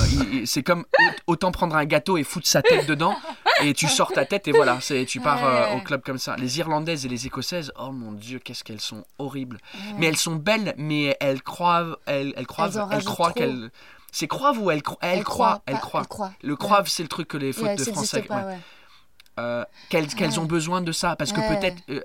c'est 0.45 0.61
comme 0.61 0.81
au- 0.99 1.31
autant 1.33 1.51
prendre 1.53 1.77
un 1.77 1.85
gâteau 1.85 2.17
et 2.17 2.23
foutre 2.25 2.47
sa 2.47 2.61
tête 2.61 2.85
dedans 2.85 3.15
et 3.61 3.73
tu 3.73 3.87
sors 3.87 4.11
ta 4.11 4.25
tête 4.25 4.47
et 4.49 4.51
voilà, 4.51 4.77
tu 5.07 5.21
pars 5.21 5.45
euh, 5.45 5.75
au 5.77 5.79
club 5.79 6.01
comme 6.03 6.17
ça. 6.17 6.35
Les 6.35 6.59
Irlandaises 6.59 7.05
et 7.05 7.09
les 7.09 7.25
Écossaises, 7.27 7.71
oh 7.79 7.91
mon 7.93 8.11
dieu, 8.11 8.39
qu'est-ce 8.39 8.65
qu'elles 8.65 8.81
sont 8.81 9.05
horribles. 9.19 9.59
Mais 9.97 10.07
elles 10.07 10.17
sont 10.17 10.35
belles, 10.35 10.73
mais 10.77 11.15
elles 11.21 11.41
croient, 11.41 11.97
elles, 12.07 12.33
elles 12.35 12.45
croient, 12.47 12.69
Elles 12.73 12.97
elles, 12.97 13.03
croient 13.05 13.31
qu'elles, 13.31 13.71
c'est 14.13 14.27
croient 14.27 14.53
ou 14.57 14.71
elles, 14.71 14.81
cro- 14.81 14.97
Elle 15.01 15.23
croient, 15.23 15.45
croit, 15.47 15.63
elles 15.65 15.73
pas- 15.75 15.79
croient. 15.81 16.01
elle 16.01 16.07
croit. 16.07 16.31
Le 16.43 16.51
Ouais. 16.53 16.57
croivent, 16.57 16.87
c'est 16.87 17.03
le 17.03 17.09
truc 17.09 17.27
que 17.27 17.37
les 17.37 17.51
fautes 17.51 17.63
Ouais, 17.65 17.75
de 17.75 17.83
ça 17.83 17.91
français. 17.91 18.21
pas, 18.21 18.45
ouais. 18.45 18.57
Euh, 19.39 19.65
qu'elles, 19.89 20.07
Ouais. 20.19 20.37
ont 20.39 20.45
besoin 20.45 20.81
de 20.81 20.91
ça 20.91 21.15
parce 21.15 21.31
que 21.33 21.39
Ouais. 21.41 21.57
peut-être 21.59 21.81
euh, 21.89 22.01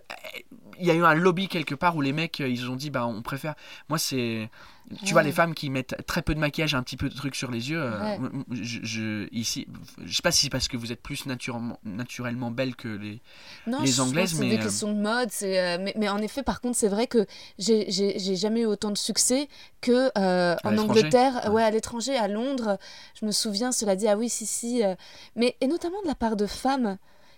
il 0.80 0.86
y 0.86 0.90
a 0.90 0.94
eu 0.94 1.04
un 1.04 1.12
lobby 1.12 1.46
quelque 1.46 1.74
part 1.74 1.94
où 1.94 2.00
les 2.00 2.12
mecs 2.14 2.40
euh, 2.40 2.48
ils 2.48 2.70
ont 2.70 2.76
dit 2.76 2.88
bah 2.88 3.04
on 3.06 3.20
préfère 3.20 3.54
moi 3.90 3.98
c'est 3.98 4.48
tu 4.96 5.04
Ouais. 5.06 5.12
vois 5.12 5.22
les 5.22 5.32
femmes 5.32 5.54
qui 5.54 5.68
mettent 5.70 5.96
très 6.06 6.22
peu 6.22 6.34
de 6.34 6.40
maquillage 6.40 6.74
un 6.74 6.82
petit 6.82 6.96
peu 6.96 7.08
de 7.08 7.14
trucs 7.14 7.34
sur 7.34 7.50
les 7.50 7.70
yeux 7.70 7.82
euh, 7.82 8.16
Ouais. 8.18 8.18
je, 8.52 8.78
je- 8.82 9.28
ici 9.34 9.66
je 10.04 10.14
sais 10.16 10.22
pas 10.22 10.30
si 10.30 10.42
c'est 10.44 10.50
parce 10.50 10.66
que 10.68 10.76
vous 10.76 10.92
êtes 10.92 11.02
plus 11.02 11.26
naturellement 11.26 11.78
naturellement 11.84 12.50
belle 12.50 12.74
que 12.74 12.88
les 12.88 13.20
Non, 13.66 13.82
les 13.82 14.00
Anglaises, 14.00 14.34
c'est 14.34 14.40
mais, 14.40 14.50
des 14.56 14.58
questions 14.62 14.92
de 14.92 15.00
mode. 15.00 15.28
euh, 15.42 15.78
mais, 15.80 15.92
mais 15.96 16.08
en 16.08 16.18
effet, 16.18 16.42
par 16.42 16.60
contre, 16.60 16.76
c'est 16.78 16.88
vrai 16.88 17.06
que 17.06 17.26
j'ai- 17.58 17.90
jamais 18.36 18.60
eu 18.62 18.66
autant 18.66 18.90
de 18.90 18.96
succès 18.98 19.48
que 19.80 20.10
euh, 20.16 20.56
en. 20.64 20.78
Angleterre, 20.78 21.42
Ouais. 21.46 21.50
ouais. 21.50 21.62
à 21.64 21.70
l'étranger, 21.70 22.16
à 22.16 22.28
Londres. 22.28 22.78
Je 23.20 23.26
me 23.26 23.32
souviens, 23.32 23.72
cela 23.72 23.94
dit, 23.96 24.08
ah 24.08 24.16
oui, 24.16 24.28
si, 24.28 24.46
si. 24.46 24.82
euh, 24.84 24.94
mais 25.36 25.56
et 25.60 25.66
notamment 25.66 26.00
de 26.02 26.06
la 26.08 26.14
part 26.14 26.36
de 26.36 26.46
femmes 26.46 26.96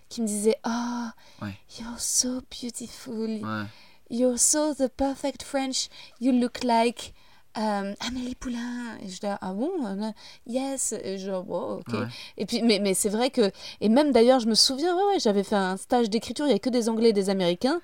qui 0.09 0.21
me 0.21 0.27
disaient, 0.27 0.57
oh, 0.65 1.07
you're 1.79 1.99
so 1.99 2.41
beautiful, 2.49 3.41
you're 4.09 4.37
so 4.39 4.73
the 4.73 4.87
perfect 4.89 5.43
French, 5.43 5.89
you 6.19 6.31
look 6.31 6.63
like. 6.63 7.13
Euh, 7.57 7.93
Amélie 8.07 8.35
Poulain. 8.35 8.97
Et 9.03 9.09
je 9.09 9.19
dis 9.19 9.27
ah 9.27 9.53
bon 9.53 9.71
euh, 9.85 10.11
yes. 10.47 10.93
Et 11.03 11.17
je 11.17 11.31
oh, 11.31 11.79
ok. 11.79 11.93
Ouais. 11.93 12.07
et 12.37 12.45
puis 12.45 12.61
mais, 12.61 12.79
mais 12.79 12.93
c'est 12.93 13.09
vrai 13.09 13.29
que 13.29 13.51
et 13.81 13.89
même 13.89 14.11
d'ailleurs 14.11 14.39
je 14.39 14.47
me 14.47 14.55
souviens 14.55 14.95
ouais, 14.95 15.03
ouais 15.13 15.19
j'avais 15.19 15.43
fait 15.43 15.55
un 15.55 15.77
stage 15.77 16.09
d'écriture. 16.09 16.45
Il 16.45 16.49
y 16.49 16.51
avait 16.51 16.59
que 16.59 16.69
des 16.69 16.89
anglais 16.89 17.09
et 17.09 17.13
des 17.13 17.29
américains 17.29 17.81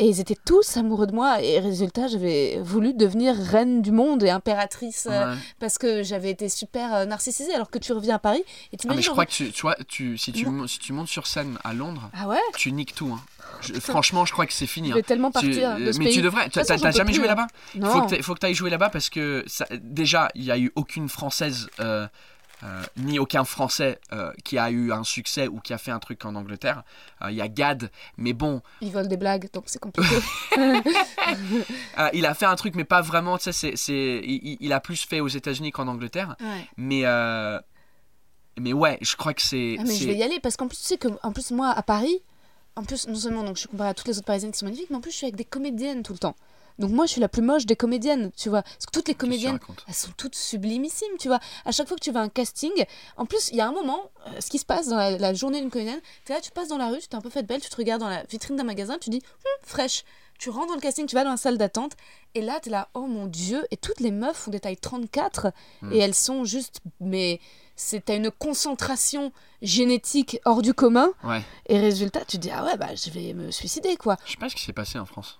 Et 0.00 0.08
ils 0.08 0.18
étaient 0.20 0.36
tous 0.44 0.76
amoureux 0.76 1.06
de 1.06 1.12
moi. 1.12 1.40
Et 1.42 1.60
résultat, 1.60 2.08
j'avais 2.08 2.58
voulu 2.60 2.94
devenir 2.94 3.36
reine 3.36 3.80
du 3.80 3.92
monde 3.92 4.24
et 4.24 4.30
impératrice 4.30 5.06
euh, 5.10 5.34
parce 5.60 5.78
que 5.78 6.02
j'avais 6.02 6.30
été 6.30 6.48
super 6.48 6.92
euh, 6.92 7.04
narcissisée. 7.04 7.54
Alors 7.54 7.70
que 7.70 7.78
tu 7.78 7.92
reviens 7.92 8.16
à 8.16 8.18
Paris 8.18 8.42
et 8.72 8.76
tu 8.76 8.88
Ah, 8.90 8.94
mais 8.94 9.02
je 9.02 9.10
crois 9.10 9.24
que 9.24 9.30
tu, 9.30 9.52
tu 9.52 9.62
vois, 9.62 9.76
tu, 9.86 10.18
si, 10.18 10.32
tu, 10.32 10.46
si 10.66 10.78
tu 10.80 10.92
montes 10.92 11.06
sur 11.08 11.26
scène 11.28 11.58
à 11.62 11.72
Londres, 11.72 12.10
Ah 12.12 12.26
ouais 12.26 12.40
tu 12.56 12.72
niques 12.72 12.94
tout. 12.94 13.12
hein. 13.14 13.20
Je- 13.60 13.74
franchement, 13.74 14.24
je 14.24 14.32
crois 14.32 14.46
que 14.46 14.52
c'est 14.52 14.66
fini. 14.66 14.88
Je 14.88 14.92
hein. 14.92 14.96
vais 14.96 15.02
tellement 15.04 15.28
Tu- 15.28 15.34
partir 15.34 15.76
de 15.78 15.92
ce 15.92 15.98
mais 15.98 16.06
pays. 16.06 16.14
tu 16.14 16.22
devrais. 16.22 16.48
T'as 16.48 16.90
jamais 16.90 17.12
joué 17.12 17.24
hein. 17.26 17.28
là-bas? 17.28 17.46
Non. 17.76 17.90
faut 17.90 18.02
que 18.02 18.16
t'a- 18.16 18.22
faut 18.22 18.34
que 18.34 18.40
tu 18.40 18.46
ailles 18.46 18.54
jouer 18.54 18.70
là-bas 18.70 18.88
parce 18.90 19.10
que 19.10 19.44
ça- 19.46 19.66
déjà, 19.80 20.28
il 20.34 20.42
n'y 20.42 20.50
a 20.50 20.58
eu 20.58 20.72
aucune 20.74 21.08
française, 21.08 21.68
euh, 21.78 22.08
euh, 22.62 22.82
ni 22.96 23.18
aucun 23.18 23.44
français 23.44 23.98
euh, 24.12 24.32
qui 24.44 24.58
a 24.58 24.70
eu 24.70 24.92
un 24.92 25.04
succès 25.04 25.48
ou 25.48 25.60
qui 25.60 25.72
a 25.72 25.78
fait 25.78 25.90
un 25.90 25.98
truc 25.98 26.24
en 26.24 26.34
Angleterre. 26.34 26.82
Euh, 27.22 27.30
Il 27.30 27.36
y 27.36 27.40
a 27.40 27.48
Gad, 27.48 27.90
mais 28.16 28.32
bon, 28.32 28.62
Ils 28.80 28.92
volent 28.92 29.08
des 29.08 29.16
blagues, 29.16 29.48
donc 29.52 29.64
c'est 29.66 29.80
compliqué. 29.80 30.14
il 32.12 32.26
a 32.26 32.34
fait 32.34 32.46
un 32.46 32.56
truc, 32.56 32.74
mais 32.74 32.84
pas 32.84 33.02
vraiment. 33.02 33.38
Tu 33.38 33.52
sais, 33.52 33.74
il, 34.24 34.56
il 34.60 34.72
a 34.72 34.80
plus 34.80 35.04
fait 35.04 35.20
aux 35.20 35.28
États-Unis 35.28 35.72
qu'en 35.72 35.88
Angleterre. 35.88 36.36
Ouais. 36.40 36.68
Mais, 36.76 37.04
mais 38.58 38.72
ouais, 38.72 38.98
je 39.00 39.16
crois 39.16 39.34
que 39.34 39.42
c'est. 39.42 39.76
Ah, 39.78 39.82
mais 39.86 39.94
je 39.94 40.06
vais 40.06 40.16
y 40.16 40.22
aller 40.22 40.40
parce 40.40 40.56
qu'en 40.56 40.68
plus, 40.68 40.78
tu 40.78 40.84
sais 40.84 40.96
que 40.96 41.08
en 41.22 41.32
plus, 41.32 41.50
moi, 41.50 41.70
à 41.70 41.82
Paris, 41.82 42.22
en 42.76 42.84
plus, 42.84 43.08
non 43.08 43.16
seulement 43.16 43.42
donc, 43.42 43.56
je 43.56 43.60
suis 43.60 43.68
comparée 43.68 43.90
à 43.90 43.94
toutes 43.94 44.08
les 44.08 44.16
autres 44.16 44.26
parisiennes 44.26 44.52
qui 44.52 44.58
sont 44.58 44.66
magnifiques, 44.66 44.90
mais 44.90 44.96
en 44.96 45.00
plus, 45.00 45.10
je 45.10 45.16
suis 45.16 45.26
avec 45.26 45.36
des 45.36 45.44
comédiennes 45.44 46.02
tout 46.02 46.12
le 46.12 46.18
temps. 46.18 46.36
Donc, 46.78 46.90
moi, 46.90 47.06
je 47.06 47.12
suis 47.12 47.20
la 47.20 47.28
plus 47.28 47.42
moche 47.42 47.66
des 47.66 47.76
comédiennes, 47.76 48.32
tu 48.36 48.48
vois. 48.48 48.62
Parce 48.62 48.86
que 48.86 48.90
toutes 48.90 49.08
les 49.08 49.14
comédiennes, 49.14 49.58
elles 49.86 49.94
sont 49.94 50.10
toutes 50.16 50.34
sublimissimes, 50.34 51.16
tu 51.18 51.28
vois. 51.28 51.38
À 51.64 51.70
chaque 51.72 51.86
fois 51.88 51.96
que 51.96 52.02
tu 52.02 52.10
vas 52.10 52.20
à 52.20 52.22
un 52.24 52.28
casting, 52.28 52.72
en 53.16 53.26
plus, 53.26 53.50
il 53.50 53.56
y 53.56 53.60
a 53.60 53.68
un 53.68 53.72
moment, 53.72 54.10
euh, 54.26 54.40
ce 54.40 54.50
qui 54.50 54.58
se 54.58 54.64
passe 54.64 54.88
dans 54.88 54.96
la, 54.96 55.16
la 55.18 55.34
journée 55.34 55.60
d'une 55.60 55.70
comédienne, 55.70 56.00
tu 56.24 56.32
là, 56.32 56.40
tu 56.40 56.50
passes 56.50 56.68
dans 56.68 56.78
la 56.78 56.88
rue, 56.88 56.98
tu 56.98 57.08
t'es 57.08 57.14
un 57.16 57.20
peu 57.20 57.30
faite 57.30 57.46
belle, 57.46 57.60
tu 57.60 57.70
te 57.70 57.76
regardes 57.76 58.00
dans 58.00 58.08
la 58.08 58.24
vitrine 58.24 58.56
d'un 58.56 58.64
magasin, 58.64 58.98
tu 59.00 59.10
dis, 59.10 59.18
Hum, 59.24 59.66
fraîche. 59.68 60.04
Tu 60.36 60.50
rentres 60.50 60.66
dans 60.66 60.74
le 60.74 60.80
casting, 60.80 61.06
tu 61.06 61.14
vas 61.14 61.22
dans 61.22 61.30
la 61.30 61.36
salle 61.36 61.58
d'attente, 61.58 61.92
et 62.34 62.40
là, 62.42 62.58
tu 62.60 62.68
es 62.68 62.72
là, 62.72 62.88
oh 62.94 63.06
mon 63.06 63.26
dieu, 63.26 63.64
et 63.70 63.76
toutes 63.76 64.00
les 64.00 64.10
meufs 64.10 64.36
font 64.36 64.50
des 64.50 64.58
tailles 64.58 64.76
34, 64.76 65.52
Hmm. 65.80 65.92
et 65.92 65.98
elles 65.98 66.12
sont 66.14 66.44
juste, 66.44 66.80
mais 66.98 67.40
c'est 67.76 68.10
à 68.10 68.14
une 68.16 68.32
concentration 68.32 69.30
génétique 69.62 70.40
hors 70.44 70.60
du 70.60 70.74
commun, 70.74 71.10
Ouais. 71.22 71.42
et 71.66 71.78
résultat, 71.78 72.24
tu 72.24 72.36
te 72.38 72.42
dis, 72.42 72.50
ah 72.50 72.64
ouais, 72.64 72.76
bah 72.76 72.94
je 72.96 73.10
vais 73.10 73.32
me 73.32 73.52
suicider, 73.52 73.96
quoi. 73.96 74.16
Je 74.26 74.32
sais 74.32 74.36
pas 74.38 74.48
ce 74.48 74.56
qui 74.56 74.62
s'est 74.64 74.72
passé 74.72 74.98
en 74.98 75.06
France. 75.06 75.38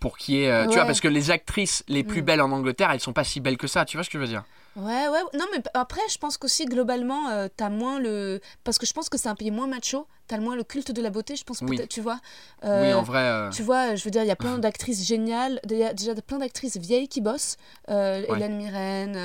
Pour 0.00 0.16
qu'il 0.18 0.34
y 0.36 0.42
ait. 0.44 0.50
euh, 0.50 0.66
Tu 0.66 0.74
vois, 0.74 0.86
parce 0.86 1.00
que 1.00 1.08
les 1.08 1.30
actrices 1.30 1.84
les 1.88 2.02
plus 2.02 2.22
Mm. 2.22 2.24
belles 2.24 2.40
en 2.40 2.50
Angleterre, 2.50 2.90
elles 2.90 3.00
sont 3.00 3.12
pas 3.12 3.22
si 3.24 3.38
belles 3.40 3.58
que 3.58 3.66
ça. 3.66 3.84
Tu 3.84 3.96
vois 3.96 4.04
ce 4.04 4.10
que 4.10 4.18
je 4.18 4.22
veux 4.22 4.28
dire? 4.28 4.44
Ouais, 4.80 5.08
ouais, 5.08 5.20
non, 5.38 5.44
mais 5.52 5.62
après, 5.74 6.00
je 6.10 6.18
pense 6.18 6.36
qu'aussi, 6.38 6.64
globalement, 6.66 7.28
euh, 7.28 7.48
t'as 7.56 7.68
moins 7.68 7.98
le. 7.98 8.40
Parce 8.64 8.78
que 8.78 8.86
je 8.86 8.92
pense 8.92 9.08
que 9.08 9.18
c'est 9.18 9.28
un 9.28 9.34
pays 9.34 9.50
moins 9.50 9.66
macho, 9.66 10.06
t'as 10.28 10.38
moins 10.38 10.54
le 10.56 10.62
culte 10.64 10.92
de 10.92 11.02
la 11.02 11.10
beauté, 11.10 11.34
je 11.36 11.44
pense, 11.44 11.60
Oui. 11.62 11.76
peut-être, 11.76 11.88
tu 11.88 12.00
vois. 12.00 12.18
Oui, 12.62 12.68
Euh, 12.70 12.94
en 12.94 13.02
vrai. 13.02 13.18
euh, 13.22 13.50
Tu 13.50 13.62
vois, 13.62 13.94
je 13.96 14.04
veux 14.04 14.10
dire, 14.10 14.22
il 14.22 14.28
y 14.28 14.30
a 14.30 14.36
plein 14.36 14.58
d'actrices 14.58 15.04
géniales, 15.06 15.60
il 15.68 15.76
y 15.76 15.82
a 15.84 15.92
déjà 15.92 16.14
plein 16.14 16.38
d'actrices 16.38 16.76
vieilles 16.76 17.08
qui 17.08 17.20
bossent. 17.20 17.56
Euh, 17.88 18.22
Ouais. 18.28 18.36
Hélène 18.36 18.56
Mirren, 18.56 19.16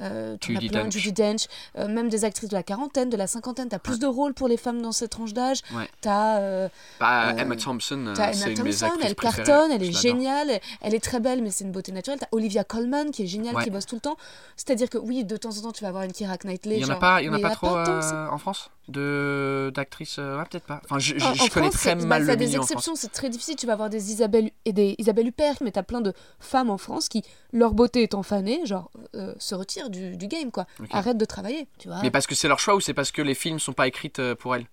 Ouais. 0.00 0.36
Judi 0.40 0.68
plein, 0.68 0.84
Dench. 0.84 0.92
Judi 0.92 1.12
Dench, 1.12 1.46
même 1.76 2.08
des 2.08 2.24
actrices 2.24 2.48
de 2.48 2.54
la 2.56 2.62
quarantaine, 2.62 3.10
de 3.10 3.16
la 3.16 3.26
cinquantaine. 3.26 3.68
T'as 3.68 3.78
plus 3.78 3.98
de 3.98 4.06
rôles 4.06 4.34
pour 4.34 4.48
les 4.48 4.56
femmes 4.56 4.80
dans 4.82 4.92
cette 4.92 5.10
tranche 5.10 5.32
d'âge. 5.34 5.60
T'as 6.00 6.68
bah, 6.98 7.34
Emma 7.36 7.56
Thompson, 7.56 8.12
c'est 8.16 8.22
Emma 8.22 8.48
une 8.48 8.62
mes 8.62 8.82
actrices 8.82 9.04
elle 9.04 9.14
cartonne, 9.14 9.70
elle 9.72 9.82
est 9.82 9.92
géniale, 9.92 10.60
elle- 10.80 10.94
est 10.94 11.00
très 11.04 11.20
belle, 11.20 11.42
mais 11.42 11.50
c'est 11.50 11.64
une 11.64 11.72
beauté 11.72 11.92
naturelle. 11.92 12.18
T'as 12.20 12.26
Olivia 12.32 12.64
Colman 12.64 13.10
qui 13.10 13.24
est 13.24 13.26
géniale, 13.26 13.62
qui 13.62 13.70
bosse 13.70 13.86
tout 13.86 13.94
le 13.96 14.00
temps. 14.00 14.16
C'est-à-dire 14.56 14.87
que 14.88 14.98
oui, 14.98 15.24
de 15.24 15.36
temps 15.36 15.56
en 15.56 15.62
temps, 15.62 15.72
tu 15.72 15.82
vas 15.82 15.88
avoir 15.88 16.04
une 16.04 16.12
Keira 16.12 16.36
Knightley. 16.36 16.76
Il 16.76 16.82
y 16.82 16.84
en 16.84 16.90
a 16.90 16.96
pas, 16.96 17.22
il 17.22 17.26
y 17.26 17.28
en 17.28 17.32
a 17.32 17.38
pas 17.38 17.50
trop 17.50 17.76
euh, 17.76 18.28
en 18.28 18.38
France 18.38 18.70
de 18.88 19.70
d'actrices. 19.74 20.18
euh, 20.18 20.38
ouais, 20.38 20.44
peut-être 20.50 20.64
pas. 20.64 20.80
Enfin, 20.84 20.98
je, 20.98 21.14
connais 21.50 21.70
très 21.70 21.94
mal 21.94 22.24
bah, 22.24 22.32
le 22.32 22.36
des 22.36 22.56
exceptions, 22.56 22.94
c'est 22.94 23.12
très 23.12 23.28
difficile. 23.28 23.56
Tu 23.56 23.66
vas 23.66 23.74
avoir 23.74 23.90
des 23.90 24.10
Isabelle 24.12 24.50
et 24.64 24.72
des 24.72 24.94
Isabelle 24.98 25.28
Huppert, 25.28 25.56
mais 25.60 25.70
t'as 25.70 25.82
plein 25.82 26.00
de 26.00 26.12
femmes 26.40 26.70
en 26.70 26.78
France 26.78 27.08
qui, 27.08 27.22
leur 27.52 27.74
beauté 27.74 28.02
étant 28.02 28.22
fanée, 28.22 28.64
genre, 28.64 28.90
euh, 29.14 29.34
se 29.38 29.54
retirent 29.54 29.90
du, 29.90 30.16
du 30.16 30.26
game, 30.26 30.50
quoi. 30.50 30.66
Arrêtent 30.90 31.18
de 31.18 31.24
travailler, 31.24 31.68
tu 31.78 31.88
vois. 31.88 32.00
Mais 32.02 32.10
parce 32.10 32.26
que 32.26 32.34
c'est 32.34 32.48
leur 32.48 32.58
choix 32.58 32.74
ou 32.74 32.80
c'est 32.80 32.94
parce 32.94 33.10
que 33.10 33.22
les 33.22 33.34
films 33.34 33.58
sont 33.58 33.72
pas 33.72 33.86
écrits 33.86 34.12
pour 34.38 34.54
elles? 34.54 34.66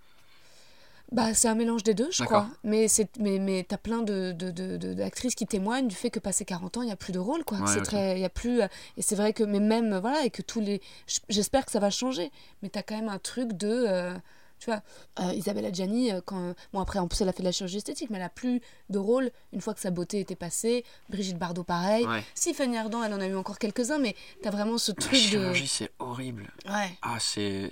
Bah, 1.11 1.33
c'est 1.33 1.47
un 1.47 1.55
mélange 1.55 1.83
des 1.83 1.93
deux, 1.93 2.09
je 2.11 2.23
crois. 2.25 2.47
Mais, 2.63 2.87
c'est, 2.87 3.09
mais, 3.19 3.37
mais 3.39 3.63
t'as 3.67 3.77
plein 3.77 4.01
de, 4.01 4.31
de, 4.31 4.51
de- 4.51 4.75
de- 4.77 4.93
d'actrices 4.95 5.35
qui 5.35 5.45
témoignent 5.45 5.87
du 5.87 5.95
fait 5.95 6.09
que 6.09 6.19
passé 6.19 6.45
40 6.45 6.77
ans, 6.77 6.81
il 6.81 6.87
n'y 6.87 6.91
a 6.91 6.95
plus 6.95 7.13
de 7.13 7.19
rôle, 7.19 7.43
quoi. 7.45 7.59
Ouais, 7.59 7.63
c'est 7.67 7.81
très, 7.83 8.17
il 8.17 8.21
y 8.21 8.25
a 8.25 8.29
plus. 8.29 8.61
euh, 8.61 8.67
Et 8.97 9.01
c'est 9.01 9.15
vrai 9.15 9.31
que, 9.31 9.43
mais 9.43 9.59
même, 9.59 9.95
voilà, 9.99 10.25
et 10.25 10.29
que 10.31 10.41
tous 10.41 10.59
les. 10.61 10.81
J'espère 11.29 11.65
que 11.65 11.71
ça 11.71 11.79
va 11.79 11.89
changer. 11.91 12.31
Mais 12.63 12.69
t'as 12.69 12.81
quand 12.81 12.95
même 12.95 13.09
un 13.09 13.19
truc 13.19 13.53
de. 13.53 13.67
euh, 13.87 14.15
tu 14.59 14.69
vois, 14.71 14.81
euh, 15.19 15.33
Isabelle 15.33 15.65
Adjani, 15.65 16.11
euh, 16.11 16.21
quand. 16.25 16.53
Bon, 16.73 16.79
après, 16.79 16.99
en 16.99 17.07
plus, 17.07 17.21
elle 17.21 17.29
a 17.29 17.33
fait 17.33 17.43
de 17.43 17.47
la 17.47 17.51
chirurgie 17.51 17.77
esthétique, 17.77 18.09
mais 18.09 18.17
elle 18.17 18.23
a 18.23 18.29
plus 18.29 18.61
de 18.89 18.97
rôle 18.97 19.31
une 19.53 19.61
fois 19.61 19.73
que 19.73 19.79
sa 19.79 19.91
beauté 19.91 20.19
était 20.19 20.35
passée. 20.35 20.83
Brigitte 21.09 21.37
Bardot, 21.37 21.63
pareil. 21.63 22.05
Ouais. 22.07 22.23
Si, 22.33 22.53
Fanny 22.53 22.77
Ardant, 22.77 23.03
elle 23.03 23.13
en 23.13 23.19
a 23.21 23.27
eu 23.27 23.35
encore 23.35 23.59
quelques-uns, 23.59 23.99
mais 23.99 24.15
t'as 24.41 24.51
vraiment 24.51 24.77
ce 24.77 24.91
La 24.91 24.95
truc 24.95 25.11
de. 25.11 25.17
chirurgie, 25.17 25.67
c'est 25.67 25.91
horrible. 25.99 26.49
Ouais. 26.67 26.97
Ah, 27.01 27.17
c'est. 27.19 27.69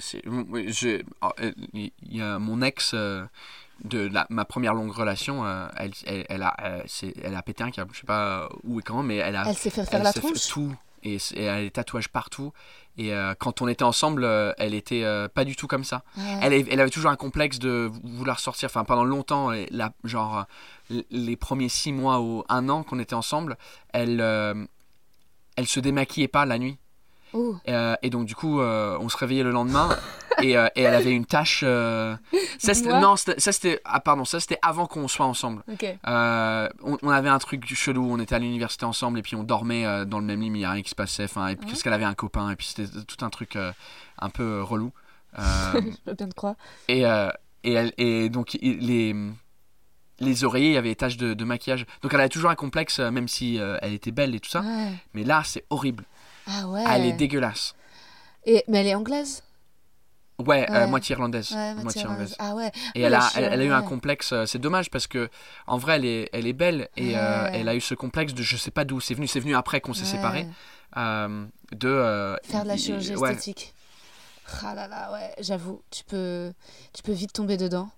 ah, 1.21 1.31
euh, 1.39 1.51
Il 1.73 1.91
y 2.03 2.21
a 2.21 2.39
mon 2.39 2.61
ex 2.61 2.91
euh, 2.93 3.23
de 3.83 3.99
la, 4.07 4.25
ma 4.29 4.45
première 4.45 4.73
longue 4.73 4.91
relation, 4.91 5.45
euh, 5.45 5.67
elle, 5.77 5.91
elle, 6.05 6.25
elle 6.29 6.43
a, 6.43 6.55
euh, 6.63 6.83
elle 7.23 7.35
a 7.35 7.41
pété 7.41 7.63
un 7.63 7.71
câble. 7.71 7.91
Je 7.93 8.01
sais 8.01 8.05
pas 8.05 8.49
où 8.63 8.79
et 8.79 8.83
quand, 8.83 9.03
mais 9.03 9.17
elle 9.17 9.35
a. 9.35 9.45
Elle 9.47 9.55
s'est 9.57 9.69
fait 9.69 9.85
faire 9.85 10.03
la 10.03 10.13
tronche? 10.13 10.47
tout. 10.49 10.75
Et, 11.03 11.17
elle 11.35 11.49
a 11.49 11.61
des 11.61 11.71
tatouages 11.71 12.09
partout. 12.09 12.51
Et 12.97 13.13
euh, 13.13 13.33
quand 13.37 13.61
on 13.61 13.67
était 13.67 13.83
ensemble, 13.83 14.23
euh, 14.23 14.53
elle 14.57 14.73
était 14.73 15.03
euh, 15.03 15.27
pas 15.27 15.45
du 15.45 15.55
tout 15.55 15.67
comme 15.67 15.83
ça. 15.83 16.03
Ouais. 16.17 16.39
Elle, 16.69 16.79
avait 16.79 16.89
toujours 16.89 17.11
un 17.11 17.15
complexe 17.15 17.59
de 17.59 17.91
vouloir 18.03 18.39
sortir. 18.39 18.67
Enfin, 18.67 18.83
pendant 18.83 19.03
longtemps, 19.03 19.51
la, 19.71 19.93
genre 20.03 20.45
les 21.09 21.35
premiers 21.35 21.69
six 21.69 21.91
mois 21.91 22.19
ou 22.21 22.43
un 22.49 22.69
an 22.69 22.83
qu'on 22.83 22.99
était 22.99 23.15
ensemble, 23.15 23.57
elle, 23.93 24.21
elle 25.55 25.67
se 25.67 25.79
démaquillait 25.79 26.27
pas 26.27 26.45
la 26.45 26.59
nuit. 26.59 26.77
Oh. 27.33 27.55
Euh, 27.67 27.95
et 28.01 28.09
donc 28.09 28.25
du 28.25 28.35
coup, 28.35 28.59
euh, 28.61 28.97
on 28.99 29.09
se 29.09 29.17
réveillait 29.17 29.43
le 29.43 29.51
lendemain 29.51 29.89
et, 30.41 30.57
euh, 30.57 30.67
et 30.75 30.81
elle 30.83 30.93
avait 30.95 31.11
une 31.11 31.25
tache. 31.25 31.59
Ça 32.59 32.73
c'était 32.73 32.81
Dis-moi. 32.83 32.99
non, 32.99 33.15
c'était- 33.15 33.39
ça 33.39 33.51
c'était 33.51 33.81
ah 33.85 33.99
pardon, 33.99 34.23
ça 34.25 34.39
c'était 34.39 34.59
avant 34.61 34.85
qu'on 34.85 35.07
soit 35.07 35.25
ensemble. 35.25 35.63
On, 36.07 36.67
on 37.01 37.09
avait 37.09 37.29
un 37.29 37.39
truc 37.39 37.65
chelou. 37.73 38.07
On 38.11 38.19
était 38.19 38.35
à 38.35 38.39
l'université 38.39 38.85
ensemble 38.85 39.19
et 39.19 39.21
puis 39.21 39.35
on 39.35 39.43
dormait 39.43 40.05
dans 40.05 40.19
le 40.19 40.25
même 40.25 40.41
lit, 40.41 40.49
mais 40.49 40.59
il 40.59 40.61
y 40.61 40.65
a 40.65 40.71
rien 40.71 40.81
qui 40.83 40.89
se 40.89 40.95
passait. 40.95 41.25
Enfin, 41.25 41.47
et 41.47 41.55
puis 41.55 41.67
parce 41.67 41.83
qu'elle 41.83 41.93
avait 41.93 42.05
un 42.05 42.13
copain 42.13 42.49
et 42.51 42.55
puis 42.55 42.67
c'était 42.67 42.89
tout 43.05 43.23
un 43.25 43.29
truc 43.29 43.57
un 44.19 44.29
peu 44.29 44.61
relou. 44.61 44.91
Je 45.37 45.79
peux 46.05 46.13
bien 46.13 46.27
te 46.29 46.35
croire. 46.35 46.55
et, 46.87 47.01
et, 47.01 47.73
elle, 47.73 47.93
et 47.97 48.29
donc 48.29 48.57
les, 48.61 49.15
les 50.19 50.43
oreillers, 50.43 50.69
il 50.69 50.73
y 50.73 50.77
avait 50.77 50.89
des 50.89 50.95
taches 50.95 51.17
de, 51.17 51.33
de 51.33 51.43
maquillage. 51.45 51.85
Donc 52.01 52.13
elle 52.13 52.19
avait 52.19 52.29
toujours 52.29 52.49
un 52.51 52.55
complexe, 52.55 52.99
même 52.99 53.27
si 53.27 53.59
euh, 53.59 53.77
elle 53.81 53.93
était 53.93 54.11
belle 54.11 54.35
et 54.35 54.39
tout 54.39 54.49
ça. 54.49 54.61
Ouais. 54.61 54.91
Mais 55.13 55.23
là, 55.23 55.41
c'est 55.45 55.65
horrible. 55.69 56.05
Ah 56.47 56.67
ouais. 56.67 56.83
Elle 56.87 57.05
est 57.05 57.13
dégueulasse. 57.13 57.75
Et, 58.45 58.63
mais 58.67 58.79
elle 58.79 58.87
est 58.87 58.95
anglaise? 58.95 59.43
Ouais, 60.39 60.69
euh, 60.69 60.73
Ouais. 60.73 60.87
moitié 60.87 61.13
irlandaise. 61.13 61.51
Ouais, 61.51 61.75
moitié 61.75 62.05
anglaise. 62.05 62.35
Ah 62.39 62.55
ouais. 62.55 62.71
Et 62.95 63.01
elle, 63.01 63.13
a, 63.13 63.21
chi- 63.21 63.37
elle, 63.37 63.53
elle 63.53 63.61
a 63.61 63.65
eu 63.65 63.71
un 63.71 63.83
complexe. 63.83 64.31
euh, 64.33 64.45
C'est 64.45 64.59
dommage 64.59 64.89
parce 64.89 65.07
que 65.07 65.29
en 65.67 65.77
vrai, 65.77 65.95
elle 65.97 66.05
est, 66.05 66.29
elle 66.33 66.47
est 66.47 66.53
belle 66.53 66.89
et 66.97 67.15
euh, 67.17 67.47
elle 67.53 67.69
a 67.69 67.75
eu 67.75 67.81
ce 67.81 67.93
complexe 67.93 68.33
de 68.33 68.41
je 68.41 68.57
sais 68.57 68.71
pas 68.71 68.83
d'où 68.83 68.99
c'est 68.99 69.13
venu. 69.13 69.27
C'est 69.27 69.39
venu 69.39 69.55
après 69.55 69.79
qu'on 69.79 69.93
s'est 69.93 70.05
séparés. 70.05 70.47
euh, 70.97 71.45
de 71.71 72.35
Faire 72.43 72.63
de 72.63 72.67
la 72.67 72.77
chirurgie 72.77 73.13
esthétique. 73.13 73.73
Ah 74.63 74.75
là 74.75 74.87
là, 74.89 75.11
ouais, 75.13 75.33
j'avoue, 75.39 75.81
tu 75.89 76.03
peux, 76.03 76.51
tu 76.93 77.01
peux 77.01 77.13
vite 77.13 77.31
tomber 77.31 77.55
dedans. 77.55 77.89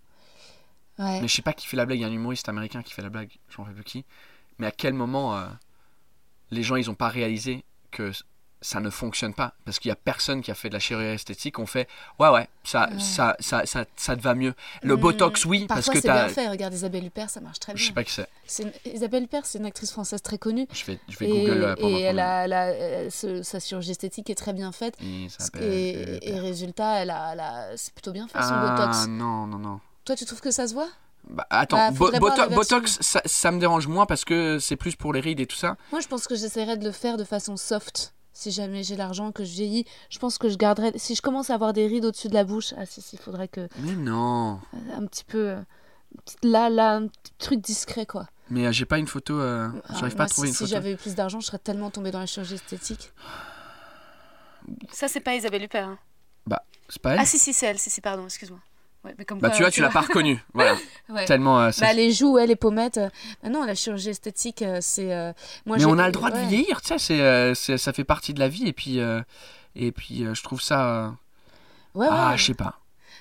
Ouais. 0.99 1.19
Mais 1.21 1.27
je 1.27 1.35
sais 1.35 1.41
pas 1.41 1.53
qui 1.53 1.65
fait 1.65 1.75
la 1.77 1.85
blague. 1.85 1.97
Il 1.97 2.01
y 2.01 2.05
a 2.05 2.07
un 2.07 2.11
humoriste 2.11 2.47
américain 2.49 2.83
qui 2.83 2.93
fait 2.93 3.01
la 3.01 3.09
blague. 3.09 3.31
Je 3.49 3.57
m'en 3.57 3.63
rappelle 3.63 3.81
plus 3.81 3.83
qui. 3.83 4.05
Mais 4.59 4.67
à 4.67 4.71
quel 4.71 4.93
moment 4.93 5.41
les 6.51 6.63
gens 6.63 6.75
ils 6.75 6.89
ont 6.89 6.95
pas 6.95 7.09
réalisé 7.09 7.63
que 7.91 8.11
ça 8.61 8.79
ne 8.79 8.89
fonctionne 8.89 9.33
pas 9.33 9.53
parce 9.65 9.79
qu'il 9.79 9.89
y 9.89 9.91
a 9.91 9.95
personne 9.95 10.41
qui 10.41 10.49
a 10.51 10.55
fait 10.55 10.69
de 10.69 10.73
la 10.73 10.79
chirurgie 10.79 11.09
esthétique. 11.15 11.59
On 11.59 11.65
fait 11.65 11.87
ouais 12.19 12.29
ouais 12.29 12.47
ça 12.63 12.89
Ouais. 12.89 12.99
ça, 12.99 13.35
ça 13.39 13.65
ça 13.65 13.85
ça 13.95 14.15
te 14.15 14.21
va 14.21 14.33
mieux. 14.35 14.53
Le 14.81 14.95
Hmm, 14.95 14.99
botox 14.99 15.45
oui 15.45 15.65
parce 15.67 15.81
Parfois, 15.87 15.93
que 15.93 16.01
c'est 16.01 16.11
bien 16.11 16.27
t'as. 16.27 16.29
fait. 16.33 16.47
Regarde 16.49 16.73
Isabelle 16.73 17.05
Huppert, 17.05 17.29
ça 17.29 17.41
marche 17.41 17.59
très 17.59 17.73
Je 17.73 17.77
bien. 17.77 17.87
sais 17.87 17.93
pas 17.93 18.03
qui 18.03 18.13
c'est. 18.47 18.63
Une- 18.63 18.93
Isabelle 18.93 19.23
Huppert, 19.23 19.45
c'est 19.45 19.59
une 19.59 19.65
actrice 19.65 19.91
française 19.91 20.21
très 20.21 20.37
connue. 20.37 20.67
Je 20.73 20.85
vais 20.85 20.99
je 21.07 21.17
vais 21.17 21.25
Et, 21.27 21.29
Google 21.29 21.63
euh, 21.63 21.75
pendant 21.75 21.97
et 21.97 22.01
elle 22.01 22.19
a, 22.19 23.09
ce- 23.11 23.43
sa 23.43 23.59
chirurgie 23.59 23.91
esthétique 23.91 24.29
est 24.29 24.35
très 24.35 24.53
bien 24.53 24.71
faite. 24.71 24.95
Et, 25.61 26.29
et 26.29 26.39
résultat, 26.39 27.01
elle 27.01 27.09
a, 27.11 27.29
a- 27.29 27.77
c'est 27.77 27.93
plutôt 27.93 28.11
bien 28.11 28.27
fait 28.27 28.41
son 28.41 28.49
Ah 28.53 28.75
botox. 28.77 29.07
non 29.07 29.47
non 29.47 29.57
non. 29.59 29.79
Toi, 30.05 30.15
tu 30.15 30.25
trouves 30.25 30.41
que 30.41 30.51
ça 30.51 30.67
se 30.67 30.73
voit? 30.73 30.89
Bah, 31.27 31.47
attends, 31.49 31.77
Bah, 31.77 31.91
bo- 31.91 32.11
boto- 32.11 32.53
botox 32.53 32.99
ça, 33.01 33.21
ça 33.25 33.51
me 33.51 33.59
dérange 33.59 33.87
moins 33.87 34.05
parce 34.05 34.23
que 34.25 34.59
c'est 34.59 34.75
plus 34.75 34.95
pour 34.95 35.11
les 35.13 35.19
rides 35.21 35.39
et 35.39 35.47
tout 35.47 35.55
ça. 35.55 35.75
Moi, 35.91 35.99
je 35.99 36.07
pense 36.07 36.27
que 36.27 36.35
j'essaierais 36.35 36.77
de 36.77 36.85
le 36.85 36.91
faire 36.91 37.17
de 37.17 37.23
façon 37.23 37.57
soft. 37.57 38.13
Si 38.37 38.51
jamais 38.51 38.83
j'ai 38.83 38.97
l'argent, 38.97 39.31
que 39.31 39.45
je 39.45 39.51
vieillis, 39.53 39.85
je 40.09 40.19
pense 40.19 40.37
que 40.37 40.49
je 40.49 40.57
garderais. 40.57 40.91
Si 40.97 41.15
je 41.15 41.21
commence 41.21 41.49
à 41.49 41.53
avoir 41.53 41.71
des 41.71 41.87
rides 41.87 42.03
au-dessus 42.03 42.27
de 42.27 42.33
la 42.33 42.43
bouche, 42.43 42.73
ah 42.77 42.85
si, 42.85 43.01
si, 43.01 43.15
il 43.15 43.19
faudrait 43.19 43.47
que. 43.47 43.69
Mais 43.79 43.93
non. 43.95 44.59
un 44.93 45.05
petit 45.05 45.23
peu 45.23 45.51
euh, 45.51 45.61
là 46.43 46.69
là 46.69 46.95
un 46.95 47.07
petit 47.07 47.31
truc 47.37 47.61
discret 47.61 48.05
quoi 48.05 48.27
Mais 48.49 48.65
euh, 48.67 48.73
j'ai 48.73 48.83
pas 48.85 48.97
une 48.97 49.07
photo. 49.07 49.39
euh, 49.39 49.69
Ah, 49.87 49.93
J'arrive 49.99 50.15
pas 50.17 50.25
à 50.25 50.27
trouver 50.27 50.47
si, 50.49 50.51
une 50.51 50.55
si 50.57 50.63
photo. 50.65 50.71
j'avais 50.75 50.91
eu 50.91 50.97
plus 50.97 51.15
d'argent 51.15 51.39
je 51.39 51.45
serais 51.45 51.59
tellement 51.59 51.89
tombée 51.91 52.11
dans 52.11 52.19
la 52.19 52.25
chirurgie 52.25 52.55
esthétique 52.55 53.13
ça 54.91 55.07
c'est 55.07 55.19
pas 55.19 55.35
Isabelle 55.35 55.63
Huppert 55.63 55.87
hein. 55.87 55.99
C'est 56.89 57.01
pas 57.01 57.13
elle 57.13 57.19
ah 57.19 57.25
si 57.25 57.39
si 57.39 57.51
c'est 57.53 57.65
elle 57.65 57.79
si 57.79 57.89
si 57.89 57.99
pardon 58.01 58.25
excuse-moi 58.25 58.59
Ouais, 59.05 59.13
mais 59.17 59.23
comme 59.25 59.39
Bah 59.39 59.49
quoi, 59.49 59.55
tu 59.57 59.61
vois, 59.63 59.71
tu 59.71 59.81
l'as 59.81 59.89
pas 59.89 60.01
reconnu. 60.01 60.43
Voilà. 60.53 60.75
Ouais. 61.09 61.25
Tellement. 61.25 61.61
euh, 61.61 61.69
Bah, 61.79 61.93
les 61.93 62.11
joues, 62.11 62.33
ouais, 62.33 62.47
les 62.47 62.55
pommettes. 62.55 62.97
euh, 62.97 63.09
bah 63.43 63.49
non, 63.49 63.63
la 63.63 63.75
chirurgie 63.75 64.09
esthétique, 64.09 64.61
euh, 64.63 64.79
c'est. 64.81 65.13
euh, 65.13 65.31
moi, 65.65 65.77
mais 65.77 65.85
on 65.85 65.97
a 65.99 66.07
le 66.07 66.11
droit 66.11 66.31
de 66.31 66.37
vieillir, 66.47 66.81
tu 66.81 66.87
sais, 66.87 66.97
c'est, 66.97 67.21
euh, 67.21 67.53
c'est- 67.53 67.77
ça 67.77 67.93
fait 67.93 68.03
partie 68.03 68.33
de 68.33 68.39
la 68.39 68.47
vie 68.49 68.67
et 68.67 68.73
puis 68.73 68.99
euh, 68.99 69.21
et 69.75 69.91
puis 69.91 70.25
euh, 70.25 70.33
je 70.33 70.41
trouve 70.43 70.61
ça. 70.61 70.85
euh, 70.87 71.09
Ouais, 71.93 72.07
Ah, 72.09 72.31
ouais. 72.31 72.37
je 72.37 72.45
sais 72.45 72.53
pas. 72.55 72.79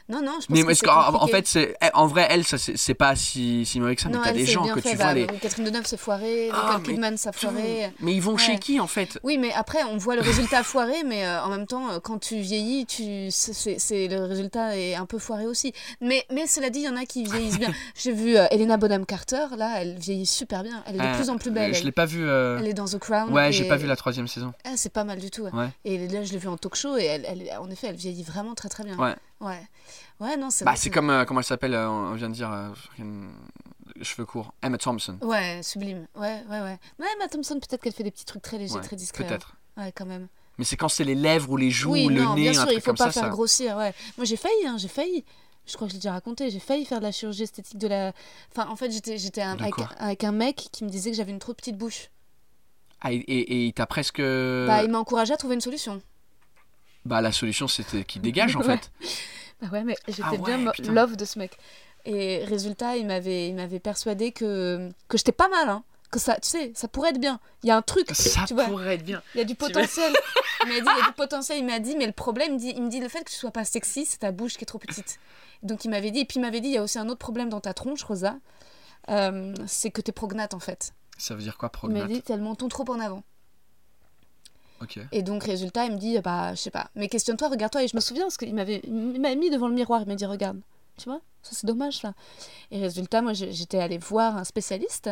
Non, 0.08 0.20
non, 0.20 0.32
je 0.40 0.46
pense 0.46 0.48
Mais 0.50 0.62
que 0.62 0.74
c'est 0.74 0.88
en 0.88 1.26
fait, 1.28 1.46
c'est 1.46 1.74
eh, 1.82 1.86
en 1.94 2.06
vrai, 2.06 2.26
elle, 2.28 2.44
ça 2.44 2.58
c'est 2.58 2.92
pas 2.94 3.16
si, 3.16 3.64
si 3.64 3.80
mauvais 3.80 3.96
que 3.96 4.02
ça. 4.02 4.10
non, 4.10 4.18
mais 4.18 4.26
t'as 4.26 4.32
des 4.32 4.44
gens 4.44 4.62
bien 4.64 4.74
que 4.74 4.80
fait, 4.82 4.90
tu 4.90 4.96
bah, 4.98 5.04
vois 5.04 5.14
les. 5.14 5.26
Catherine 5.26 5.64
Deneuve, 5.64 5.86
c'est 5.86 5.96
foiré. 5.96 6.50
Ah, 6.52 6.74
Nicole 6.78 6.82
Kidman, 6.94 7.16
ça 7.16 7.30
a 7.30 7.32
tout- 7.32 7.38
foiré. 7.40 7.90
Mais 8.00 8.12
ils 8.14 8.20
vont 8.20 8.36
chez 8.36 8.58
qui 8.58 8.80
en 8.80 8.86
fait? 8.86 9.18
Oui, 9.22 9.38
mais 9.38 9.50
après, 9.54 9.82
on 9.84 9.96
voit 9.96 10.14
le 10.14 10.20
résultat 10.20 10.62
foiré, 10.62 11.04
mais 11.06 11.24
euh, 11.26 11.42
en 11.42 11.48
même 11.48 11.66
temps, 11.66 11.88
euh, 11.90 12.00
quand 12.00 12.18
tu 12.18 12.36
vieillis, 12.40 12.84
tu, 12.84 13.28
c'est, 13.30 14.08
le 14.08 14.24
résultat 14.26 14.76
est 14.76 14.94
un 14.94 15.06
peu 15.06 15.18
foiré 15.18 15.46
aussi. 15.46 15.72
Mais, 16.02 16.24
mais 16.30 16.46
cela 16.46 16.68
dit, 16.68 16.80
il 16.80 16.84
y 16.84 16.88
en 16.90 16.96
a 16.96 17.06
qui 17.06 17.24
vieillissent 17.24 17.58
bien. 17.58 17.72
J'ai 17.94 18.12
vu 18.12 18.36
euh, 18.36 18.46
Elena 18.50 18.76
Bonham 18.76 19.06
Carter, 19.06 19.46
là, 19.56 19.76
elle 19.80 19.96
vieillit 19.98 20.26
super 20.26 20.62
bien. 20.62 20.82
Elle 20.86 20.96
est 20.96 20.98
de 20.98 21.04
Euh, 21.04 21.14
plus 21.16 21.30
en 21.30 21.38
plus 21.38 21.50
belle. 21.50 21.74
Je 21.74 21.82
l'ai 21.82 21.92
pas 21.92 22.04
vu. 22.04 22.22
euh, 22.28 22.58
elle 22.60 22.68
est 22.68 22.74
dans 22.74 22.84
The 22.86 22.98
Crown. 22.98 23.32
Ouais, 23.32 23.52
j'ai 23.52 23.64
et- 23.64 23.68
pas 23.68 23.76
vu 23.76 23.86
la 23.86 23.96
troisième 23.96 24.28
saison. 24.28 24.52
Ah, 24.64 24.72
c'est 24.76 24.92
pas 24.92 25.04
mal 25.04 25.18
du 25.18 25.30
tout. 25.30 25.44
Ouais. 25.44 25.68
Et 25.86 26.08
là, 26.08 26.22
je 26.24 26.32
l'ai 26.32 26.38
vue 26.38 26.48
en 26.48 26.58
talk 26.58 26.74
show, 26.74 26.98
et 26.98 27.04
elle, 27.04 27.24
elle- 27.26 27.56
en 27.58 27.70
effet, 27.70 27.86
elle 27.88 27.96
vieillit 27.96 28.22
vraiment 28.22 28.54
très 28.54 28.68
très 28.68 28.84
bien. 28.84 28.96
Ouais. 28.98 29.14
Ouais, 29.40 29.60
ouais 30.20 30.36
non, 30.36 30.48
c'est 30.50 30.64
Bah, 30.64 30.74
c'est 30.76 30.90
comme 30.90 31.10
euh, 31.10 31.24
comment 31.24 31.40
elle 31.40 31.46
s'appelle 31.46 31.74
euh, 31.74 31.88
On 31.88 32.14
vient 32.14 32.28
de 32.30 32.34
dire 32.34 32.50
euh, 32.52 32.70
cheveux 34.02 34.24
courts. 34.24 34.54
Emma 34.62 34.78
Thompson. 34.78 35.18
Ouais, 35.22 35.60
sublime. 35.62 36.06
Ouais, 36.14 36.42
ouais, 36.48 36.60
ouais. 36.60 36.78
Ouais, 36.98 37.06
Emma 37.16 37.28
Thompson, 37.28 37.54
peut-être 37.60 37.82
qu'elle 37.82 37.92
fait 37.92 38.04
des 38.04 38.10
petits 38.10 38.24
trucs 38.24 38.42
très 38.42 38.58
légers, 38.58 38.74
Ouais, 38.74 38.80
très 38.82 38.96
discrets. 38.96 39.26
Peut-être. 39.26 39.56
Ouais, 39.76 39.92
quand 39.92 40.06
même. 40.06 40.28
Mais 40.56 40.64
c'est 40.64 40.76
quand 40.76 40.88
c'est 40.88 41.04
les 41.04 41.16
lèvres 41.16 41.50
ou 41.50 41.56
les 41.56 41.70
joues 41.70 41.92
oui, 41.92 42.06
ou 42.06 42.08
le 42.10 42.22
non, 42.22 42.34
nez, 42.36 42.42
bien 42.42 42.50
un 42.52 42.54
sûr, 42.54 42.62
truc 42.66 42.76
il 42.76 42.80
faut 42.80 42.86
comme 42.90 42.96
pas 42.96 43.06
ça. 43.06 43.12
faire 43.12 43.22
ça... 43.24 43.28
grossir, 43.28 43.76
ouais. 43.76 43.92
Moi, 44.16 44.24
j'ai 44.24 44.36
failli, 44.36 44.66
hein, 44.66 44.76
j'ai 44.78 44.88
failli. 44.88 45.24
Je 45.66 45.74
crois 45.74 45.86
que 45.88 45.90
je 45.92 45.94
l'ai 45.96 46.00
déjà 46.00 46.12
raconté. 46.12 46.50
J'ai 46.50 46.60
failli 46.60 46.84
faire 46.84 46.98
de 46.98 47.04
la 47.04 47.12
chirurgie 47.12 47.42
esthétique 47.42 47.78
de 47.78 47.88
la. 47.88 48.12
Enfin, 48.52 48.68
en 48.70 48.76
fait, 48.76 48.90
j'étais, 48.90 49.42
un- 49.42 49.58
avec, 49.58 49.74
avec 49.98 50.22
un 50.24 50.32
mec 50.32 50.68
qui 50.72 50.84
me 50.84 50.90
disait 50.90 51.10
que 51.10 51.16
j'avais 51.16 51.32
une 51.32 51.38
trop 51.38 51.54
petite 51.54 51.76
bouche. 51.76 52.10
Ah, 53.00 53.12
et, 53.12 53.16
et, 53.16 53.40
et 53.40 53.66
il 53.66 53.72
t'a 53.72 53.86
presque. 53.86 54.20
Bah, 54.20 54.84
il 54.84 54.90
m'a 54.90 54.98
encouragé 54.98 55.32
à 55.34 55.36
trouver 55.36 55.54
une 55.54 55.60
solution. 55.60 56.00
Bah, 57.04 57.20
la 57.20 57.32
solution 57.32 57.68
c'était 57.68 58.04
qu'il 58.04 58.22
dégage 58.22 58.56
en 58.56 58.60
Ouais. 58.62 58.78
fait. 58.78 58.90
Bah 59.62 59.68
ouais, 59.72 59.84
mais 59.84 59.96
j'étais 60.08 60.22
Ah 60.24 60.32
ouais, 60.32 60.38
bien 60.56 60.70
putain. 60.72 60.92
love 60.92 61.16
de 61.16 61.24
ce 61.24 61.38
mec. 61.38 61.56
Et 62.06 62.44
résultat, 62.44 62.96
il 62.96 63.06
m'avait, 63.06 63.48
il 63.48 63.54
m'avait 63.54 63.78
persuadé 63.80 64.32
que, 64.32 64.90
que 65.08 65.16
j'étais 65.16 65.32
pas 65.32 65.48
mal, 65.48 65.68
hein. 65.68 65.82
Que 66.10 66.18
ça, 66.20 66.34
tu 66.38 66.48
sais, 66.48 66.70
ça 66.74 66.86
pourrait 66.86 67.10
être 67.10 67.20
bien. 67.20 67.40
Il 67.62 67.68
y 67.68 67.70
a 67.72 67.76
un 67.76 67.82
truc, 67.82 68.06
Ça 68.14 68.44
tu 68.46 68.54
vois. 68.54 68.66
pourrait 68.66 68.94
être 68.94 69.04
bien. 69.04 69.20
Il 69.34 69.38
y 69.38 69.40
a 69.40 69.44
du 69.44 69.54
potentiel. 69.56 70.12
il 70.64 70.68
m'a 70.68 70.74
dit, 70.80 70.86
il 70.96 70.98
y 71.00 71.02
a 71.02 71.06
du 71.06 71.12
potentiel. 71.14 71.58
Il 71.58 71.64
m'a 71.66 71.78
dit, 71.80 71.96
mais 71.96 72.06
le 72.06 72.12
problème, 72.12 72.52
il, 72.54 72.58
dit, 72.58 72.72
il 72.76 72.82
me 72.82 72.88
dit, 72.90 73.00
le 73.00 73.08
fait 73.08 73.24
que 73.24 73.30
tu 73.30 73.36
sois 73.36 73.50
pas 73.50 73.64
sexy, 73.64 74.04
c'est 74.04 74.18
ta 74.18 74.30
bouche 74.30 74.54
qui 74.54 74.62
est 74.62 74.66
trop 74.66 74.78
petite. 74.78 75.18
Donc 75.62 75.84
il 75.84 75.88
m'avait 75.90 76.10
dit, 76.12 76.20
et 76.20 76.24
puis 76.24 76.38
il 76.38 76.42
m'avait 76.42 76.60
dit, 76.60 76.68
il 76.68 76.74
y 76.74 76.78
a 76.78 76.82
aussi 76.82 76.98
un 76.98 77.08
autre 77.08 77.18
problème 77.18 77.48
dans 77.48 77.60
ta 77.60 77.74
tronche, 77.74 78.02
Rosa. 78.04 78.36
Euh, 79.10 79.54
c'est 79.66 79.90
que 79.90 80.00
t'es 80.00 80.12
prognate 80.12 80.54
en 80.54 80.60
fait. 80.60 80.92
Ça 81.18 81.34
veut 81.34 81.42
dire 81.42 81.56
quoi, 81.58 81.68
Il 81.82 81.88
m'a 81.88 81.94
prognate 82.00 82.08
dit, 82.08 82.22
t'as 82.22 82.36
le 82.36 82.42
menton 82.42 82.68
trop 82.68 82.88
en 82.90 83.00
avant. 83.00 83.22
Et 85.12 85.22
donc, 85.22 85.44
résultat, 85.44 85.86
il 85.86 85.92
me 85.92 85.98
dit, 85.98 86.18
bah, 86.20 86.54
je 86.54 86.60
sais 86.60 86.70
pas. 86.70 86.88
Mais 86.94 87.08
questionne-toi, 87.08 87.48
regarde-toi. 87.48 87.84
Et 87.84 87.88
je 87.88 87.96
me 87.96 88.00
souviens, 88.00 88.24
parce 88.24 88.36
qu'il 88.36 88.54
m'avait, 88.54 88.82
mis 88.86 89.50
devant 89.50 89.68
le 89.68 89.74
miroir. 89.74 90.02
Il 90.02 90.08
m'a 90.08 90.14
dit, 90.14 90.26
regarde. 90.26 90.60
Tu 90.96 91.08
vois? 91.08 91.20
Ça, 91.42 91.50
c'est 91.52 91.66
dommage, 91.66 91.98
ça. 91.98 92.14
Et 92.70 92.80
résultat, 92.80 93.20
moi, 93.20 93.32
j'étais 93.32 93.78
allée 93.78 93.98
voir 93.98 94.36
un 94.36 94.44
spécialiste. 94.44 95.10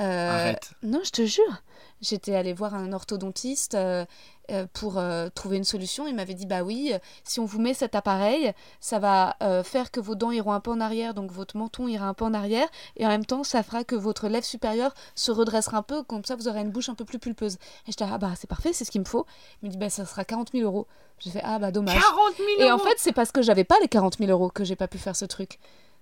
Euh, 0.00 0.30
Arrête. 0.30 0.70
Non, 0.82 1.00
je 1.04 1.10
te 1.10 1.26
jure. 1.26 1.62
J'étais 2.00 2.34
allée 2.34 2.52
voir 2.52 2.74
un 2.74 2.92
orthodontiste 2.92 3.74
euh, 3.74 4.04
euh, 4.50 4.66
pour 4.72 4.98
euh, 4.98 5.28
trouver 5.34 5.58
une 5.58 5.64
solution. 5.64 6.06
Il 6.06 6.14
m'avait 6.14 6.34
dit, 6.34 6.46
bah 6.46 6.62
oui, 6.62 6.92
euh, 6.92 6.98
si 7.22 7.38
on 7.38 7.44
vous 7.44 7.60
met 7.60 7.74
cet 7.74 7.94
appareil, 7.94 8.52
ça 8.80 8.98
va 8.98 9.36
faire 9.62 9.90
que 9.90 10.00
vos 10.00 10.14
dents 10.14 10.30
iront 10.30 10.52
un 10.52 10.60
peu 10.60 10.70
en 10.70 10.80
arrière, 10.80 11.14
donc 11.14 11.30
votre 11.30 11.56
menton 11.56 11.86
ira 11.88 12.06
un 12.06 12.14
peu 12.14 12.24
en 12.24 12.34
arrière. 12.34 12.68
Et 12.96 13.04
en 13.04 13.08
même 13.08 13.24
temps, 13.24 13.44
ça 13.44 13.62
fera 13.62 13.84
que 13.84 13.94
votre 13.94 14.28
lèvre 14.28 14.44
supérieure 14.44 14.94
se 15.14 15.30
redressera 15.30 15.78
un 15.78 15.82
peu. 15.82 16.02
Comme 16.02 16.24
ça, 16.24 16.36
vous 16.36 16.48
aurez 16.48 16.60
une 16.60 16.70
bouche 16.70 16.88
un 16.88 16.94
peu 16.94 17.04
plus 17.04 17.18
pulpeuse. 17.18 17.54
Et 17.86 17.92
j'étais, 17.92 18.04
ah 18.10 18.18
bah 18.18 18.32
c'est 18.36 18.48
parfait, 18.48 18.72
c'est 18.72 18.84
ce 18.84 18.90
qu'il 18.90 19.00
me 19.00 19.06
faut. 19.06 19.26
Il 19.62 19.66
me 19.66 19.72
dit, 19.72 19.78
bah 19.78 19.90
ça 19.90 20.06
sera 20.06 20.24
40 20.24 20.52
000 20.52 20.64
euros. 20.64 20.86
J'ai 21.18 21.30
fait, 21.30 21.42
ah 21.44 21.58
bah 21.58 21.70
dommage. 21.70 22.00
40 22.00 22.36
000 22.58 22.68
Et 22.68 22.72
en 22.72 22.78
fait, 22.78 22.94
c'est 22.98 23.12
parce 23.12 23.32
que 23.32 23.42
j'avais 23.42 23.64
pas 23.64 23.76
les 23.80 23.88
40 23.88 24.18
000 24.18 24.30
euros 24.30 24.50
que 24.50 24.64
j'ai 24.64 24.76
pas 24.76 24.88
pu 24.88 24.98
faire 24.98 25.16
ce 25.16 25.24
truc. 25.24 25.58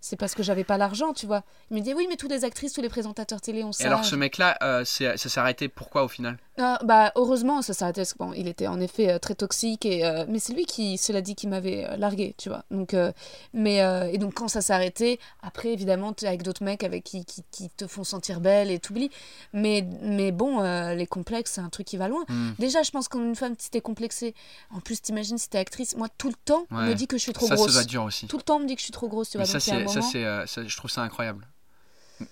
C'est 0.08 0.14
parce 0.14 0.36
que 0.36 0.44
j'avais 0.44 0.62
pas 0.62 0.78
l'argent, 0.78 1.12
tu 1.12 1.26
vois. 1.26 1.42
Il 1.72 1.76
me 1.78 1.82
dit, 1.82 1.92
oui, 1.92 2.06
mais 2.08 2.14
tous 2.14 2.28
les 2.28 2.44
actrices, 2.44 2.72
tous 2.72 2.80
les 2.80 2.88
présentateurs 2.88 3.40
télé 3.40 3.64
ont 3.64 3.70
Et 3.70 3.72
ça. 3.72 3.86
alors, 3.88 4.04
ce 4.04 4.14
mec-là, 4.14 4.56
euh, 4.62 4.84
ça 4.84 5.16
s'est 5.16 5.40
arrêté 5.40 5.66
pourquoi 5.68 6.04
au 6.04 6.08
final? 6.08 6.38
Ah, 6.58 6.78
bah, 6.84 7.10
heureusement, 7.16 7.60
ça 7.60 7.74
s'arrêtait. 7.74 8.02
parce 8.02 8.12
que, 8.12 8.18
Bon, 8.18 8.32
il 8.32 8.46
était 8.46 8.68
en 8.68 8.78
effet 8.80 9.10
euh, 9.10 9.18
très 9.18 9.34
toxique, 9.34 9.84
et, 9.84 10.06
euh, 10.06 10.24
mais 10.28 10.38
c'est 10.38 10.52
lui 10.52 10.64
qui, 10.64 10.96
cela 10.96 11.20
dit, 11.22 11.34
qui 11.34 11.48
m'avait 11.48 11.96
largué, 11.98 12.36
tu 12.38 12.48
vois. 12.48 12.62
Donc, 12.70 12.94
mais, 13.52 13.78
et 14.12 14.18
donc, 14.18 14.34
quand 14.34 14.46
ça 14.48 14.60
s'est 14.60 14.72
arrêté, 14.72 15.18
après, 15.42 15.72
évidemment, 15.72 16.12
tu 16.12 16.24
es 16.24 16.28
avec 16.28 16.44
d'autres 16.44 16.62
mecs 16.62 16.84
avec 16.84 17.02
qui, 17.02 17.24
qui, 17.24 17.42
qui 17.50 17.68
te 17.70 17.88
font 17.88 18.04
sentir 18.04 18.40
belle 18.40 18.70
et 18.70 18.78
t'oublies. 18.78 19.10
Mais, 19.52 19.84
mais 20.02 20.30
bon, 20.30 20.60
les 20.94 21.06
complexes, 21.08 21.52
c'est 21.54 21.60
un 21.60 21.68
truc 21.68 21.86
qui 21.86 21.96
va 21.96 22.06
loin. 22.06 22.24
Hmm. 22.28 22.52
Déjà, 22.60 22.82
je 22.84 22.92
pense 22.92 23.08
qu'une 23.08 23.34
femme, 23.34 23.54
si 23.58 23.70
t'es 23.70 23.80
complexée, 23.80 24.34
en 24.72 24.78
plus, 24.80 25.02
t'imagines 25.02 25.36
si 25.38 25.48
t'es 25.48 25.58
actrice, 25.58 25.96
moi, 25.96 26.06
tout 26.16 26.28
le 26.28 26.34
temps, 26.44 26.66
on 26.70 26.76
Ouais. 26.76 26.86
me 26.90 26.94
dit 26.94 27.06
que 27.08 27.16
je 27.16 27.22
suis 27.22 27.32
trop 27.32 27.46
Ça, 27.46 27.56
grosse. 27.56 27.66
ça 27.68 27.72
doit 27.72 27.82
être 27.82 27.88
dur 27.88 28.04
aussi. 28.04 28.26
Tout 28.28 28.36
le 28.36 28.42
temps, 28.42 28.56
on 28.56 28.60
me 28.60 28.66
dit 28.66 28.74
que 28.74 28.80
je 28.80 28.84
suis 28.84 28.92
trop 28.92 29.08
grosse, 29.08 29.30
tu 29.30 29.36
vois. 29.38 29.46
ça, 29.46 29.58
donc, 29.58 29.95
ça, 30.02 30.08
c'est, 30.10 30.24
euh, 30.24 30.46
je 30.46 30.76
trouve 30.76 30.90
ça 30.90 31.02
incroyable. 31.02 31.46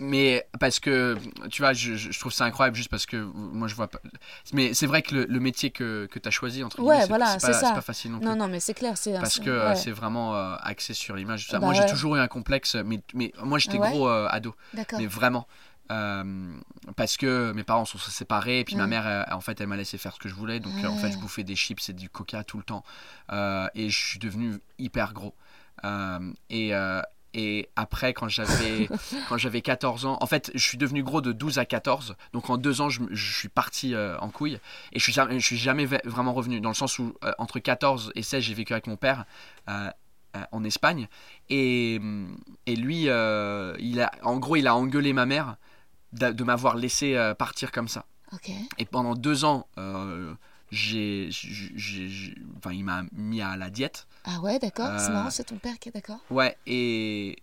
Mais 0.00 0.46
parce 0.60 0.80
que, 0.80 1.18
tu 1.50 1.60
vois, 1.60 1.74
je, 1.74 2.18
trouve 2.18 2.32
ça 2.32 2.44
incroyable 2.46 2.74
juste 2.76 2.88
parce 2.88 3.04
que 3.04 3.16
moi 3.16 3.68
je 3.68 3.74
vois 3.74 3.88
pas. 3.88 4.00
Mais 4.54 4.72
c'est 4.72 4.86
vrai 4.86 5.02
que 5.02 5.14
le, 5.14 5.26
le 5.26 5.40
métier 5.40 5.70
que, 5.70 6.06
que 6.10 6.18
tu 6.18 6.26
as 6.26 6.30
choisi, 6.30 6.64
entre 6.64 6.78
Ouais, 6.80 6.84
guillemets, 6.86 7.02
c'est, 7.02 7.08
voilà, 7.08 7.38
c'est 7.38 7.74
pas, 7.74 7.80
facile 7.82 8.12
non 8.12 8.18
plus. 8.18 8.26
Non, 8.26 8.34
non, 8.36 8.48
mais 8.48 8.60
c'est 8.60 8.72
clair, 8.72 8.96
c'est 8.96 9.12
parce 9.12 9.38
que 9.40 9.50
euh, 9.50 9.68
ouais. 9.70 9.76
c'est 9.76 9.90
vraiment 9.90 10.34
euh, 10.34 10.56
axé 10.62 10.94
sur 10.94 11.16
l'image. 11.16 11.48
Bah 11.52 11.58
moi 11.60 11.74
j'ai 11.74 11.84
toujours 11.86 12.16
eu 12.16 12.20
un 12.20 12.28
complexe, 12.28 12.76
mais, 12.76 13.00
mais 13.12 13.32
moi 13.42 13.58
j'étais 13.58 13.76
gros 13.78 14.08
euh, 14.08 14.26
ado, 14.30 14.54
D'accord. 14.72 14.98
mais 14.98 15.06
vraiment. 15.06 15.46
Euh, 15.92 16.54
parce 16.96 17.18
que 17.18 17.52
mes 17.52 17.62
parents 17.62 17.84
sont 17.84 17.98
séparés 17.98 18.60
et 18.60 18.64
puis 18.64 18.74
ma 18.74 18.86
Mm. 18.86 18.90
mère 18.90 19.26
en 19.32 19.40
fait 19.42 19.60
elle 19.60 19.66
m'a 19.66 19.76
laissé 19.76 19.98
faire 19.98 20.14
ce 20.14 20.18
que 20.18 20.30
je 20.30 20.34
voulais 20.34 20.58
donc 20.58 20.72
en 20.82 20.96
fait 20.96 21.12
je 21.12 21.18
bouffais 21.18 21.44
des 21.44 21.56
chips 21.56 21.86
et 21.90 21.92
du 21.92 22.08
coca 22.08 22.42
tout 22.42 22.56
le 22.56 22.62
temps 22.64 22.82
Euh, 23.30 23.68
et 23.74 23.90
je 23.90 24.02
suis 24.08 24.18
devenu 24.18 24.60
hyper 24.78 25.12
gros 25.12 25.34
Euh, 25.84 26.32
et, 26.48 26.70
et 27.34 27.68
après 27.76 28.14
quand 28.14 28.28
j'avais 28.28 28.88
quand 29.28 29.36
j'avais 29.36 29.60
14 29.60 30.06
ans 30.06 30.18
en 30.20 30.26
fait 30.26 30.50
je 30.54 30.62
suis 30.62 30.78
devenu 30.78 31.02
gros 31.02 31.20
de 31.20 31.32
12 31.32 31.58
à 31.58 31.64
14 31.64 32.14
donc 32.32 32.48
en 32.48 32.56
deux 32.56 32.80
ans 32.80 32.88
je, 32.88 33.02
je 33.10 33.36
suis 33.36 33.48
parti 33.48 33.94
euh, 33.94 34.18
en 34.18 34.30
couille. 34.30 34.58
Et 34.92 34.98
je 34.98 35.02
suis 35.02 35.12
jamais, 35.12 35.40
je 35.40 35.44
suis 35.44 35.56
jamais 35.56 35.86
vraiment 35.86 36.32
revenu 36.32 36.60
dans 36.60 36.70
le 36.70 36.74
sens 36.74 36.98
où 36.98 37.14
euh, 37.24 37.32
entre 37.38 37.58
14 37.58 38.12
et 38.14 38.22
16 38.22 38.42
j'ai 38.42 38.54
vécu 38.54 38.72
avec 38.72 38.86
mon 38.86 38.96
père 38.96 39.24
euh, 39.68 39.90
en 40.52 40.64
Espagne. 40.64 41.08
Et, 41.50 42.00
et 42.66 42.76
lui 42.76 43.02
il 43.02 44.00
a 44.00 44.10
en 44.22 44.38
gros 44.38 44.56
il 44.56 44.66
a 44.66 44.74
engueulé 44.74 45.12
ma 45.12 45.26
mère 45.26 45.56
de 46.12 46.44
m'avoir 46.44 46.76
laissé 46.76 47.16
partir 47.38 47.72
comme 47.72 47.88
ça. 47.88 48.06
Et 48.78 48.84
pendant 48.84 49.14
deux 49.14 49.44
ans 49.44 49.66
j'ai, 50.74 51.28
enfin 52.58 52.72
il 52.72 52.84
m'a 52.84 53.04
mis 53.12 53.40
à 53.42 53.56
la 53.56 53.70
diète 53.70 54.06
Ah 54.24 54.40
ouais, 54.40 54.58
d'accord. 54.58 54.90
C'est 54.98 55.10
Euh, 55.10 55.12
marrant, 55.12 55.30
c'est 55.30 55.44
ton 55.44 55.56
père 55.56 55.78
qui 55.78 55.88
est 55.88 55.92
d'accord. 55.92 56.18
Ouais, 56.30 56.56
et, 56.66 57.36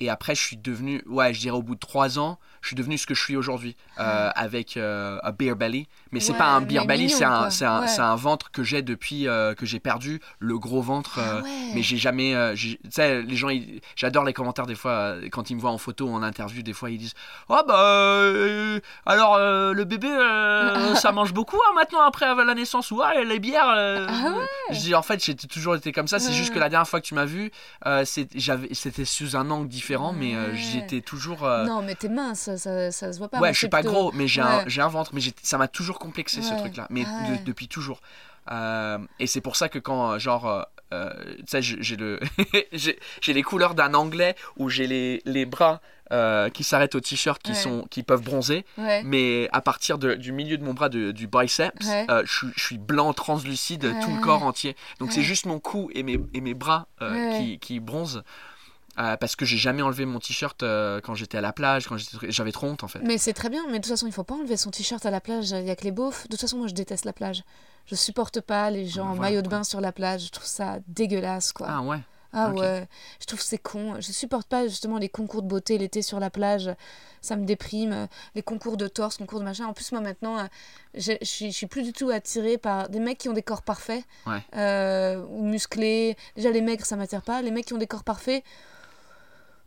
et 0.00 0.10
après, 0.10 0.34
je 0.34 0.40
suis 0.42 0.56
devenu, 0.56 1.02
ouais, 1.06 1.32
je 1.34 1.40
dirais 1.40 1.56
au 1.56 1.62
bout 1.62 1.74
de 1.74 1.80
trois 1.80 2.18
ans, 2.18 2.38
je 2.64 2.68
suis 2.68 2.76
devenu 2.76 2.96
ce 2.98 3.06
que 3.06 3.14
je 3.14 3.22
suis 3.22 3.36
aujourd'hui, 3.36 3.76
euh, 4.00 4.30
avec 4.34 4.76
euh, 4.76 5.18
un 5.22 5.32
beer 5.32 5.54
belly. 5.54 5.86
Mais 6.12 6.20
c'est 6.20 6.32
Ouais, 6.32 6.38
pas 6.38 6.46
un 6.52 6.60
beer 6.62 6.86
belly, 6.86 7.10
c'est 7.10 7.24
un, 7.24 7.48
Ouais. 7.82 8.16
ventre 8.16 8.50
que 8.50 8.62
j'ai 8.62 8.80
depuis 8.82 9.28
euh, 9.28 9.54
que 9.54 9.66
j'ai 9.66 9.80
perdu, 9.80 10.20
le 10.38 10.58
gros 10.58 10.80
ventre. 10.80 11.18
Ah 11.20 11.42
ouais. 11.42 11.50
Mais 11.74 11.82
j'ai 11.82 11.96
jamais. 11.98 12.34
tu 12.56 12.78
sais, 12.90 13.20
les 13.22 13.36
gens, 13.36 13.50
ils- 13.50 13.80
j'adore 13.96 14.24
les 14.24 14.32
commentaires 14.32 14.66
des 14.66 14.74
fois, 14.74 15.16
quand 15.30 15.50
ils 15.50 15.56
me 15.56 15.60
voient 15.60 15.72
en 15.72 15.78
photo 15.78 16.06
ou 16.06 16.14
en 16.14 16.22
interview, 16.22 16.62
des 16.62 16.72
fois 16.72 16.90
ils 16.90 16.98
disent 16.98 17.14
Oh 17.50 17.60
bah, 17.68 18.80
alors 19.06 19.38
le 19.38 19.84
bébé, 19.84 20.08
ça 20.96 21.12
mange 21.12 21.34
beaucoup 21.34 21.56
hein, 21.68 21.72
maintenant 21.74 22.00
après 22.02 22.34
la 22.34 22.54
naissance, 22.54 22.90
ou 22.90 23.02
ah, 23.02 23.22
les 23.22 23.38
bières. 23.38 23.64
Ah. 23.68 24.34
Je 24.70 24.78
dis 24.78 24.94
en 24.94 25.02
fait, 25.02 25.22
j'ai 25.22 25.34
toujours 25.36 25.76
été 25.76 25.92
comme 25.92 26.08
ça, 26.08 26.18
c'est 26.18 26.32
juste 26.32 26.54
que 26.54 26.58
la 26.58 26.68
dernière 26.70 26.88
fois 26.88 27.00
que 27.00 27.06
tu 27.06 27.14
m'as 27.14 27.26
vu, 27.26 27.50
c'était 28.02 29.04
sous 29.04 29.36
un 29.36 29.50
angle 29.50 29.68
différent, 29.68 30.12
mais 30.12 30.34
j'étais 30.54 31.00
toujours. 31.00 31.42
Non, 31.66 31.82
mais 31.82 31.94
t'es 31.94 32.08
mince, 32.08 32.50
ça, 32.56 32.90
ça, 32.90 32.92
ça 32.92 33.12
se 33.12 33.18
voit 33.18 33.28
pas. 33.28 33.40
ouais, 33.40 33.52
je 33.52 33.58
suis 33.58 33.68
pas 33.68 33.80
plutôt- 33.80 33.92
gros, 33.92 34.12
mais 34.12 34.26
j'ai 34.28 34.40
un, 34.40 34.58
Ouais. 34.58 34.64
j'ai 34.66 34.80
un 34.82 34.88
ventre, 34.88 35.10
mais 35.14 35.20
ça 35.42 35.58
m'a 35.58 35.68
toujours 35.68 35.98
complexé 35.98 36.42
ce 36.42 36.54
truc-là, 36.54 36.86
mais 36.90 37.04
Ah 37.06 37.30
de- 37.38 37.44
depuis 37.44 37.68
toujours. 37.68 38.00
Euh, 38.50 38.98
et 39.18 39.26
c'est 39.26 39.40
pour 39.40 39.56
ça 39.56 39.68
que 39.70 39.78
quand, 39.78 40.12
euh, 40.12 40.18
genre, 40.18 40.46
euh, 40.46 40.62
euh, 40.92 41.10
tu 41.38 41.44
sais, 41.46 41.62
j'ai 41.62 41.96
le, 41.96 42.20
j'ai 42.72 43.32
les 43.32 43.42
couleurs 43.42 43.74
d'un 43.74 43.94
anglais 43.94 44.36
où 44.58 44.68
j'ai 44.68 44.86
les, 44.86 45.22
les 45.24 45.46
bras 45.46 45.80
euh, 46.12 46.50
qui 46.50 46.62
s'arrêtent 46.64 46.94
au 46.94 47.00
t-shirt 47.00 47.42
qui 47.42 47.52
Ouais. 47.52 47.56
sont, 47.56 47.86
qui 47.90 48.02
peuvent 48.02 48.20
bronzer, 48.22 48.66
Ouais. 48.76 49.02
mais 49.04 49.48
à 49.52 49.62
partir 49.62 49.96
de- 49.96 50.14
du 50.14 50.32
milieu 50.32 50.58
de 50.58 50.62
mon 50.64 50.74
bras, 50.74 50.90
de- 50.90 51.12
du 51.12 51.26
biceps, 51.26 51.86
Ouais. 51.86 52.06
euh, 52.10 52.22
je, 52.26 52.32
suis- 52.36 52.52
je 52.54 52.62
suis 52.62 52.78
blanc, 52.78 53.14
translucide, 53.14 53.80
tout 54.02 54.14
le 54.14 54.20
corps 54.20 54.42
entier. 54.42 54.76
Donc 55.00 55.10
c'est 55.12 55.22
juste 55.22 55.46
mon 55.46 55.58
cou 55.58 55.90
et 55.94 56.02
mes, 56.02 56.18
et 56.34 56.42
mes 56.42 56.52
bras 56.54 56.86
qui, 57.38 57.58
qui 57.58 57.80
bronzent. 57.80 58.22
Euh, 58.98 59.16
parce 59.16 59.36
que 59.36 59.44
j'ai 59.44 59.56
jamais 59.56 59.82
enlevé 59.82 60.04
mon 60.06 60.18
t-shirt 60.20 60.62
euh, 60.62 61.00
quand 61.00 61.14
j'étais 61.14 61.38
à 61.38 61.40
la 61.40 61.52
plage, 61.52 61.86
quand 61.88 61.96
j'avais 62.22 62.52
trop 62.52 62.66
honte 62.68 62.84
en 62.84 62.88
fait. 62.88 63.00
Mais 63.00 63.18
c'est 63.18 63.32
très 63.32 63.48
bien, 63.50 63.62
mais 63.68 63.78
de 63.78 63.84
toute 63.84 63.86
façon, 63.92 64.06
il 64.06 64.12
faut 64.12 64.24
pas 64.24 64.34
enlever 64.34 64.56
son 64.56 64.70
t-shirt 64.70 65.04
à 65.06 65.10
la 65.10 65.20
plage, 65.20 65.50
il 65.50 65.64
y 65.64 65.70
a 65.70 65.76
que 65.76 65.84
les 65.84 65.92
beaufs. 65.92 66.24
De 66.24 66.28
toute 66.28 66.40
façon, 66.40 66.58
moi, 66.58 66.66
je 66.68 66.74
déteste 66.74 67.04
la 67.04 67.12
plage. 67.12 67.42
Je 67.86 67.94
supporte 67.96 68.40
pas 68.40 68.70
les 68.70 68.86
gens 68.86 69.04
en 69.04 69.14
Voilà. 69.14 69.20
maillot 69.30 69.42
de 69.42 69.48
bain 69.48 69.64
sur 69.64 69.80
la 69.80 69.92
plage, 69.92 70.26
je 70.26 70.30
trouve 70.30 70.46
ça 70.46 70.78
dégueulasse, 70.88 71.52
quoi. 71.52 71.66
Ah 71.70 71.82
ouais. 71.82 71.98
Ah 72.36 72.50
ouais, 72.50 72.88
je 73.20 73.26
trouve 73.26 73.40
c'est 73.40 73.58
con. 73.58 73.94
Je 74.00 74.10
supporte 74.10 74.48
pas 74.48 74.66
justement 74.66 74.98
les 74.98 75.08
concours 75.08 75.40
de 75.42 75.46
beauté 75.46 75.78
l'été 75.78 76.02
sur 76.02 76.18
la 76.18 76.30
plage. 76.30 76.68
Ça 77.20 77.36
me 77.36 77.44
déprime. 77.44 78.08
Les 78.34 78.42
concours 78.42 78.76
de 78.76 78.88
torse, 78.88 79.18
concours 79.18 79.38
de 79.38 79.44
machin. 79.44 79.66
En 79.66 79.72
plus, 79.72 79.92
moi 79.92 80.00
maintenant, 80.00 80.38
euh, 80.38 80.42
je 80.94 81.12
je 81.20 81.24
suis 81.26 81.52
je 81.52 81.56
suis 81.56 81.66
plus 81.68 81.84
du 81.84 81.92
tout 81.92 82.10
attirée 82.10 82.58
par 82.58 82.88
des 82.88 82.98
mecs 82.98 83.18
qui 83.18 83.28
ont 83.28 83.34
des 83.34 83.42
corps 83.44 83.62
parfaits 83.62 84.02
Ouais. 84.26 84.42
euh, 84.56 85.24
ou 85.28 85.44
musclés. 85.44 86.16
Déjà, 86.34 86.50
les 86.50 86.60
maigres, 86.60 86.84
ça 86.84 86.96
m'attire 86.96 87.22
pas. 87.22 87.40
Les 87.40 87.52
mecs 87.52 87.66
qui 87.66 87.72
ont 87.72 87.78
des 87.78 87.86
corps 87.86 88.02
parfaits, 88.02 88.42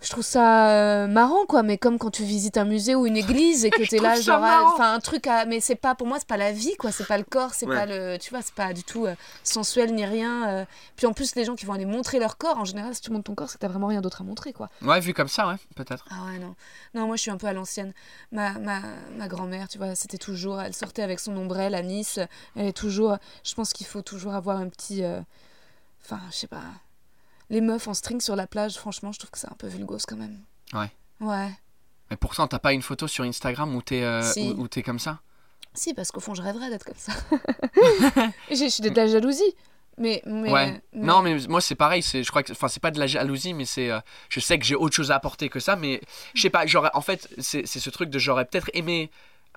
je 0.01 0.09
trouve 0.11 0.23
ça 0.23 0.69
euh, 0.69 1.07
marrant 1.07 1.45
quoi. 1.47 1.63
Mais 1.63 1.77
comme 1.77 1.97
quand 1.97 2.11
tu 2.11 2.23
visites 2.23 2.57
un 2.57 2.65
musée 2.65 2.93
ou 2.95 3.07
une 3.07 3.17
église 3.17 3.65
et 3.65 3.71
que 3.71 3.83
Je 3.87 3.89
t'es 3.89 3.99
là, 3.99 4.19
genre, 4.21 4.41
ah, 4.43 4.61
enfin 4.73 4.93
un 4.93 4.99
truc 4.99 5.25
à. 5.27 5.45
Mais 5.45 5.59
c'est 5.59 5.75
pas, 5.75 5.95
pour 5.95 6.05
moi, 6.07 6.17
c'est 6.19 6.27
pas 6.27 6.37
la 6.37 6.51
vie 6.51 6.75
quoi. 6.77 6.91
C'est 6.91 7.05
pas 7.07 7.17
le 7.17 7.23
corps, 7.23 7.53
c'est 7.53 7.65
Ouais. 7.67 7.75
pas 7.75 7.85
le. 7.85 8.17
Tu 8.19 8.29
vois, 8.29 8.41
c'est 8.41 8.53
pas 8.53 8.73
du 8.73 8.83
tout 8.83 9.05
euh, 9.07 9.15
sensuel 9.43 9.93
ni 9.95 10.05
rien. 10.05 10.47
euh. 10.49 10.65
Puis 10.95 11.07
en 11.07 11.13
plus, 11.13 11.35
les 11.35 11.45
gens 11.45 11.55
qui 11.55 11.65
vont 11.65 11.73
aller 11.73 11.85
montrer 11.85 12.19
leur 12.19 12.37
corps, 12.37 12.57
en 12.57 12.65
général, 12.65 12.93
si 12.95 13.01
tu 13.01 13.11
montres 13.11 13.23
ton 13.25 13.35
corps, 13.35 13.49
c'est 13.49 13.55
que 13.57 13.61
t'as 13.61 13.67
vraiment 13.69 13.87
rien 13.87 14.01
d'autre 14.01 14.21
à 14.21 14.23
montrer 14.23 14.53
quoi. 14.53 14.69
Ouais, 14.83 14.99
vu 14.99 15.13
comme 15.13 15.27
ça, 15.29 15.47
ouais, 15.47 15.55
peut-être. 15.75 16.05
Ah 16.11 16.25
ouais, 16.31 16.37
non. 16.39 16.55
Non, 16.93 17.07
moi 17.07 17.15
je 17.15 17.21
suis 17.23 17.31
un 17.31 17.37
peu 17.37 17.47
à 17.47 17.53
l'ancienne. 17.53 17.93
Ma, 18.31 18.51
ma, 18.59 18.81
ma 19.17 19.27
grand-mère, 19.27 19.67
tu 19.67 19.77
vois, 19.79 19.95
c'était 19.95 20.17
toujours. 20.19 20.61
Elle 20.61 20.73
sortait 20.73 21.01
avec 21.01 21.19
son 21.19 21.35
ombrelle 21.35 21.73
à 21.75 21.81
Nice. 21.81 22.19
Elle 22.55 22.67
est 22.67 22.73
toujours. 22.77 23.17
Je 23.43 23.53
pense 23.55 23.73
qu'il 23.73 23.87
faut 23.87 24.01
toujours 24.03 24.35
avoir 24.35 24.57
un 24.57 24.69
petit. 24.69 25.03
euh, 25.03 25.19
Enfin, 26.05 26.21
je 26.31 26.35
sais 26.37 26.47
pas. 26.47 26.61
Les 27.49 27.61
meufs 27.61 27.87
en 27.87 27.93
string 27.93 28.19
sur 28.21 28.35
la 28.35 28.45
plage, 28.47 28.75
franchement, 28.77 29.11
je 29.11 29.19
trouve 29.19 29.31
que 29.31 29.37
c'est 29.37 29.47
un 29.49 29.55
peu 29.57 29.67
vulgose 29.67 30.05
quand 30.05 30.17
même. 30.17 30.39
Ouais. 30.73 30.91
Ouais. 31.21 31.49
Mais 32.09 32.17
pourtant, 32.17 32.47
t'as 32.47 32.59
pas 32.59 32.73
une 32.73 32.81
photo 32.81 33.07
sur 33.07 33.23
Instagram 33.23 33.73
où 33.75 33.81
t'es 33.81 34.03
euh, 34.03 34.21
Si. 34.21 34.53
où, 34.57 34.63
où 34.63 34.67
t'es 34.67 34.83
comme 34.83 34.99
ça? 34.99 35.19
Si, 35.73 35.93
parce 35.93 36.11
qu'au 36.11 36.19
fond, 36.19 36.33
je 36.35 36.41
rêverais 36.41 36.69
d'être 36.69 36.85
comme 36.85 36.95
ça. 36.97 37.13
Je 38.49 38.67
suis 38.69 38.81
de 38.81 38.89
la 38.95 39.07
jalousie. 39.07 39.55
Mais. 39.97 40.21
mais 40.25 40.51
Ouais. 40.51 40.81
mais- 40.93 41.05
Non, 41.05 41.21
mais 41.21 41.37
moi 41.47 41.59
c'est 41.61 41.75
pareil. 41.75 42.03
C'est, 42.03 42.23
je 42.23 42.29
crois 42.29 42.43
que, 42.43 42.51
enfin, 42.51 42.67
c'est 42.67 42.79
pas 42.79 42.91
de 42.91 42.99
la 42.99 43.07
jalousie, 43.07 43.53
mais 43.53 43.65
c'est, 43.65 43.89
euh, 43.89 43.99
je 44.29 44.39
sais 44.39 44.59
que 44.59 44.65
j'ai 44.65 44.75
autre 44.75 44.95
chose 44.95 45.11
à 45.11 45.15
apporter 45.15 45.49
que 45.49 45.59
ça, 45.59 45.75
mais 45.75 46.01
je 46.35 46.41
sais 46.41 46.49
pas. 46.49 46.65
J'aurais, 46.65 46.91
en 46.93 47.01
fait, 47.01 47.27
c'est, 47.39 47.65
c'est 47.65 47.79
ce 47.79 47.89
truc 47.89 48.09
de 48.09 48.19
j'aurais 48.19 48.45
peut-être 48.45 48.69
aimé 48.73 49.09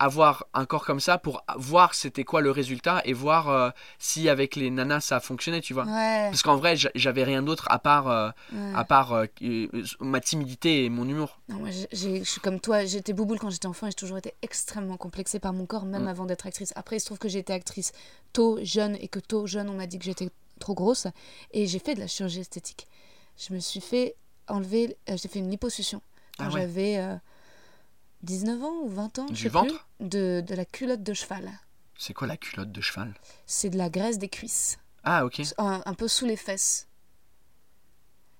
avoir 0.03 0.45
un 0.53 0.65
corps 0.65 0.83
comme 0.85 0.99
ça 0.99 1.17
pour 1.17 1.43
voir 1.57 1.93
c'était 1.93 2.23
quoi 2.23 2.41
le 2.41 2.49
résultat 2.51 3.01
et 3.05 3.13
voir 3.13 3.49
euh, 3.49 3.69
si 3.99 4.29
avec 4.29 4.55
les 4.55 4.69
nanas 4.71 5.01
ça 5.01 5.17
a 5.17 5.19
fonctionné, 5.19 5.61
tu 5.61 5.73
vois. 5.73 5.83
Ouais. 5.85 6.27
Parce 6.29 6.41
qu'en 6.41 6.55
vrai, 6.57 6.75
j'a- 6.75 6.89
j'avais 6.95 7.23
rien 7.23 7.43
d'autre 7.43 7.67
à 7.69 7.77
part, 7.79 8.07
euh, 8.07 8.29
ouais. 8.51 8.73
à 8.75 8.83
part 8.83 9.13
euh, 9.13 9.25
ma 9.99 10.19
timidité 10.19 10.85
et 10.85 10.89
mon 10.89 11.07
humour. 11.07 11.39
Non, 11.49 11.57
moi, 11.59 11.69
je 11.71 12.23
suis 12.23 12.41
comme 12.41 12.59
toi, 12.59 12.83
j'étais 12.85 13.13
bouboule 13.13 13.37
quand 13.39 13.49
j'étais 13.51 13.67
enfant 13.67 13.87
et 13.87 13.91
j'ai 13.91 13.95
toujours 13.95 14.17
été 14.17 14.33
extrêmement 14.41 14.97
complexée 14.97 15.39
par 15.39 15.53
mon 15.53 15.65
corps, 15.65 15.85
même 15.85 16.03
Mm. 16.05 16.07
avant 16.07 16.25
d'être 16.25 16.47
actrice. 16.47 16.73
Après, 16.75 16.97
il 16.97 16.99
se 16.99 17.05
trouve 17.05 17.19
que 17.19 17.29
j'ai 17.29 17.39
été 17.39 17.53
actrice 17.53 17.91
tôt, 18.33 18.57
jeune, 18.63 18.95
et 18.99 19.07
que 19.07 19.19
tôt, 19.19 19.45
jeune, 19.45 19.69
on 19.69 19.73
m'a 19.75 19.85
dit 19.87 19.99
que 19.99 20.05
j'étais 20.05 20.29
trop 20.59 20.73
grosse. 20.73 21.07
Et 21.51 21.67
j'ai 21.67 21.79
fait 21.79 21.93
de 21.95 21.99
la 21.99 22.07
chirurgie 22.07 22.39
esthétique. 22.41 22.87
Je 23.37 23.53
me 23.53 23.59
suis 23.59 23.81
fait 23.81 24.15
enlever, 24.47 24.97
j'ai 25.07 25.27
fait 25.27 25.39
une 25.39 25.49
liposuction 25.49 26.01
quand 26.37 26.45
Ah 26.49 26.53
ouais. 26.53 26.61
j'avais 26.61 26.97
19 28.23 28.63
ans 28.63 28.79
ou 28.83 28.87
20 28.89 29.19
ans, 29.19 29.25
Du 29.25 29.49
ventre 29.49 29.85
plus, 29.99 30.07
de, 30.07 30.43
de 30.45 30.55
la 30.55 30.65
culotte 30.65 31.03
de 31.03 31.13
cheval. 31.13 31.49
C'est 31.97 32.13
quoi 32.13 32.27
la 32.27 32.37
culotte 32.37 32.71
de 32.71 32.81
cheval? 32.81 33.13
C'est 33.45 33.69
de 33.69 33.77
la 33.77 33.89
graisse 33.89 34.17
des 34.17 34.29
cuisses, 34.29 34.77
Ah 35.03 35.25
ok. 35.25 35.41
un, 35.57 35.81
un 35.85 35.93
peu 35.93 36.07
sous 36.07 36.25
les 36.25 36.35
fesses. 36.37 36.87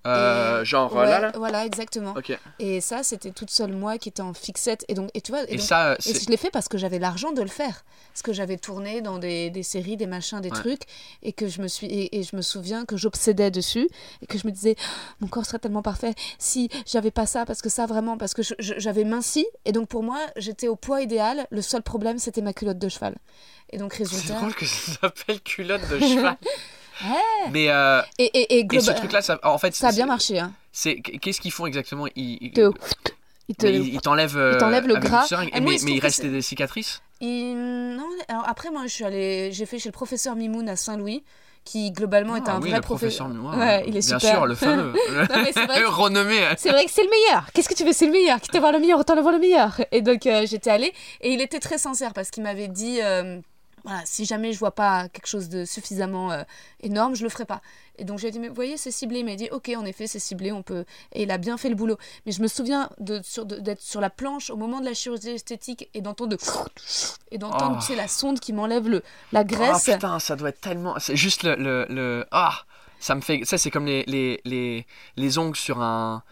Euh, 0.06 0.62
Et- 0.62 0.64
genre 0.64 0.92
Ouais, 0.94 1.04
là 1.06 1.20
là? 1.20 1.32
Voilà, 1.36 1.64
exactement. 1.64 2.14
Et 2.58 2.80
ça, 2.80 3.02
c'était 3.02 3.30
toute 3.30 3.50
seule 3.50 3.72
moi 3.72 3.98
qui 3.98 4.08
était 4.08 4.22
en 4.22 4.34
fixette. 4.34 4.84
Et 4.88 4.94
donc, 4.94 5.10
et 5.14 5.20
tu 5.20 5.30
vois, 5.30 5.42
et 5.44 5.54
Et 5.54 5.56
donc, 5.56 5.66
ça, 5.66 5.90
euh, 5.92 5.96
Et 6.06 6.14
c'est, 6.14 6.24
je 6.24 6.28
l'ai 6.30 6.36
fait 6.36 6.50
parce 6.50 6.66
que 6.68 6.76
j'avais 6.76 6.98
l'argent 6.98 7.30
de 7.32 7.40
le 7.40 7.48
faire. 7.48 7.84
Parce 8.12 8.22
que 8.22 8.32
j'avais 8.32 8.56
tourné 8.56 9.00
dans 9.00 9.18
des, 9.18 9.50
des 9.50 9.62
séries, 9.62 9.96
des 9.96 10.06
machins, 10.06 10.40
des 10.40 10.50
Ouais. 10.50 10.56
trucs. 10.56 10.82
Et 11.22 11.32
que 11.32 11.46
je 11.46 11.60
me 11.62 11.68
suis 11.68 11.86
et, 11.86 12.22
je 12.22 12.34
me 12.36 12.42
souviens 12.42 12.84
que 12.84 12.96
j'obsédais 12.96 13.50
dessus. 13.52 13.88
Et 14.22 14.26
que 14.26 14.38
je 14.38 14.46
me 14.46 14.52
disais, 14.52 14.74
Oh, 14.78 14.84
mon 15.20 15.28
corps 15.28 15.46
serait 15.46 15.58
tellement 15.60 15.82
parfait 15.82 16.14
si 16.38 16.68
j'avais 16.86 17.10
pas 17.12 17.26
ça. 17.26 17.44
Parce 17.46 17.62
que 17.62 17.68
ça, 17.68 17.86
vraiment, 17.86 18.16
parce 18.18 18.34
que 18.34 18.42
j'avais 18.58 19.04
minci. 19.04 19.46
Et 19.64 19.72
donc 19.72 19.88
pour 19.88 20.02
moi, 20.02 20.18
j'étais 20.36 20.66
au 20.68 20.74
poids 20.76 21.00
idéal. 21.02 21.46
Le 21.50 21.62
seul 21.62 21.82
problème, 21.82 22.18
c'était 22.18 22.42
ma 22.42 22.52
culotte 22.52 22.78
de 22.78 22.88
cheval. 22.88 23.14
Et 23.70 23.78
donc, 23.78 23.94
c'est 23.94 24.02
résultat. 24.02 24.34
drôle 24.34 24.54
que 24.54 24.66
ça 24.66 24.98
s'appelle 25.00 25.40
culotte 25.40 25.88
de 25.88 25.98
cheval. 26.00 26.36
Mais 27.50 27.68
euh, 27.68 28.00
Et, 28.18 28.24
et, 28.24 28.58
et, 28.60 28.66
et 28.72 28.80
ce 28.80 28.90
truc-là, 28.92 29.22
ça, 29.22 29.38
en 29.42 29.58
fait, 29.58 29.74
ça 29.74 29.88
a 29.88 29.92
bien 29.92 30.06
marché. 30.06 30.38
Hein. 30.38 30.52
C'est 30.72 30.96
qu'est-ce 30.96 31.40
qu'ils 31.40 31.52
font 31.52 31.66
exactement? 31.66 32.06
Ils, 32.16 32.38
ils- 32.40 32.52
Te- 32.52 32.70
te- 33.58 33.66
ils- 33.66 33.94
ils 33.94 34.00
t'enlèvent 34.00 34.36
euh, 34.38 34.58
le 34.58 34.96
avec 34.96 35.10
gras. 35.10 35.26
seringue. 35.26 35.50
Moi, 35.52 35.60
mais, 35.60 35.78
mais 35.84 35.90
il 35.92 36.00
reste 36.00 36.24
des 36.24 36.42
cicatrices? 36.42 37.02
Non, 37.20 38.04
alors 38.28 38.44
après, 38.48 38.70
moi, 38.70 38.82
je 38.86 38.92
suis 38.92 39.04
allée, 39.04 39.52
j'ai 39.52 39.66
fait 39.66 39.78
chez 39.78 39.88
le 39.88 39.92
professeur 39.92 40.34
Mimoun 40.36 40.68
à 40.68 40.76
Saint-Louis, 40.76 41.22
qui 41.64 41.92
globalement 41.92 42.34
est 42.36 42.42
Ah 42.46 42.56
un 42.56 42.60
oui, 42.60 42.70
vrai 42.70 42.78
le 42.78 42.82
professeur. 42.82 43.28
professeur. 43.28 43.58
ouais, 43.58 43.64
Ouais, 43.66 43.84
il 43.86 43.96
est 43.96 44.06
bien 44.06 44.18
super. 44.18 44.34
sûr, 44.36 44.46
le 44.46 44.54
fameux, 44.56 44.92
que- 45.06 45.86
renommé. 45.86 46.40
C'est 46.56 46.70
vrai 46.70 46.84
que 46.84 46.90
c'est 46.90 47.04
le 47.04 47.10
meilleur. 47.10 47.52
Qu'est-ce 47.52 47.68
que 47.68 47.74
tu 47.74 47.84
veux? 47.84 47.92
C'est 47.92 48.06
le 48.06 48.12
meilleur. 48.12 48.40
Quitte 48.40 48.54
à 48.56 48.60
voir 48.60 48.72
le 48.72 48.80
meilleur, 48.80 48.98
autant 48.98 49.14
le 49.14 49.20
voir 49.20 49.32
le 49.34 49.38
meilleur. 49.40 49.80
Et 49.92 50.02
donc 50.02 50.26
euh, 50.26 50.44
j'étais 50.46 50.70
allée 50.70 50.92
et 51.20 51.32
il 51.32 51.40
était 51.40 51.60
très 51.60 51.78
sincère 51.78 52.12
parce 52.14 52.30
qu'il 52.30 52.42
m'avait 52.42 52.66
dit 52.68 52.98
euh, 53.00 53.38
voilà, 53.84 54.02
si 54.04 54.24
jamais 54.24 54.52
je 54.52 54.58
vois 54.58 54.74
pas 54.74 55.08
quelque 55.08 55.26
chose 55.26 55.48
de 55.48 55.64
suffisamment 55.64 56.30
euh, 56.32 56.42
énorme, 56.80 57.14
je 57.14 57.22
le 57.24 57.28
ferai 57.28 57.44
pas. 57.44 57.60
Et 57.96 58.04
donc 58.04 58.18
j'ai 58.18 58.30
dit 58.30 58.38
mais 58.38 58.48
vous 58.48 58.54
voyez 58.54 58.76
c'est 58.76 58.90
ciblé. 58.90 59.18
Il 59.20 59.24
m'a 59.26 59.34
dit 59.36 59.48
ok 59.50 59.70
en 59.76 59.84
effet 59.84 60.06
c'est 60.06 60.18
ciblé, 60.18 60.52
on 60.52 60.62
peut. 60.62 60.84
Et 61.12 61.24
il 61.24 61.30
a 61.30 61.38
bien 61.38 61.56
fait 61.58 61.68
le 61.68 61.74
boulot. 61.74 61.98
Mais 62.26 62.32
je 62.32 62.40
me 62.42 62.46
souviens 62.48 62.90
de 62.98 63.20
sur- 63.22 63.44
d'être 63.44 63.80
sur 63.82 64.00
la 64.00 64.10
planche 64.10 64.50
au 64.50 64.56
moment 64.56 64.80
de 64.80 64.84
la 64.86 64.94
chirurgie 64.94 65.30
esthétique 65.30 65.88
et 65.94 66.00
d'entendre 66.00 66.30
de 66.30 66.38
et 67.30 67.38
d'entendre 67.38 67.76
Oh. 67.76 67.80
tu 67.80 67.86
sais 67.88 67.96
la 67.96 68.08
sonde 68.08 68.40
qui 68.40 68.52
m'enlève 68.52 68.88
le 68.88 69.02
la 69.32 69.40
Oh 69.40 69.44
graisse. 69.44 69.84
putain, 69.84 70.18
ça 70.18 70.36
doit 70.36 70.48
être 70.50 70.60
tellement. 70.60 70.94
C'est 70.98 71.16
juste 71.16 71.42
le. 71.42 71.54
le, 71.56 71.86
le- 71.90 72.26
Ah 72.30 72.64
Ça 73.00 73.14
me 73.14 73.20
fait. 73.20 73.40
Ça, 73.44 73.58
c'est 73.58 73.70
comme 73.70 73.86
les, 73.86 74.04
les, 74.06 74.40
les, 74.44 74.86
les 75.16 75.38
ongles 75.38 75.56
sur 75.56 75.80
un, 75.82 76.22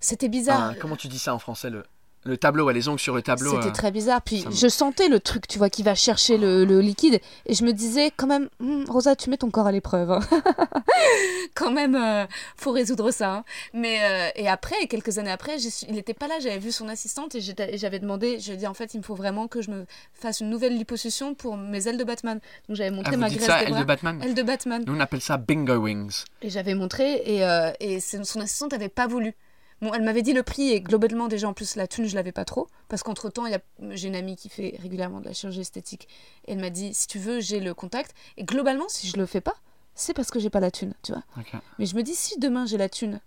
C'était 0.00 0.28
bizarre. 0.28 0.60
un- 0.62 0.74
Comment 0.74 0.96
tu 0.96 1.08
dis 1.08 1.18
ça 1.18 1.34
en 1.34 1.38
français 1.38 1.70
le, 1.70 1.84
le 2.24 2.36
tableau, 2.36 2.66
ouais, 2.66 2.74
les 2.74 2.88
ongles 2.88 2.98
sur 3.00 3.14
le 3.14 3.22
tableau. 3.22 3.52
C'était 3.56 3.68
euh, 3.68 3.72
très 3.72 3.90
bizarre. 3.90 4.20
Puis 4.22 4.40
ça 4.42 4.50
je 4.50 4.68
sentais 4.68 5.08
le 5.08 5.20
truc, 5.20 5.48
tu 5.48 5.56
vois, 5.58 5.70
qui 5.70 5.82
va 5.82 5.94
chercher 5.94 6.36
le, 6.38 6.64
le 6.64 6.80
liquide. 6.80 7.20
Et 7.46 7.54
je 7.54 7.64
me 7.64 7.72
disais, 7.72 8.10
quand 8.16 8.26
même, 8.26 8.48
Hmm, 8.60 8.84
Rosa, 8.88 9.16
tu 9.16 9.30
mets 9.30 9.36
ton 9.38 9.50
corps 9.50 9.66
à 9.66 9.72
l'épreuve. 9.72 10.10
hein. 10.10 10.20
quand 11.54 11.70
même, 11.70 11.94
euh, 11.96 12.26
faut 12.56 12.72
résoudre 12.72 13.10
ça. 13.10 13.32
hein. 13.36 13.44
Mais 13.72 13.98
euh, 14.02 14.28
et 14.36 14.48
après, 14.48 14.86
quelques 14.88 15.18
années 15.18 15.30
après, 15.30 15.56
il 15.88 15.94
n'était 15.94 16.14
pas 16.14 16.28
là. 16.28 16.34
J'avais 16.40 16.58
vu 16.58 16.72
son 16.72 16.88
assistante 16.88 17.34
et 17.34 17.40
j'avais 17.40 17.98
demandé. 17.98 18.38
Je 18.38 18.48
lui 18.48 18.54
ai 18.54 18.56
dit, 18.58 18.66
en 18.66 18.74
fait, 18.74 18.94
il 18.94 18.98
me 18.98 19.02
faut 19.02 19.14
vraiment 19.14 19.48
que 19.48 19.62
je 19.62 19.70
me 19.70 19.86
fasse 20.12 20.40
une 20.40 20.50
nouvelle 20.50 20.76
liposuction 20.76 21.34
pour 21.34 21.56
mes 21.56 21.88
ailes 21.88 21.98
de 21.98 22.04
Batman. 22.04 22.40
Donc 22.68 22.76
j'avais 22.76 22.90
Ah, 22.90 22.92
montré 22.92 23.14
vous 23.16 23.20
ma 23.20 23.28
dites 23.28 23.38
graisse 23.40 23.48
ça, 23.64 23.64
bras. 23.70 23.80
de 23.80 23.84
Batman 23.84 24.22
Aile 24.22 24.34
de 24.34 24.42
Batman. 24.42 24.84
Nous, 24.86 24.94
on 24.94 25.00
appelle 25.00 25.20
ça 25.20 25.36
bingo 25.36 25.74
wings. 25.76 26.24
Et 26.42 26.50
j'avais 26.50 26.74
montré 26.74 27.22
et, 27.24 27.44
euh, 27.44 27.70
et 27.80 28.00
son 28.00 28.40
assistante 28.40 28.72
n'avait 28.72 28.88
pas 28.88 29.06
voulu. 29.06 29.34
Bon, 29.82 29.94
elle 29.94 30.02
m'avait 30.02 30.22
dit 30.22 30.34
le 30.34 30.42
prix 30.42 30.70
et 30.70 30.80
globalement 30.80 31.28
déjà 31.28 31.48
en 31.48 31.54
plus 31.54 31.74
la 31.76 31.86
thune 31.86 32.04
je 32.04 32.14
l'avais 32.14 32.32
pas 32.32 32.44
trop 32.44 32.68
parce 32.88 33.02
qu'entre 33.02 33.30
temps 33.30 33.46
a 33.46 33.58
j'ai 33.90 34.08
une 34.08 34.16
amie 34.16 34.36
qui 34.36 34.50
fait 34.50 34.76
régulièrement 34.78 35.20
de 35.20 35.24
la 35.24 35.32
chirurgie 35.32 35.62
esthétique 35.62 36.06
et 36.46 36.52
elle 36.52 36.60
m'a 36.60 36.68
dit 36.68 36.92
si 36.92 37.06
tu 37.06 37.18
veux 37.18 37.40
j'ai 37.40 37.60
le 37.60 37.72
contact 37.72 38.14
et 38.36 38.44
globalement 38.44 38.88
si 38.88 39.08
je 39.08 39.16
le 39.16 39.24
fais 39.24 39.40
pas 39.40 39.54
c'est 39.94 40.12
parce 40.12 40.30
que 40.30 40.38
j'ai 40.38 40.50
pas 40.50 40.60
la 40.60 40.70
thune 40.70 40.94
tu 41.02 41.12
vois 41.12 41.22
mais 41.78 41.86
je 41.86 41.96
me 41.96 42.02
dis 42.02 42.14
si 42.14 42.38
demain 42.38 42.66
j'ai 42.66 42.76
la 42.76 42.90
thune 42.90 43.20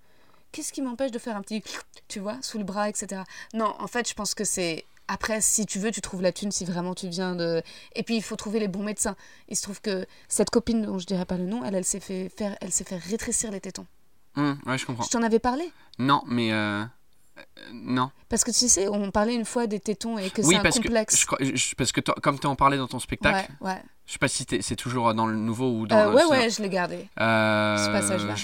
qu'est-ce 0.51 0.71
qui 0.71 0.83
m'empêche 0.83 1.09
de 1.09 1.17
faire 1.17 1.35
un 1.35 1.41
petit 1.41 1.63
tu 2.07 2.19
vois 2.19 2.37
sous 2.43 2.59
le 2.59 2.63
bras 2.63 2.87
etc 2.87 3.23
non 3.55 3.73
en 3.79 3.87
fait 3.87 4.07
je 4.07 4.13
pense 4.13 4.35
que 4.35 4.43
c'est 4.43 4.85
après, 5.09 5.41
si 5.41 5.65
tu 5.65 5.79
veux, 5.79 5.91
tu 5.91 6.01
trouves 6.01 6.21
la 6.21 6.31
thune 6.31 6.51
si 6.51 6.63
vraiment 6.63 6.95
tu 6.95 7.09
viens 7.09 7.35
de. 7.35 7.61
Et 7.93 8.03
puis, 8.03 8.15
il 8.15 8.23
faut 8.23 8.37
trouver 8.37 8.59
les 8.59 8.69
bons 8.69 8.83
médecins. 8.83 9.17
Il 9.49 9.57
se 9.57 9.61
trouve 9.61 9.81
que 9.81 10.05
cette 10.29 10.49
copine, 10.49 10.81
dont 10.81 10.97
je 10.97 11.05
dirais 11.05 11.25
pas 11.25 11.37
le 11.37 11.45
nom, 11.45 11.63
elle, 11.65 11.75
elle 11.75 11.83
s'est 11.83 11.99
fait 11.99 12.29
faire, 12.29 12.57
elle 12.61 12.71
s'est 12.71 12.85
fait 12.85 12.97
rétrécir 12.97 13.51
les 13.51 13.59
tétons. 13.59 13.85
Ouais, 14.37 14.77
je 14.77 14.85
comprends. 14.85 15.03
Je 15.03 15.09
t'en 15.09 15.21
avais 15.23 15.39
parlé 15.39 15.71
Non, 15.99 16.21
mais. 16.27 16.51
euh, 16.51 16.83
euh, 17.37 17.41
non. 17.73 18.11
Parce 18.29 18.43
que 18.43 18.51
tu 18.51 18.67
sais, 18.67 18.87
on 18.87 19.11
parlait 19.11 19.35
une 19.35 19.45
fois 19.45 19.67
des 19.67 19.79
tétons 19.79 20.17
et 20.17 20.29
que 20.29 20.41
oui, 20.41 20.57
c'est 20.61 20.67
un 20.67 20.71
complexe. 20.71 21.25
que, 21.25 21.35
je, 21.45 21.55
je- 21.55 21.75
parce 21.75 21.91
que 21.91 22.01
comme 22.01 22.39
tu 22.39 22.47
en 22.47 22.55
parlais 22.55 22.77
dans 22.77 22.87
ton 22.87 22.99
spectacle, 22.99 23.51
ouais, 23.61 23.69
ouais. 23.71 23.81
je 24.07 24.13
sais 24.13 24.19
pas 24.19 24.27
si 24.27 24.45
c'est 24.61 24.75
toujours 24.75 25.13
dans 25.13 25.25
le 25.27 25.35
nouveau 25.35 25.69
ou 25.71 25.87
dans 25.87 25.95
Euh, 25.97 26.09
le. 26.09 26.15
ouais, 26.15 26.25
ouais, 26.25 26.49
je 26.49 26.61
l'ai 26.63 26.69
gardé. 26.69 27.07
Euh, 27.19 27.77
ce 27.77 27.89
passage-là. 27.91 28.35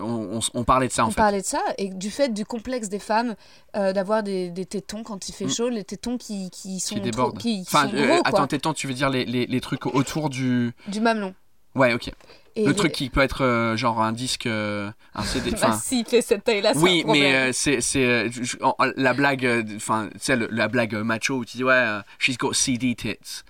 on, 0.00 0.36
on- 0.36 0.40
on 0.54 0.64
parlait 0.64 0.88
de 0.88 0.92
ça 0.92 1.04
en 1.04 1.08
on 1.08 1.10
fait. 1.10 1.16
parlait 1.16 1.40
de 1.40 1.46
ça 1.46 1.60
et 1.78 1.88
du 1.88 2.10
fait 2.10 2.28
du 2.32 2.44
complexe 2.44 2.88
des 2.88 2.98
femmes 3.00 3.34
d'avoir 3.74 4.22
des, 4.22 4.50
des 4.50 4.66
tétons 4.66 5.02
quand 5.02 5.28
il 5.28 5.32
fait 5.32 5.46
Mm. 5.46 5.50
chaud, 5.50 5.68
les 5.68 5.84
tétons 5.84 6.18
qui, 6.18 6.50
qui 6.50 6.78
sont 6.80 6.94
Qui 6.96 7.00
trop- 7.00 7.10
débordent. 7.10 7.38
qui, 7.38 7.62
qui 7.62 7.68
Enfin, 7.68 7.88
sont 7.88 7.94
gros, 7.96 8.06
quoi, 8.06 8.20
attends, 8.24 8.46
t'étends, 8.46 8.74
tu 8.74 8.86
veux 8.86 8.94
dire 8.94 9.10
les, 9.10 9.24
les, 9.24 9.46
les 9.46 9.60
trucs 9.60 9.86
autour 9.86 10.30
du. 10.30 10.72
du 10.88 11.00
mamelon. 11.00 11.34
Ouais, 11.74 11.92
ok. 11.94 12.10
Et 12.56 12.64
le 12.64 12.74
truc 12.74 12.92
qui 12.92 13.10
peut 13.10 13.20
être 13.20 13.44
euh, 13.44 13.76
genre 13.76 14.00
un 14.02 14.12
disque, 14.12 14.46
euh, 14.46 14.90
un 15.14 15.22
CD. 15.24 15.50
Bah, 15.50 15.58
Enfin, 15.62 15.72
s'il 15.78 16.06
fait 16.06 16.22
cette 16.22 16.44
taille-là, 16.44 16.72
oui, 16.76 17.04
mais 17.06 17.34
euh, 17.34 17.50
c'est 17.52 17.80
c'est 17.80 18.04
euh, 18.04 18.28
la 18.96 19.12
blague, 19.14 19.66
enfin, 19.76 20.08
tu 20.14 20.18
sais, 20.20 20.36
la 20.50 20.68
blague 20.68 20.94
macho 20.94 21.34
où 21.36 21.44
tu 21.44 21.58
dis 21.58 21.64
ouais, 21.64 21.98
she's 22.18 22.38
got 22.38 22.52
CD 22.54 22.94
tits. 22.94 23.42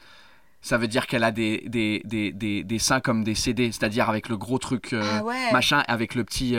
Ça 0.60 0.78
veut 0.78 0.88
dire 0.88 1.06
qu'elle 1.06 1.22
a 1.22 1.30
des, 1.30 1.62
des, 1.68 2.02
des, 2.04 2.32
des, 2.32 2.64
des 2.64 2.78
seins 2.80 2.98
comme 3.00 3.22
des 3.22 3.36
CD, 3.36 3.70
c'est-à-dire 3.70 4.08
avec 4.10 4.28
le 4.28 4.36
gros 4.36 4.58
truc 4.58 4.92
Ah 5.00 5.22
ouais. 5.22 5.52
machin, 5.52 5.84
avec 5.86 6.16
le 6.16 6.24
petit. 6.24 6.56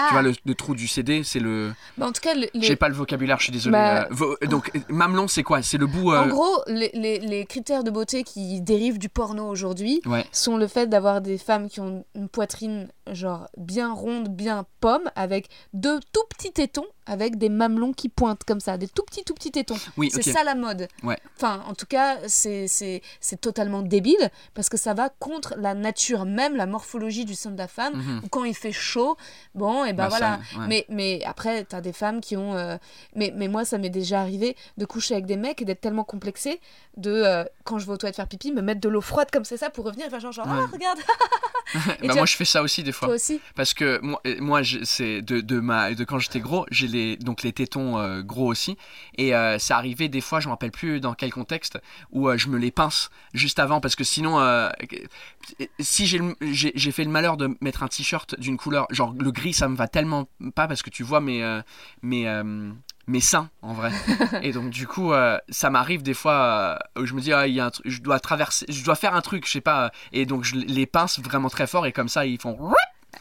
Ah. 0.00 0.06
Tu 0.08 0.12
vois, 0.14 0.22
le, 0.22 0.32
le 0.46 0.54
trou 0.54 0.74
du 0.74 0.88
CD, 0.88 1.22
c'est 1.24 1.40
le. 1.40 1.72
Bah, 1.98 2.06
en 2.06 2.12
tout 2.12 2.20
cas, 2.22 2.34
le- 2.34 2.48
les- 2.54 2.62
J'ai 2.62 2.76
pas 2.76 2.88
le 2.88 2.94
vocabulaire, 2.94 3.38
je 3.38 3.44
suis 3.44 3.52
désolé. 3.52 3.72
Bah- 3.72 4.08
Euh, 4.10 4.46
Donc, 4.46 4.70
mamelon, 4.88 5.28
c'est 5.28 5.42
quoi? 5.42 5.60
C'est 5.62 5.76
le 5.78 5.86
bout. 5.86 6.10
en 6.12 6.24
euh, 6.24 6.26
gros, 6.28 6.62
les, 6.66 6.90
les- 6.94 7.18
les 7.18 7.44
critères 7.44 7.84
de 7.84 7.90
beauté 7.90 8.22
qui 8.24 8.60
dérivent 8.62 8.98
du 8.98 9.08
porno 9.08 9.46
aujourd'hui 9.48 10.00
Ouais. 10.06 10.24
sont 10.32 10.56
le 10.56 10.66
fait 10.66 10.86
d'avoir 10.86 11.20
des 11.20 11.36
femmes 11.38 11.68
qui 11.68 11.80
ont 11.80 12.04
une 12.14 12.28
poitrine 12.28 12.88
genre 13.12 13.48
bien 13.56 13.92
ronde, 13.92 14.28
bien 14.28 14.64
pomme, 14.80 15.10
avec 15.16 15.48
deux 15.74 15.98
tout 16.12 16.22
petits 16.30 16.52
tétons, 16.52 16.86
avec 17.10 17.36
des 17.36 17.48
mamelons 17.48 17.92
qui 17.92 18.08
pointent 18.08 18.44
comme 18.44 18.60
ça, 18.60 18.78
des 18.78 18.86
tout 18.88 19.02
petits 19.02 19.24
tout 19.24 19.34
petits 19.34 19.50
tétons. 19.50 19.76
Oui, 19.96 20.10
C'est 20.12 20.22
ça 20.22 20.44
la 20.44 20.54
mode. 20.54 20.86
Ouais. 21.02 21.18
Enfin, 21.36 21.62
en 21.66 21.74
tout 21.74 21.86
cas, 21.86 22.18
c'est 22.28 23.00
totalement 23.40 23.82
débile 23.82 24.30
parce 24.54 24.68
que 24.68 24.76
ça 24.76 24.94
va 24.94 25.08
contre 25.08 25.54
la 25.58 25.74
nature 25.74 26.24
même, 26.24 26.54
la 26.56 26.66
morphologie 26.66 27.24
du 27.24 27.34
sein 27.34 27.50
de 27.50 27.58
la 27.58 27.68
femme. 27.68 27.94
Mhm. 27.96 28.22
Quand 28.30 28.44
il 28.44 28.54
fait 28.54 28.72
chaud, 28.72 29.16
bon, 29.54 29.84
et 29.84 29.92
ben 29.92 30.04
Bah, 30.04 30.10
ça, 30.10 30.16
voilà. 30.18 30.36
ouais. 30.58 30.66
Mais, 30.68 30.86
mais 30.88 31.22
après, 31.26 31.64
t'as 31.64 31.80
des 31.80 31.92
femmes 31.92 32.20
qui 32.20 32.36
ont. 32.36 32.54
euh, 32.54 32.76
Mais, 33.16 33.32
mais 33.36 33.48
moi, 33.48 33.64
ça 33.64 33.76
m'est 33.78 33.90
déjà 33.90 34.20
arrivé 34.20 34.56
de 34.78 34.84
coucher 34.84 35.14
avec 35.14 35.26
des 35.26 35.36
mecs 35.36 35.60
et 35.60 35.64
d'être 35.64 35.80
tellement 35.80 36.04
complexée 36.04 36.60
de, 36.96 37.10
euh, 37.10 37.44
quand 37.64 37.78
je 37.78 37.86
vais 37.86 37.92
aux 37.92 37.96
toilettes 37.96 38.16
faire 38.16 38.28
pipi, 38.28 38.52
me 38.52 38.62
mettre 38.62 38.80
de 38.80 38.88
l'eau 38.88 39.00
froide 39.00 39.28
comme 39.32 39.44
c'est 39.44 39.56
ça 39.56 39.70
pour 39.70 39.84
revenir 39.84 40.06
et 40.06 40.10
faire 40.10 40.20
genre, 40.20 40.32
genre, 40.32 40.46
ah, 40.48 40.66
regarde, 40.72 40.98
Et 42.02 42.06
bah, 42.06 42.14
tu 42.14 42.14
moi, 42.14 42.22
as- 42.22 42.26
je 42.26 42.36
fais 42.36 42.44
ça 42.44 42.62
aussi 42.62 42.82
des 42.82 42.92
fois. 42.92 43.08
toi 43.08 43.14
aussi. 43.16 43.40
Parce 43.54 43.74
que 43.74 43.98
moi, 44.02 44.20
moi 44.40 44.60
c'est 44.84 45.22
de, 45.22 45.40
de, 45.40 45.60
ma, 45.60 45.94
de 45.94 46.04
quand 46.04 46.18
j'étais 46.18 46.40
gros, 46.40 46.66
j'ai 46.70 46.88
les, 46.88 46.99
donc 47.20 47.42
les 47.42 47.52
tétons 47.52 47.98
euh, 47.98 48.22
gros 48.22 48.46
aussi. 48.46 48.76
Et 49.16 49.34
euh, 49.34 49.58
ça 49.58 49.76
arrivait 49.76 50.08
des 50.08 50.20
fois, 50.20 50.40
je 50.40 50.46
me 50.48 50.52
rappelle 50.52 50.70
plus 50.70 51.00
dans 51.00 51.14
quel 51.14 51.32
contexte, 51.32 51.78
où 52.10 52.28
euh, 52.28 52.36
je 52.36 52.48
me 52.48 52.58
les 52.58 52.70
pince 52.70 53.10
juste 53.34 53.58
avant. 53.58 53.80
Parce 53.80 53.96
que 53.96 54.04
sinon, 54.04 54.40
si 55.78 56.06
j'ai 56.06 56.92
fait 56.92 57.04
le 57.04 57.10
malheur 57.10 57.36
de 57.36 57.56
mettre 57.60 57.82
un 57.82 57.88
t-shirt 57.88 58.38
d'une 58.38 58.56
couleur, 58.56 58.86
genre 58.90 59.14
le 59.18 59.30
gris, 59.30 59.52
ça 59.52 59.68
me 59.68 59.76
va 59.76 59.88
tellement 59.88 60.28
pas 60.54 60.68
parce 60.68 60.82
que 60.82 60.90
tu 60.90 61.02
vois 61.02 61.20
mes, 61.20 61.60
mes, 62.02 62.26
mes 63.10 63.20
seins 63.20 63.50
en 63.60 63.74
vrai. 63.74 63.92
Et 64.42 64.52
donc, 64.52 64.70
du 64.70 64.86
coup, 64.86 65.12
euh, 65.12 65.38
ça 65.48 65.68
m'arrive 65.68 66.02
des 66.02 66.14
fois 66.14 66.78
euh, 66.96 67.02
où 67.02 67.06
je 67.06 67.14
me 67.14 67.20
dis, 67.20 67.32
ah, 67.32 67.46
il 67.46 67.54
y 67.54 67.60
a 67.60 67.66
un 67.66 67.70
je 67.84 68.00
dois 68.00 68.20
traverser, 68.20 68.66
je 68.68 68.84
dois 68.84 68.94
faire 68.94 69.14
un 69.14 69.20
truc, 69.20 69.46
je 69.46 69.52
sais 69.52 69.60
pas. 69.60 69.90
Et 70.12 70.24
donc, 70.24 70.44
je 70.44 70.56
les 70.56 70.86
pince 70.86 71.18
vraiment 71.18 71.50
très 71.50 71.66
fort 71.66 71.86
et 71.86 71.92
comme 71.92 72.08
ça, 72.08 72.24
ils 72.24 72.40
font. 72.40 72.56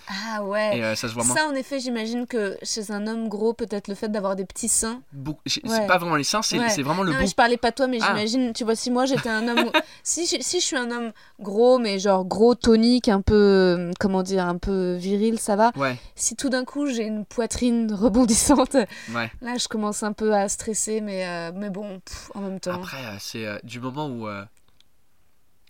Ah 0.08 0.29
ouais. 0.44 0.78
Et 0.78 0.84
euh, 0.84 0.96
ça 0.96 1.08
se 1.08 1.14
voit 1.14 1.24
moins. 1.24 1.36
Ça, 1.36 1.46
en 1.48 1.54
effet, 1.56 1.80
j'imagine 1.80 2.26
que 2.28 2.58
chez 2.64 2.92
un 2.92 3.08
homme 3.08 3.28
gros, 3.30 3.54
peut-être 3.54 3.88
le 3.88 3.96
fait 3.96 4.10
d'avoir 4.10 4.36
des 4.36 4.46
petits 4.46 4.68
seins. 4.70 5.02
Beaucoup- 5.14 5.42
C'est 5.46 5.66
Ouais. 5.68 5.88
pas 5.88 5.98
vraiment 5.98 6.16
les 6.16 6.24
seins, 6.24 6.42
c'est 6.42 6.58
Ouais. 6.60 6.82
vraiment 6.84 7.04
le 7.04 7.14
non, 7.14 7.20
bout. 7.20 7.28
je 7.28 7.36
parlais 7.36 7.58
pas 7.58 7.72
toi, 7.72 7.88
mais 7.88 8.00
Ah. 8.02 8.08
j'imagine, 8.08 8.54
tu 8.54 8.64
vois, 8.64 8.76
si 8.76 8.92
moi 8.92 9.06
j'étais 9.06 9.30
un 9.30 9.48
homme. 9.48 9.72
si, 10.04 10.26
je, 10.26 10.38
si 10.42 10.60
je 10.60 10.66
suis 10.66 10.78
un 10.78 10.90
homme 10.92 11.12
gros, 11.40 11.78
mais 11.80 12.00
genre 12.00 12.26
gros, 12.26 12.56
tonique, 12.56 13.08
un 13.10 13.22
peu. 13.22 13.34
euh, 13.36 13.92
Comment 14.00 14.24
dire, 14.24 14.46
un 14.46 14.58
peu 14.58 14.96
viril, 14.96 15.40
ça 15.40 15.56
va. 15.56 15.72
Ouais, 15.76 15.98
Si 16.16 16.36
tout 16.36 16.50
d'un 16.50 16.66
coup 16.66 16.88
j'ai 16.88 17.04
une 17.04 17.26
poitrine 17.26 17.94
rebondissante, 17.94 18.76
là 19.42 19.58
je 19.58 19.68
commence 19.68 20.04
un 20.04 20.14
peu 20.14 20.34
à 20.34 20.48
stresser, 20.50 21.02
mais, 21.02 21.28
euh, 21.28 21.52
mais 21.56 21.70
bon, 21.70 22.00
pff, 22.00 22.32
en 22.36 22.42
même 22.42 22.60
temps. 22.60 22.74
Après, 22.76 22.98
c'est 23.20 23.46
euh, 23.46 23.58
du 23.64 23.80
moment 23.80 24.08
où. 24.08 24.28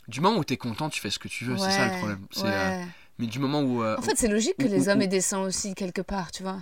Du 0.08 0.22
moment 0.22 0.38
où 0.40 0.44
t'es 0.44 0.58
content, 0.58 0.90
tu 0.90 1.00
fais 1.02 1.12
ce 1.12 1.20
que 1.20 1.28
tu 1.28 1.46
veux, 1.46 1.56
c'est 1.58 1.70
ça 1.70 1.86
le 1.86 1.98
problème. 2.00 2.26
C'est, 2.32 2.44
ouais. 2.44 2.84
Mais 3.20 3.28
du 3.28 3.38
moment 3.40 3.62
où. 3.62 3.84
euh, 3.84 3.96
En 3.98 4.02
fait, 4.02 4.18
c'est 4.18 4.28
logique 4.30 4.56
que 4.58 4.66
les 4.68 4.90
hommes 4.90 5.02
aient 5.02 5.08
des 5.08 5.22
seins 5.22 5.42
aussi, 5.42 5.76
quelque 5.76 6.02
part, 6.02 6.32
tu 6.32 6.42
vois. 6.44 6.58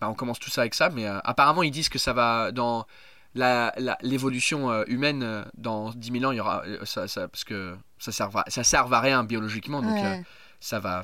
bah, 0.00 0.08
on 0.10 0.14
commence 0.14 0.38
tout 0.38 0.50
ça 0.50 0.60
avec 0.62 0.74
ça, 0.74 0.90
mais 0.90 1.06
euh, 1.06 1.18
apparemment 1.24 1.62
ils 1.62 1.70
disent 1.70 1.88
que 1.88 1.98
ça 1.98 2.12
va 2.12 2.52
dans 2.52 2.86
la- 3.34 3.72
la- 3.78 3.98
l'évolution 4.02 4.70
euh, 4.70 4.84
humaine 4.86 5.44
dans 5.56 5.90
10 5.90 6.12
000 6.12 6.24
ans, 6.24 6.32
il 6.32 6.36
y 6.36 6.40
aura 6.40 6.62
ça, 6.84 7.08
ça- 7.08 7.26
parce 7.28 7.44
que 7.44 7.76
ça 7.98 8.12
sert 8.12 8.36
à, 8.36 8.44
ça 8.48 8.62
sert 8.64 8.92
à 8.92 9.00
rien 9.00 9.24
biologiquement, 9.24 9.82
donc 9.82 9.94
Ouais. 9.94 10.22
ça 10.60 10.78
va 10.80 11.02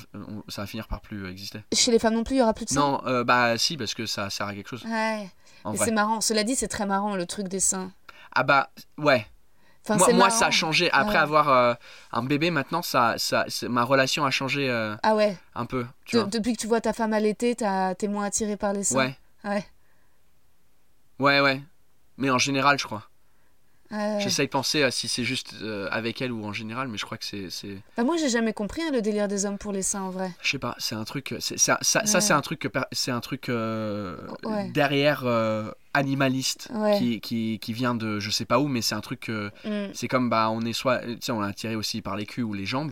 ça 0.49 0.63
va 0.63 0.67
finir 0.67 0.87
par 0.89 1.01
plus 1.01 1.29
exister. 1.31 1.61
Chez 1.73 1.91
les 1.93 1.99
femmes 1.99 2.15
non 2.15 2.25
plus, 2.25 2.37
il 2.37 2.39
y 2.39 2.43
aura 2.43 2.55
plus 2.55 2.67
de 2.67 2.71
seins? 2.71 3.01
Non, 3.05 3.23
bah 3.25 3.57
si 3.59 3.77
parce 3.77 3.95
que 3.95 4.07
ça 4.07 4.31
sert 4.31 4.47
à 4.47 4.55
quelque 4.55 4.69
chose. 4.71 4.85
Ouais. 4.85 5.29
C'est 5.77 5.91
marrant. 5.93 6.21
Cela 6.21 6.45
dit, 6.45 6.55
c'est 6.57 6.69
très 6.69 6.87
marrant 6.87 7.17
le 7.17 7.27
truc 7.27 7.49
des 7.49 7.61
seins. 7.61 7.91
Ah 8.33 8.43
bah 8.43 8.71
ouais. 8.99 9.27
Enfin, 9.89 10.13
moi, 10.15 10.31
ça 10.31 10.47
a 10.47 10.51
changé 10.51 10.91
après 10.93 11.15
Ouais. 11.15 11.21
avoir 11.21 11.49
euh, 11.51 11.75
un 12.13 12.23
bébé. 12.23 12.51
Maintenant, 12.51 12.81
ça, 12.83 13.15
ça, 13.19 13.45
ma 13.69 13.85
relation 13.85 14.25
a 14.25 14.31
changé 14.31 14.69
euh, 14.71 14.97
Ah 15.03 15.15
ouais. 15.15 15.37
un 15.55 15.67
peu. 15.67 15.85
Tu 16.07 16.17
De- 16.17 16.21
vois. 16.23 16.31
depuis 16.31 16.55
que 16.55 16.61
tu 16.61 16.67
vois 16.67 16.81
ta 16.81 16.93
femme 16.93 17.13
allaiter, 17.13 17.55
t'es 17.55 18.09
moins 18.09 18.25
attiré 18.25 18.57
par 18.57 18.73
les 18.73 18.83
seins. 18.85 18.97
Ouais, 18.99 19.19
Ouais. 19.45 19.65
ouais, 21.19 21.41
ouais. 21.41 21.63
Mais 22.17 22.31
en 22.31 22.39
général, 22.39 22.79
je 22.79 22.85
crois. 22.87 23.03
J'essaye 23.91 24.47
de 24.47 24.51
penser 24.51 24.83
à 24.83 24.91
si 24.91 25.07
c'est 25.09 25.25
juste 25.25 25.55
euh, 25.63 25.89
avec 25.93 26.21
elle 26.23 26.33
ou 26.33 26.45
en 26.45 26.53
général, 26.53 26.89
mais 26.89 26.99
je 26.99 27.05
crois 27.05 27.17
que 27.19 27.25
c'est, 27.25 27.49
Bah, 27.97 28.03
moi, 28.05 28.17
j'ai 28.17 28.29
jamais 28.29 28.53
compris 28.53 28.83
hein, 28.83 28.91
le 28.93 29.03
délire 29.03 29.29
des 29.29 29.47
hommes 29.47 29.59
pour 29.59 29.73
les 29.73 29.83
seins 29.83 30.03
en 30.03 30.11
vrai. 30.11 30.33
je 30.43 30.51
sais 30.51 30.59
pas, 30.59 30.75
c'est 30.79 30.95
un 30.95 31.05
truc. 31.05 31.35
C'est, 31.39 31.59
ça, 31.59 31.79
ça, 31.83 32.01
Ouais. 32.01 32.21
c'est 32.21 32.33
un 32.33 32.41
truc 32.41 32.69
c'est 32.93 33.11
un 33.13 33.21
truc 33.21 33.49
euh, 33.49 34.17
Ouais. 34.45 34.69
derrière 34.71 35.23
euh, 35.27 35.71
animaliste 35.93 36.69
Ouais. 36.75 36.99
qui, 36.99 37.21
qui, 37.21 37.59
qui 37.61 37.73
vient 37.73 37.95
de 37.95 38.19
je 38.19 38.31
sais 38.31 38.45
pas 38.47 38.59
où, 38.59 38.67
mais 38.69 38.83
c'est 38.83 38.95
un 38.97 39.01
truc. 39.01 39.29
Mm. 39.29 39.87
c'est 39.95 40.09
comme 40.09 40.29
bah 40.29 40.51
on 40.51 40.63
est 40.63 40.73
soit, 40.73 40.99
tu 41.01 41.19
sais, 41.21 41.33
on 41.33 41.45
est 41.45 41.49
attiré 41.49 41.77
aussi 41.77 42.03
par 42.03 42.17
les 42.17 42.27
culs 42.27 42.43
ou 42.45 42.53
les 42.55 42.67
jambes. 42.67 42.91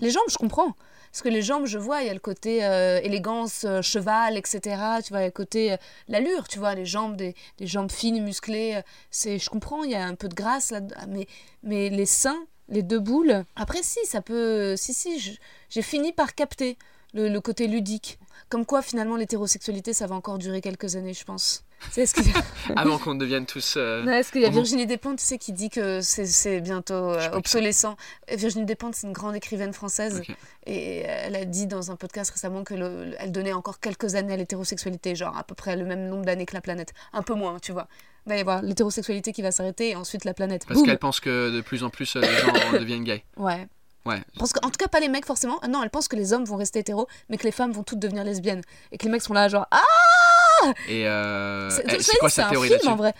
Les 0.00 0.10
jambes, 0.10 0.22
je 0.30 0.36
comprends. 0.36 0.76
Parce 1.10 1.22
que 1.22 1.28
les 1.28 1.42
jambes, 1.42 1.66
je 1.66 1.78
vois, 1.78 2.02
il 2.02 2.06
y 2.06 2.10
a 2.10 2.14
le 2.14 2.20
côté 2.20 2.64
euh, 2.64 3.00
élégance, 3.02 3.64
euh, 3.64 3.82
cheval, 3.82 4.36
etc. 4.36 4.60
Tu 5.04 5.10
vois, 5.10 5.20
il 5.20 5.22
y 5.22 5.24
a 5.24 5.26
le 5.26 5.30
côté 5.30 5.72
euh, 5.72 5.76
l'allure, 6.08 6.46
tu 6.46 6.58
vois, 6.58 6.74
les 6.74 6.86
jambes, 6.86 7.16
des, 7.16 7.34
des 7.58 7.66
jambes 7.66 7.90
fines, 7.90 8.22
musclées. 8.22 8.80
c'est, 9.10 9.38
je 9.38 9.50
comprends, 9.50 9.82
il 9.82 9.90
y 9.90 9.96
a 9.96 10.04
un 10.04 10.14
peu 10.14 10.28
de 10.28 10.34
grâce 10.34 10.70
là 10.70 10.80
mais, 11.08 11.26
mais 11.64 11.90
les 11.90 12.06
seins, 12.06 12.46
les 12.68 12.82
deux 12.82 13.00
boules. 13.00 13.44
Après, 13.56 13.82
si, 13.82 13.98
ça 14.04 14.22
peut. 14.22 14.76
Si, 14.76 14.94
si, 14.94 15.38
j'ai 15.68 15.82
fini 15.82 16.12
par 16.12 16.34
capter 16.34 16.78
le, 17.12 17.28
le 17.28 17.40
côté 17.40 17.66
ludique. 17.66 18.18
Comme 18.50 18.66
quoi, 18.66 18.82
finalement, 18.82 19.16
l'hétérosexualité, 19.16 19.92
ça 19.94 20.06
va 20.06 20.14
encore 20.16 20.36
durer 20.36 20.60
quelques 20.60 20.96
années, 20.96 21.14
je 21.14 21.24
pense. 21.24 21.64
Tu 21.84 21.92
sais, 21.92 22.04
ce 22.06 22.12
qu'il 22.14 22.26
y 22.26 22.32
a- 22.36 22.42
avant 22.80 22.98
qu'on 22.98 23.14
devienne 23.14 23.46
tous. 23.46 23.74
euh, 23.78 24.02
Non, 24.02 24.12
Est-ce 24.12 24.32
qu'il 24.32 24.42
y 24.42 24.44
a 24.44 24.48
Comment 24.48 24.56
Virginie 24.60 24.86
Despentes, 24.86 25.18
tu 25.18 25.24
sais, 25.24 25.38
qui 25.38 25.52
dit 25.54 25.70
que 25.70 26.02
c'est- 26.02 26.26
c'est 26.26 26.60
bientôt 26.60 26.92
euh, 26.94 27.30
obsolescent 27.32 27.96
Euh, 28.30 28.36
Virginie 28.36 28.66
Despentes, 28.66 28.96
c'est 28.96 29.06
une 29.06 29.14
grande 29.14 29.34
écrivaine 29.36 29.72
française. 29.72 30.20
Et 30.66 30.98
elle 30.98 31.36
a 31.36 31.44
dit 31.46 31.66
dans 31.66 31.90
un 31.90 31.96
podcast 31.96 32.30
récemment 32.32 32.64
que 32.64 32.74
le- 32.74 33.14
elle 33.18 33.32
donnait 33.32 33.52
encore 33.54 33.80
quelques 33.80 34.14
années 34.14 34.34
à 34.34 34.36
l'hétérosexualité, 34.36 35.14
genre 35.14 35.36
à 35.38 35.44
peu 35.44 35.54
près 35.54 35.76
le 35.76 35.84
même 35.86 36.08
nombre 36.08 36.24
d'années 36.26 36.44
que 36.44 36.54
la 36.54 36.60
planète. 36.60 36.92
Un 37.14 37.22
peu 37.22 37.34
moins, 37.34 37.58
tu 37.60 37.72
vois. 37.72 37.88
Il 38.26 38.30
va 38.30 38.36
y 38.36 38.40
avoir 38.40 38.60
l'hétérosexualité 38.62 39.32
qui 39.32 39.40
va 39.40 39.50
s'arrêter 39.50 39.90
et 39.90 39.96
ensuite 39.96 40.24
la 40.26 40.34
planète. 40.34 40.66
Parce 40.66 40.78
Boum 40.80 40.86
qu'elle 40.86 40.98
pense 40.98 41.20
que 41.20 41.50
de 41.56 41.60
plus 41.62 41.82
en 41.82 41.88
plus 41.88 42.14
euh, 42.16 42.20
les 42.20 42.26
gens 42.26 42.52
deviennent 42.78 43.04
gays. 43.04 43.24
Ouais. 43.38 43.66
Ouais. 44.10 44.22
Parce 44.38 44.52
qu'en 44.52 44.68
tout 44.70 44.78
cas, 44.78 44.88
pas 44.88 45.00
les 45.00 45.08
mecs 45.08 45.26
forcément. 45.26 45.58
Ah 45.62 45.68
Non, 45.68 45.82
elle 45.82 45.90
pense 45.90 46.08
que 46.08 46.16
les 46.16 46.32
hommes 46.32 46.44
vont 46.44 46.56
rester 46.56 46.78
hétéros, 46.80 47.06
mais 47.28 47.36
que 47.36 47.44
les 47.44 47.52
femmes 47.52 47.72
vont 47.72 47.82
toutes 47.82 47.98
devenir 47.98 48.24
lesbiennes. 48.24 48.62
Et 48.92 48.98
que 48.98 49.04
les 49.04 49.10
mecs 49.10 49.22
sont 49.22 49.34
là, 49.34 49.48
genre 49.48 49.66
Ah 49.70 50.72
Et 50.88 51.06
euh, 51.08 51.70
C'est 51.70 52.18
quoi 52.18 52.28
un 52.36 52.50
théorie 52.50 52.68
film 52.68 52.92
en 52.92 52.96
vrai. 52.96 53.14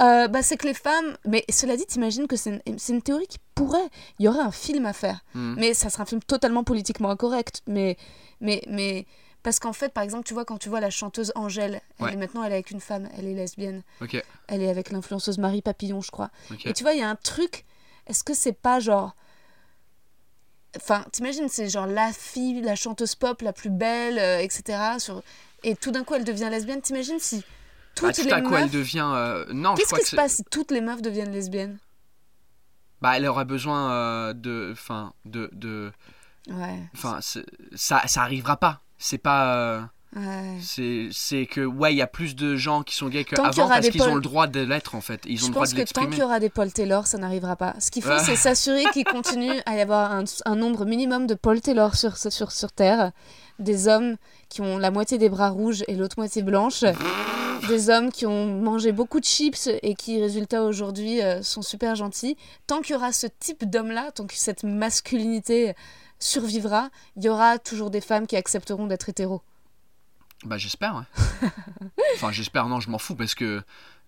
Euh, 0.00 0.28
bah, 0.28 0.42
c'est 0.42 0.56
que 0.56 0.66
les 0.66 0.74
femmes. 0.74 1.16
Mais 1.26 1.44
cela 1.50 1.76
dit, 1.76 1.84
t'imagines 1.86 2.26
que 2.28 2.36
c'est 2.36 2.62
une, 2.88 3.02
théorie 3.02 3.26
qui 3.26 3.38
pourrait. 3.54 3.88
Il 4.18 4.26
y 4.26 4.28
aurait 4.28 4.40
un 4.40 4.52
film 4.52 4.86
à 4.86 4.92
faire. 4.92 5.24
Hmm. 5.34 5.54
Mais 5.58 5.74
ça 5.74 5.90
sera 5.90 6.04
un 6.04 6.06
film 6.06 6.22
totalement 6.22 6.64
politiquement 6.64 7.10
incorrect. 7.10 7.62
Mais. 7.66 7.96
mais, 8.40 8.62
mais 8.68 9.06
parce 9.42 9.60
qu'en 9.60 9.72
fait, 9.72 9.92
par 9.92 10.02
exemple, 10.04 10.24
tu 10.24 10.34
vois, 10.34 10.44
quand 10.44 10.58
tu 10.58 10.68
vois 10.68 10.80
la 10.80 10.90
chanteuse 10.90 11.32
Angèle, 11.34 11.80
elle 11.98 12.04
Ouais. 12.04 12.12
est 12.12 12.16
maintenant 12.16 12.42
elle 12.42 12.50
est 12.52 12.56
avec 12.56 12.70
une 12.70 12.80
femme, 12.80 13.08
elle 13.16 13.26
est 13.26 13.34
lesbienne. 13.34 13.82
Ok, 14.02 14.20
Elle 14.48 14.62
est 14.62 14.68
avec 14.68 14.90
l'influenceuse 14.90 15.38
Marie 15.38 15.62
Papillon, 15.62 16.00
je 16.00 16.10
crois. 16.10 16.30
ok. 16.50 16.66
Et 16.66 16.72
tu 16.72 16.82
vois, 16.82 16.92
il 16.92 16.98
y 16.98 17.02
a 17.02 17.08
un 17.08 17.14
truc. 17.16 17.64
Est-ce 18.06 18.24
que 18.24 18.34
c'est 18.34 18.52
pas 18.52 18.80
genre. 18.80 19.14
Enfin, 20.76 21.04
t'imagines, 21.12 21.48
c'est 21.48 21.68
genre 21.68 21.86
la 21.86 22.12
fille, 22.12 22.60
la 22.60 22.76
chanteuse 22.76 23.14
pop 23.14 23.40
la 23.42 23.52
plus 23.52 23.70
belle, 23.70 24.18
euh, 24.18 24.38
etc. 24.40 24.78
Sur... 24.98 25.22
Et 25.64 25.74
tout 25.74 25.90
d'un 25.90 26.04
coup, 26.04 26.14
elle 26.14 26.24
devient 26.24 26.48
lesbienne. 26.50 26.82
T'imagines 26.82 27.18
si 27.18 27.42
toutes 27.94 28.08
Bah, 28.08 28.12
tout 28.12 28.24
les 28.24 28.32
à 28.32 28.40
meufs. 28.40 28.52
elle 28.62 28.70
devient. 28.70 29.10
euh, 29.14 29.46
Non, 29.52 29.74
Qu'est-ce 29.74 29.94
qui 29.94 30.00
que 30.02 30.06
se 30.06 30.16
passe 30.16 30.36
si 30.36 30.44
toutes 30.50 30.70
les 30.70 30.80
meufs 30.80 31.02
deviennent 31.02 31.32
lesbiennes? 31.32 31.78
Bah, 33.00 33.16
elle 33.16 33.26
aurait 33.26 33.44
besoin 33.44 33.90
euh, 33.92 34.32
de. 34.34 34.70
Enfin, 34.72 35.12
de. 35.24 35.48
de... 35.52 35.90
Ouais. 36.50 36.78
Enfin, 36.94 37.20
ça, 37.74 38.06
ça 38.06 38.22
arrivera 38.22 38.56
pas. 38.56 38.82
C'est 38.98 39.18
pas. 39.18 39.90
Ouais. 40.16 40.58
C'est 41.12 41.46
que, 41.46 41.64
ouais, 41.64 41.92
il 41.92 41.96
y 41.96 42.02
a 42.02 42.06
plus 42.06 42.36
de 42.36 42.56
gens 42.56 42.82
qui 42.82 42.94
sont 42.94 43.08
gays 43.08 43.24
qu'avant 43.24 43.50
aura 43.64 43.74
parce 43.74 43.88
qu'ils 43.90 44.02
ont 44.02 44.14
le 44.14 44.20
droit 44.20 44.46
de 44.46 44.60
l'être 44.60 44.94
en 44.94 45.00
fait. 45.00 45.22
Ils 45.26 45.36
ont 45.36 45.38
Je 45.38 45.46
le 45.46 45.52
droit 45.52 45.64
pense 45.64 45.74
de 45.74 45.82
que 45.82 45.92
tant 45.92 46.06
qu'il 46.06 46.18
y 46.18 46.22
aura 46.22 46.40
des 46.40 46.50
Paul 46.50 46.72
Taylor, 46.72 47.06
ça 47.06 47.18
n'arrivera 47.18 47.56
pas. 47.56 47.74
Ce 47.78 47.90
qu'il 47.90 48.02
faut, 48.02 48.18
c'est 48.18 48.36
s'assurer 48.36 48.84
qu'il 48.92 49.04
continue 49.04 49.52
à 49.66 49.76
y 49.76 49.80
avoir 49.80 50.12
un, 50.12 50.24
un 50.44 50.56
nombre 50.56 50.84
minimum 50.84 51.26
de 51.26 51.34
Paul 51.34 51.60
Taylor 51.60 51.94
sur, 51.94 52.16
sur, 52.16 52.52
sur 52.52 52.72
Terre. 52.72 53.12
Des 53.58 53.88
hommes 53.88 54.16
qui 54.48 54.60
ont 54.60 54.78
la 54.78 54.90
moitié 54.90 55.18
des 55.18 55.28
bras 55.28 55.50
rouges 55.50 55.84
et 55.88 55.94
l'autre 55.94 56.16
moitié 56.18 56.42
blanche. 56.42 56.84
Des 57.66 57.90
hommes 57.90 58.12
qui 58.12 58.24
ont 58.24 58.46
mangé 58.46 58.92
beaucoup 58.92 59.18
de 59.18 59.24
chips 59.24 59.68
et 59.82 59.94
qui, 59.94 60.20
résultat 60.20 60.62
aujourd'hui, 60.62 61.20
euh, 61.20 61.42
sont 61.42 61.60
super 61.60 61.96
gentils. 61.96 62.36
Tant 62.68 62.80
qu'il 62.80 62.94
y 62.94 62.96
aura 62.96 63.12
ce 63.12 63.26
type 63.26 63.68
d'homme-là, 63.68 64.12
tant 64.12 64.26
que 64.26 64.36
cette 64.36 64.62
masculinité 64.62 65.74
survivra, 66.20 66.90
il 67.16 67.24
y 67.24 67.28
aura 67.28 67.58
toujours 67.58 67.90
des 67.90 68.00
femmes 68.00 68.26
qui 68.26 68.36
accepteront 68.36 68.86
d'être 68.86 69.08
hétéros. 69.08 69.42
Bah, 70.44 70.56
j'espère, 70.56 70.94
ouais. 70.96 71.48
enfin, 72.14 72.30
j'espère, 72.32 72.66
non, 72.68 72.78
je 72.80 72.90
m'en 72.90 72.98
fous 72.98 73.16
parce 73.16 73.34
que 73.34 73.60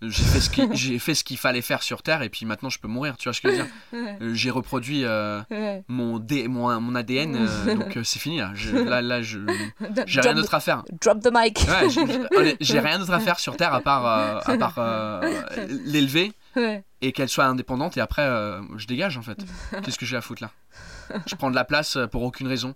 J'ai 0.03 0.22
fait 0.22 0.41
ce 0.41 0.49
qui- 0.49 0.68
j'ai 0.74 0.99
fait 0.99 1.14
ce 1.14 1.24
qu'il 1.24 1.37
fallait 1.37 1.61
faire 1.61 1.83
sur 1.83 2.03
Terre 2.03 2.22
et 2.22 2.28
puis 2.31 2.47
maintenant 2.47 2.70
je 2.70 2.78
peux 2.78 2.89
mourir. 2.89 3.16
Tu 3.18 3.24
vois 3.28 3.35
ce 3.35 3.41
que 3.43 3.51
je 3.51 3.57
veux 3.57 3.62
dire. 3.64 3.72
Euh, 4.22 4.33
J'ai 4.35 4.51
reproduit 4.51 5.05
euh, 5.05 5.43
Ouais. 5.51 5.83
mon, 5.89 6.18
D- 6.18 6.47
mon, 6.49 6.81
mon 6.81 6.95
ADN, 6.95 7.37
euh, 7.37 7.74
donc 7.74 7.97
euh, 7.97 8.05
c'est 8.05 8.18
fini 8.18 8.39
là. 8.39 8.53
Je- 8.55 8.76
là, 8.76 9.03
là, 9.03 9.20
je 9.22 9.39
j'ai 10.07 10.20
Drop 10.20 10.24
rien 10.24 10.35
d'autre 10.35 10.55
à 10.55 10.61
faire. 10.61 10.85
the- 10.85 11.03
Drop 11.03 11.20
the 11.20 11.31
mic. 11.35 11.59
Ouais, 11.68 11.91
j'ai- 11.91 12.07
j'ai 12.07 12.57
j'ai 12.61 12.81
rien 12.81 12.99
d'autre 12.99 13.12
à 13.12 13.20
faire 13.20 13.39
sur 13.41 13.57
Terre 13.57 13.74
à 13.74 13.81
part, 13.81 14.07
euh, 14.07 14.41
à 14.45 14.57
part 14.57 14.74
euh, 14.78 15.43
l'élever 15.85 16.33
Ouais. 16.57 16.83
et 17.03 17.12
qu'elle 17.12 17.28
soit 17.28 17.45
indépendante 17.47 17.97
et 17.97 18.01
après 18.01 18.22
euh, 18.22 18.61
je 18.76 18.87
dégage 18.87 19.16
en 19.18 19.22
fait. 19.22 19.39
Qu'est-ce 19.85 19.99
que 19.99 20.07
j'ai 20.07 20.16
à 20.16 20.20
foutre 20.20 20.43
là? 20.43 20.51
Je 21.26 21.35
prends 21.35 21.51
de 21.51 21.55
la 21.57 21.64
place 21.64 21.97
euh, 21.97 22.07
pour 22.07 22.22
aucune 22.22 22.47
raison. 22.47 22.74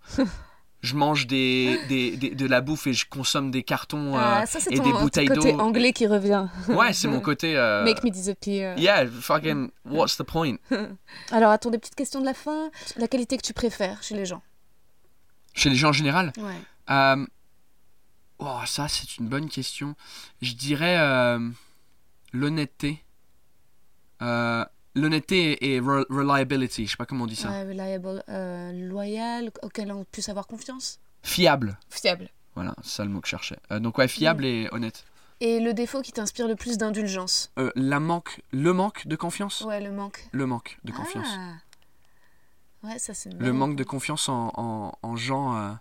Je 0.85 0.95
mange 0.97 1.27
des, 1.27 1.81
des, 1.89 2.15
des- 2.19 2.35
de 2.35 2.47
la 2.47 2.61
bouffe 2.61 2.87
et 2.87 2.93
je 2.93 3.07
consomme 3.09 3.51
des 3.51 3.63
cartons 3.63 4.17
euh, 4.17 4.21
Ah, 4.21 4.45
ça, 4.47 4.61
c'est 4.61 4.71
et 4.73 4.77
ton, 4.77 4.83
des 4.85 4.93
ton 4.93 5.01
bouteilles 5.01 5.29
côté 5.29 5.53
d'eau. 5.53 5.59
anglais 5.59 5.93
qui 5.95 6.07
revient. 6.07 6.47
Ouais, 6.69 6.93
c'est 6.93 7.09
mon 7.09 7.21
côté. 7.21 7.57
euh, 7.57 7.83
Make 7.85 8.05
me 8.05 8.11
disappear. 8.11 8.79
Yeah, 8.79 9.07
fucking, 9.07 9.71
what's 9.87 10.17
the 10.19 10.25
point? 10.25 10.57
Alors, 11.33 11.51
attends, 11.53 11.71
des 11.71 11.79
petites 11.79 11.95
questions 11.95 12.21
de 12.21 12.27
la 12.27 12.35
fin. 12.35 12.71
La 12.99 13.09
qualité 13.09 13.39
que 13.39 13.43
tu 13.43 13.55
préfères 13.55 14.03
chez 14.03 14.15
les 14.15 14.27
gens? 14.27 14.43
Chez 15.55 15.71
les 15.71 15.77
gens 15.77 15.89
en 15.89 15.93
général? 15.93 16.33
Ouais. 16.37 16.61
Euh, 16.91 17.25
Oh, 18.41 18.59
ça, 18.67 18.89
c'est 18.89 19.17
une 19.19 19.29
bonne 19.29 19.49
question. 19.49 19.95
Je 20.43 20.53
dirais 20.55 20.99
euh, 20.99 21.39
l'honnêteté. 22.33 23.03
Euh, 24.23 24.65
l'honnêteté 24.95 25.75
et 25.75 25.81
re- 25.81 26.05
reliability, 26.11 26.87
je 26.87 26.93
sais 26.93 26.97
pas 26.97 27.07
comment 27.07 27.25
on 27.25 27.27
dit 27.29 27.37
ça. 27.37 27.51
Ouais, 27.51 27.65
reliable, 27.65 28.23
euh, 28.29 28.73
loyal, 28.89 29.51
auquel 29.63 29.91
on 29.93 30.05
puisse 30.05 30.29
avoir 30.29 30.47
confiance. 30.47 30.99
Fiable. 31.23 31.79
Fiable. 31.91 32.29
Voilà, 32.55 32.75
c'est 32.83 32.91
ça 32.97 33.05
le 33.05 33.11
mot 33.11 33.21
que 33.21 33.27
je 33.27 33.31
cherchais. 33.31 33.59
Euh, 33.73 33.81
donc, 33.81 33.99
ouais, 33.99 34.07
fiable 34.09 34.45
et 34.45 34.69
honnête. 34.73 35.05
Et 35.41 35.59
le 35.59 35.75
défaut 35.75 36.01
qui 36.03 36.13
t'inspire 36.13 36.47
le 36.47 36.55
plus 36.55 36.79
d'indulgence? 36.79 37.51
Euh, 37.59 37.71
la 37.75 37.99
manque, 37.99 38.41
le 38.53 38.73
manque 38.73 39.07
de 39.09 39.17
confiance? 39.17 39.63
Ouais, 39.63 39.81
le 39.81 39.91
manque. 39.91 40.29
Le 40.33 40.47
manque 40.47 40.79
de 40.85 40.93
confiance. 40.93 41.27
Ah. 41.31 41.55
Ouais, 42.87 42.99
ça 42.99 43.15
c'est 43.15 43.33
Le 43.33 43.53
manque 43.53 43.77
de 43.77 43.85
confiance 43.85 44.29
en, 44.29 44.53
en, 44.57 44.93
en 45.03 45.17
gens, 45.17 45.57
euh, 45.57 45.73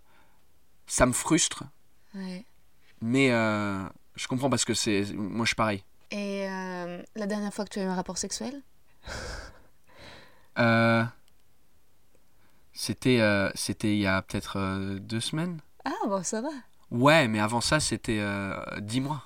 ça 0.87 1.05
me 1.05 1.11
frustre, 1.11 1.63
Ouais. 2.15 2.45
mais 3.01 3.31
euh, 3.31 3.83
je 4.15 4.27
comprends 4.27 4.49
parce 4.49 4.63
que 4.65 4.73
c'est. 4.73 5.13
Moi, 5.13 5.45
je 5.45 5.49
suis 5.49 5.55
pareil. 5.55 5.83
Et 6.11 6.47
euh, 6.47 7.03
la 7.15 7.25
dernière 7.27 7.53
fois 7.53 7.65
que 7.65 7.71
tu 7.71 7.79
as 7.79 7.83
eu 7.83 7.87
un 7.87 7.95
rapport 7.95 8.17
sexuel? 8.17 8.61
Euh, 10.59 11.03
c'était, 12.73 13.19
euh, 13.21 13.49
c'était 13.55 13.93
il 13.95 13.99
y 13.99 14.05
a 14.05 14.21
peut-être 14.21 14.57
euh, 14.59 14.99
deux 14.99 15.19
semaines. 15.19 15.59
Ah, 15.83 15.91
bon, 16.07 16.21
ça 16.23 16.41
va. 16.41 16.49
Ouais, 16.91 17.27
mais 17.27 17.39
avant 17.39 17.59
ça, 17.59 17.79
c'était 17.79 18.23
dix 18.79 19.01
mois. 19.01 19.23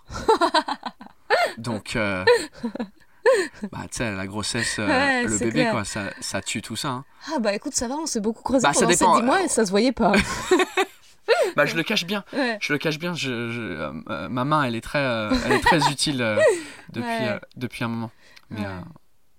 Donc, 1.58 1.98
bah, 1.98 3.82
tu 3.92 3.98
sais, 3.98 4.16
la 4.16 4.26
grossesse, 4.26 4.78
Ouais, 4.78 5.24
le 5.26 5.38
bébé, 5.38 5.52
clair. 5.52 5.72
quoi, 5.74 5.84
ça, 5.84 6.04
ça 6.22 6.42
tue 6.42 6.62
tout 6.62 6.78
ça. 6.78 6.88
hein. 6.90 7.06
Ah, 7.36 7.40
bah 7.40 7.54
écoute, 7.54 7.74
ça 7.74 7.90
va, 7.90 7.96
on 7.96 8.06
s'est 8.06 8.22
beaucoup 8.22 8.42
creusé 8.44 8.64
Bah, 8.66 8.72
ça 8.72 8.86
pendant 8.86 8.92
dépend, 8.94 9.16
ces 9.16 9.22
10 9.22 9.26
mois 9.26 9.42
et 9.44 9.48
ça 9.50 9.66
se 9.66 9.72
voyait 9.72 9.92
pas. 9.92 10.14
Bah, 11.58 11.66
je 11.66 11.76
le 11.76 11.84
cache 11.84 12.06
bien. 12.06 12.24
ouais. 12.32 12.58
Je 12.62 12.72
le 12.72 12.80
cache 12.80 13.00
bien. 13.00 13.14
Je, 13.14 13.50
je- 13.52 13.92
euh, 14.10 14.30
ma 14.30 14.46
main, 14.46 14.64
elle 14.64 14.76
est 14.76 14.82
très, 14.82 15.00
euh, 15.04 15.30
elle 15.46 15.52
est 15.52 15.60
très 15.60 15.92
utile 15.92 16.22
euh, 16.22 16.40
depuis, 16.94 17.02
Ouais. 17.10 17.40
depuis 17.58 17.84
un 17.84 17.90
moment. 17.90 18.12
Mais 18.50 18.62
Ouais. 18.62 18.68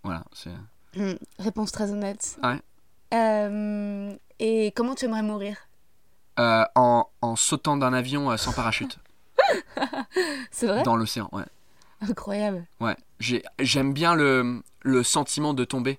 Voilà, 0.08 0.24
c'est. 0.32 0.50
Hmm, 0.96 1.16
Réponse 1.38 1.70
très 1.72 1.90
honnête. 1.92 2.38
Ouais. 2.42 2.60
Euh, 3.14 4.14
et 4.38 4.72
comment 4.74 4.94
tu 4.94 5.04
aimerais 5.04 5.22
mourir? 5.22 5.56
Euh, 6.38 6.64
en, 6.74 7.06
en 7.20 7.36
sautant 7.36 7.76
d'un 7.76 7.92
avion 7.92 8.30
euh, 8.30 8.36
sans 8.36 8.52
parachute 8.52 8.98
C'est 10.50 10.66
vrai? 10.66 10.82
Dans 10.82 10.96
l'océan. 10.96 11.28
Ouais. 11.32 11.44
Incroyable. 12.00 12.66
Ouais, 12.80 12.96
j'ai- 13.18 13.42
j'aime 13.58 13.92
bien 13.92 14.14
le, 14.14 14.62
le 14.82 15.02
sentiment 15.02 15.52
de 15.54 15.64
tomber. 15.64 15.98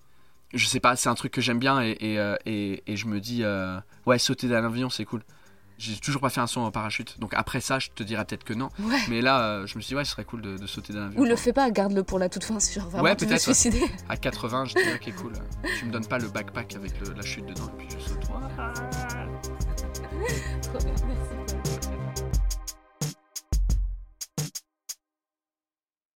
Je 0.53 0.65
sais 0.65 0.79
pas, 0.79 0.95
c'est 0.95 1.09
un 1.09 1.15
truc 1.15 1.31
que 1.33 1.41
j'aime 1.41 1.59
bien 1.59 1.81
et, 1.81 1.91
et, 1.99 2.35
et- 2.45 2.83
et 2.91 2.95
je 2.97 3.05
me 3.07 3.19
dis, 3.19 3.43
euh, 3.43 3.79
ouais, 4.05 4.17
sauter 4.17 4.47
d'un 4.47 4.65
avion, 4.65 4.89
c'est 4.89 5.05
cool. 5.05 5.23
J'ai 5.79 5.95
toujours 5.97 6.19
pas 6.21 6.29
fait 6.29 6.41
un 6.41 6.47
saut 6.47 6.59
en 6.59 6.71
parachute. 6.71 7.17
Donc 7.19 7.33
après 7.33 7.61
ça, 7.61 7.79
je 7.79 7.87
te 7.95 8.03
dirais 8.03 8.25
peut-être 8.25 8.43
que 8.43 8.53
non. 8.53 8.67
Ouais. 8.79 8.99
Mais 9.09 9.21
là, 9.21 9.39
euh, 9.41 9.65
je 9.65 9.77
me 9.77 9.81
suis 9.81 9.89
dit, 9.89 9.95
ouais, 9.95 10.03
ce 10.03 10.11
serait 10.11 10.25
cool 10.25 10.41
de, 10.41 10.57
de 10.57 10.67
sauter 10.67 10.91
d'un 10.93 11.05
avion. 11.07 11.21
Ou 11.21 11.23
le 11.25 11.35
fais 11.37 11.53
pas, 11.53 11.71
garde-le 11.71 12.03
pour 12.03 12.19
la 12.19 12.27
toute 12.27 12.43
fin 12.43 12.59
si 12.59 12.73
genre 12.77 12.89
vraiment 12.89 13.03
Ouais, 13.05 13.15
tu 13.15 13.25
veux 13.25 13.31
ouais. 13.31 13.39
suicider. 13.39 13.81
À 14.09 14.17
80, 14.17 14.65
je 14.65 14.75
dirais, 14.75 14.93
ok, 15.01 15.15
cool. 15.15 15.33
Tu 15.79 15.85
me 15.85 15.91
donnes 15.91 16.05
pas 16.05 16.19
le 16.19 16.27
backpack 16.27 16.75
avec 16.75 16.99
le- 16.99 17.13
la 17.13 17.21
chute 17.23 17.45
dedans 17.45 17.71
et 17.79 17.85
puis 17.87 17.97
je 17.97 18.09
saute. 18.09 18.19
Trop 20.61 20.77
bien, 20.79 20.93
merci. 21.07 21.38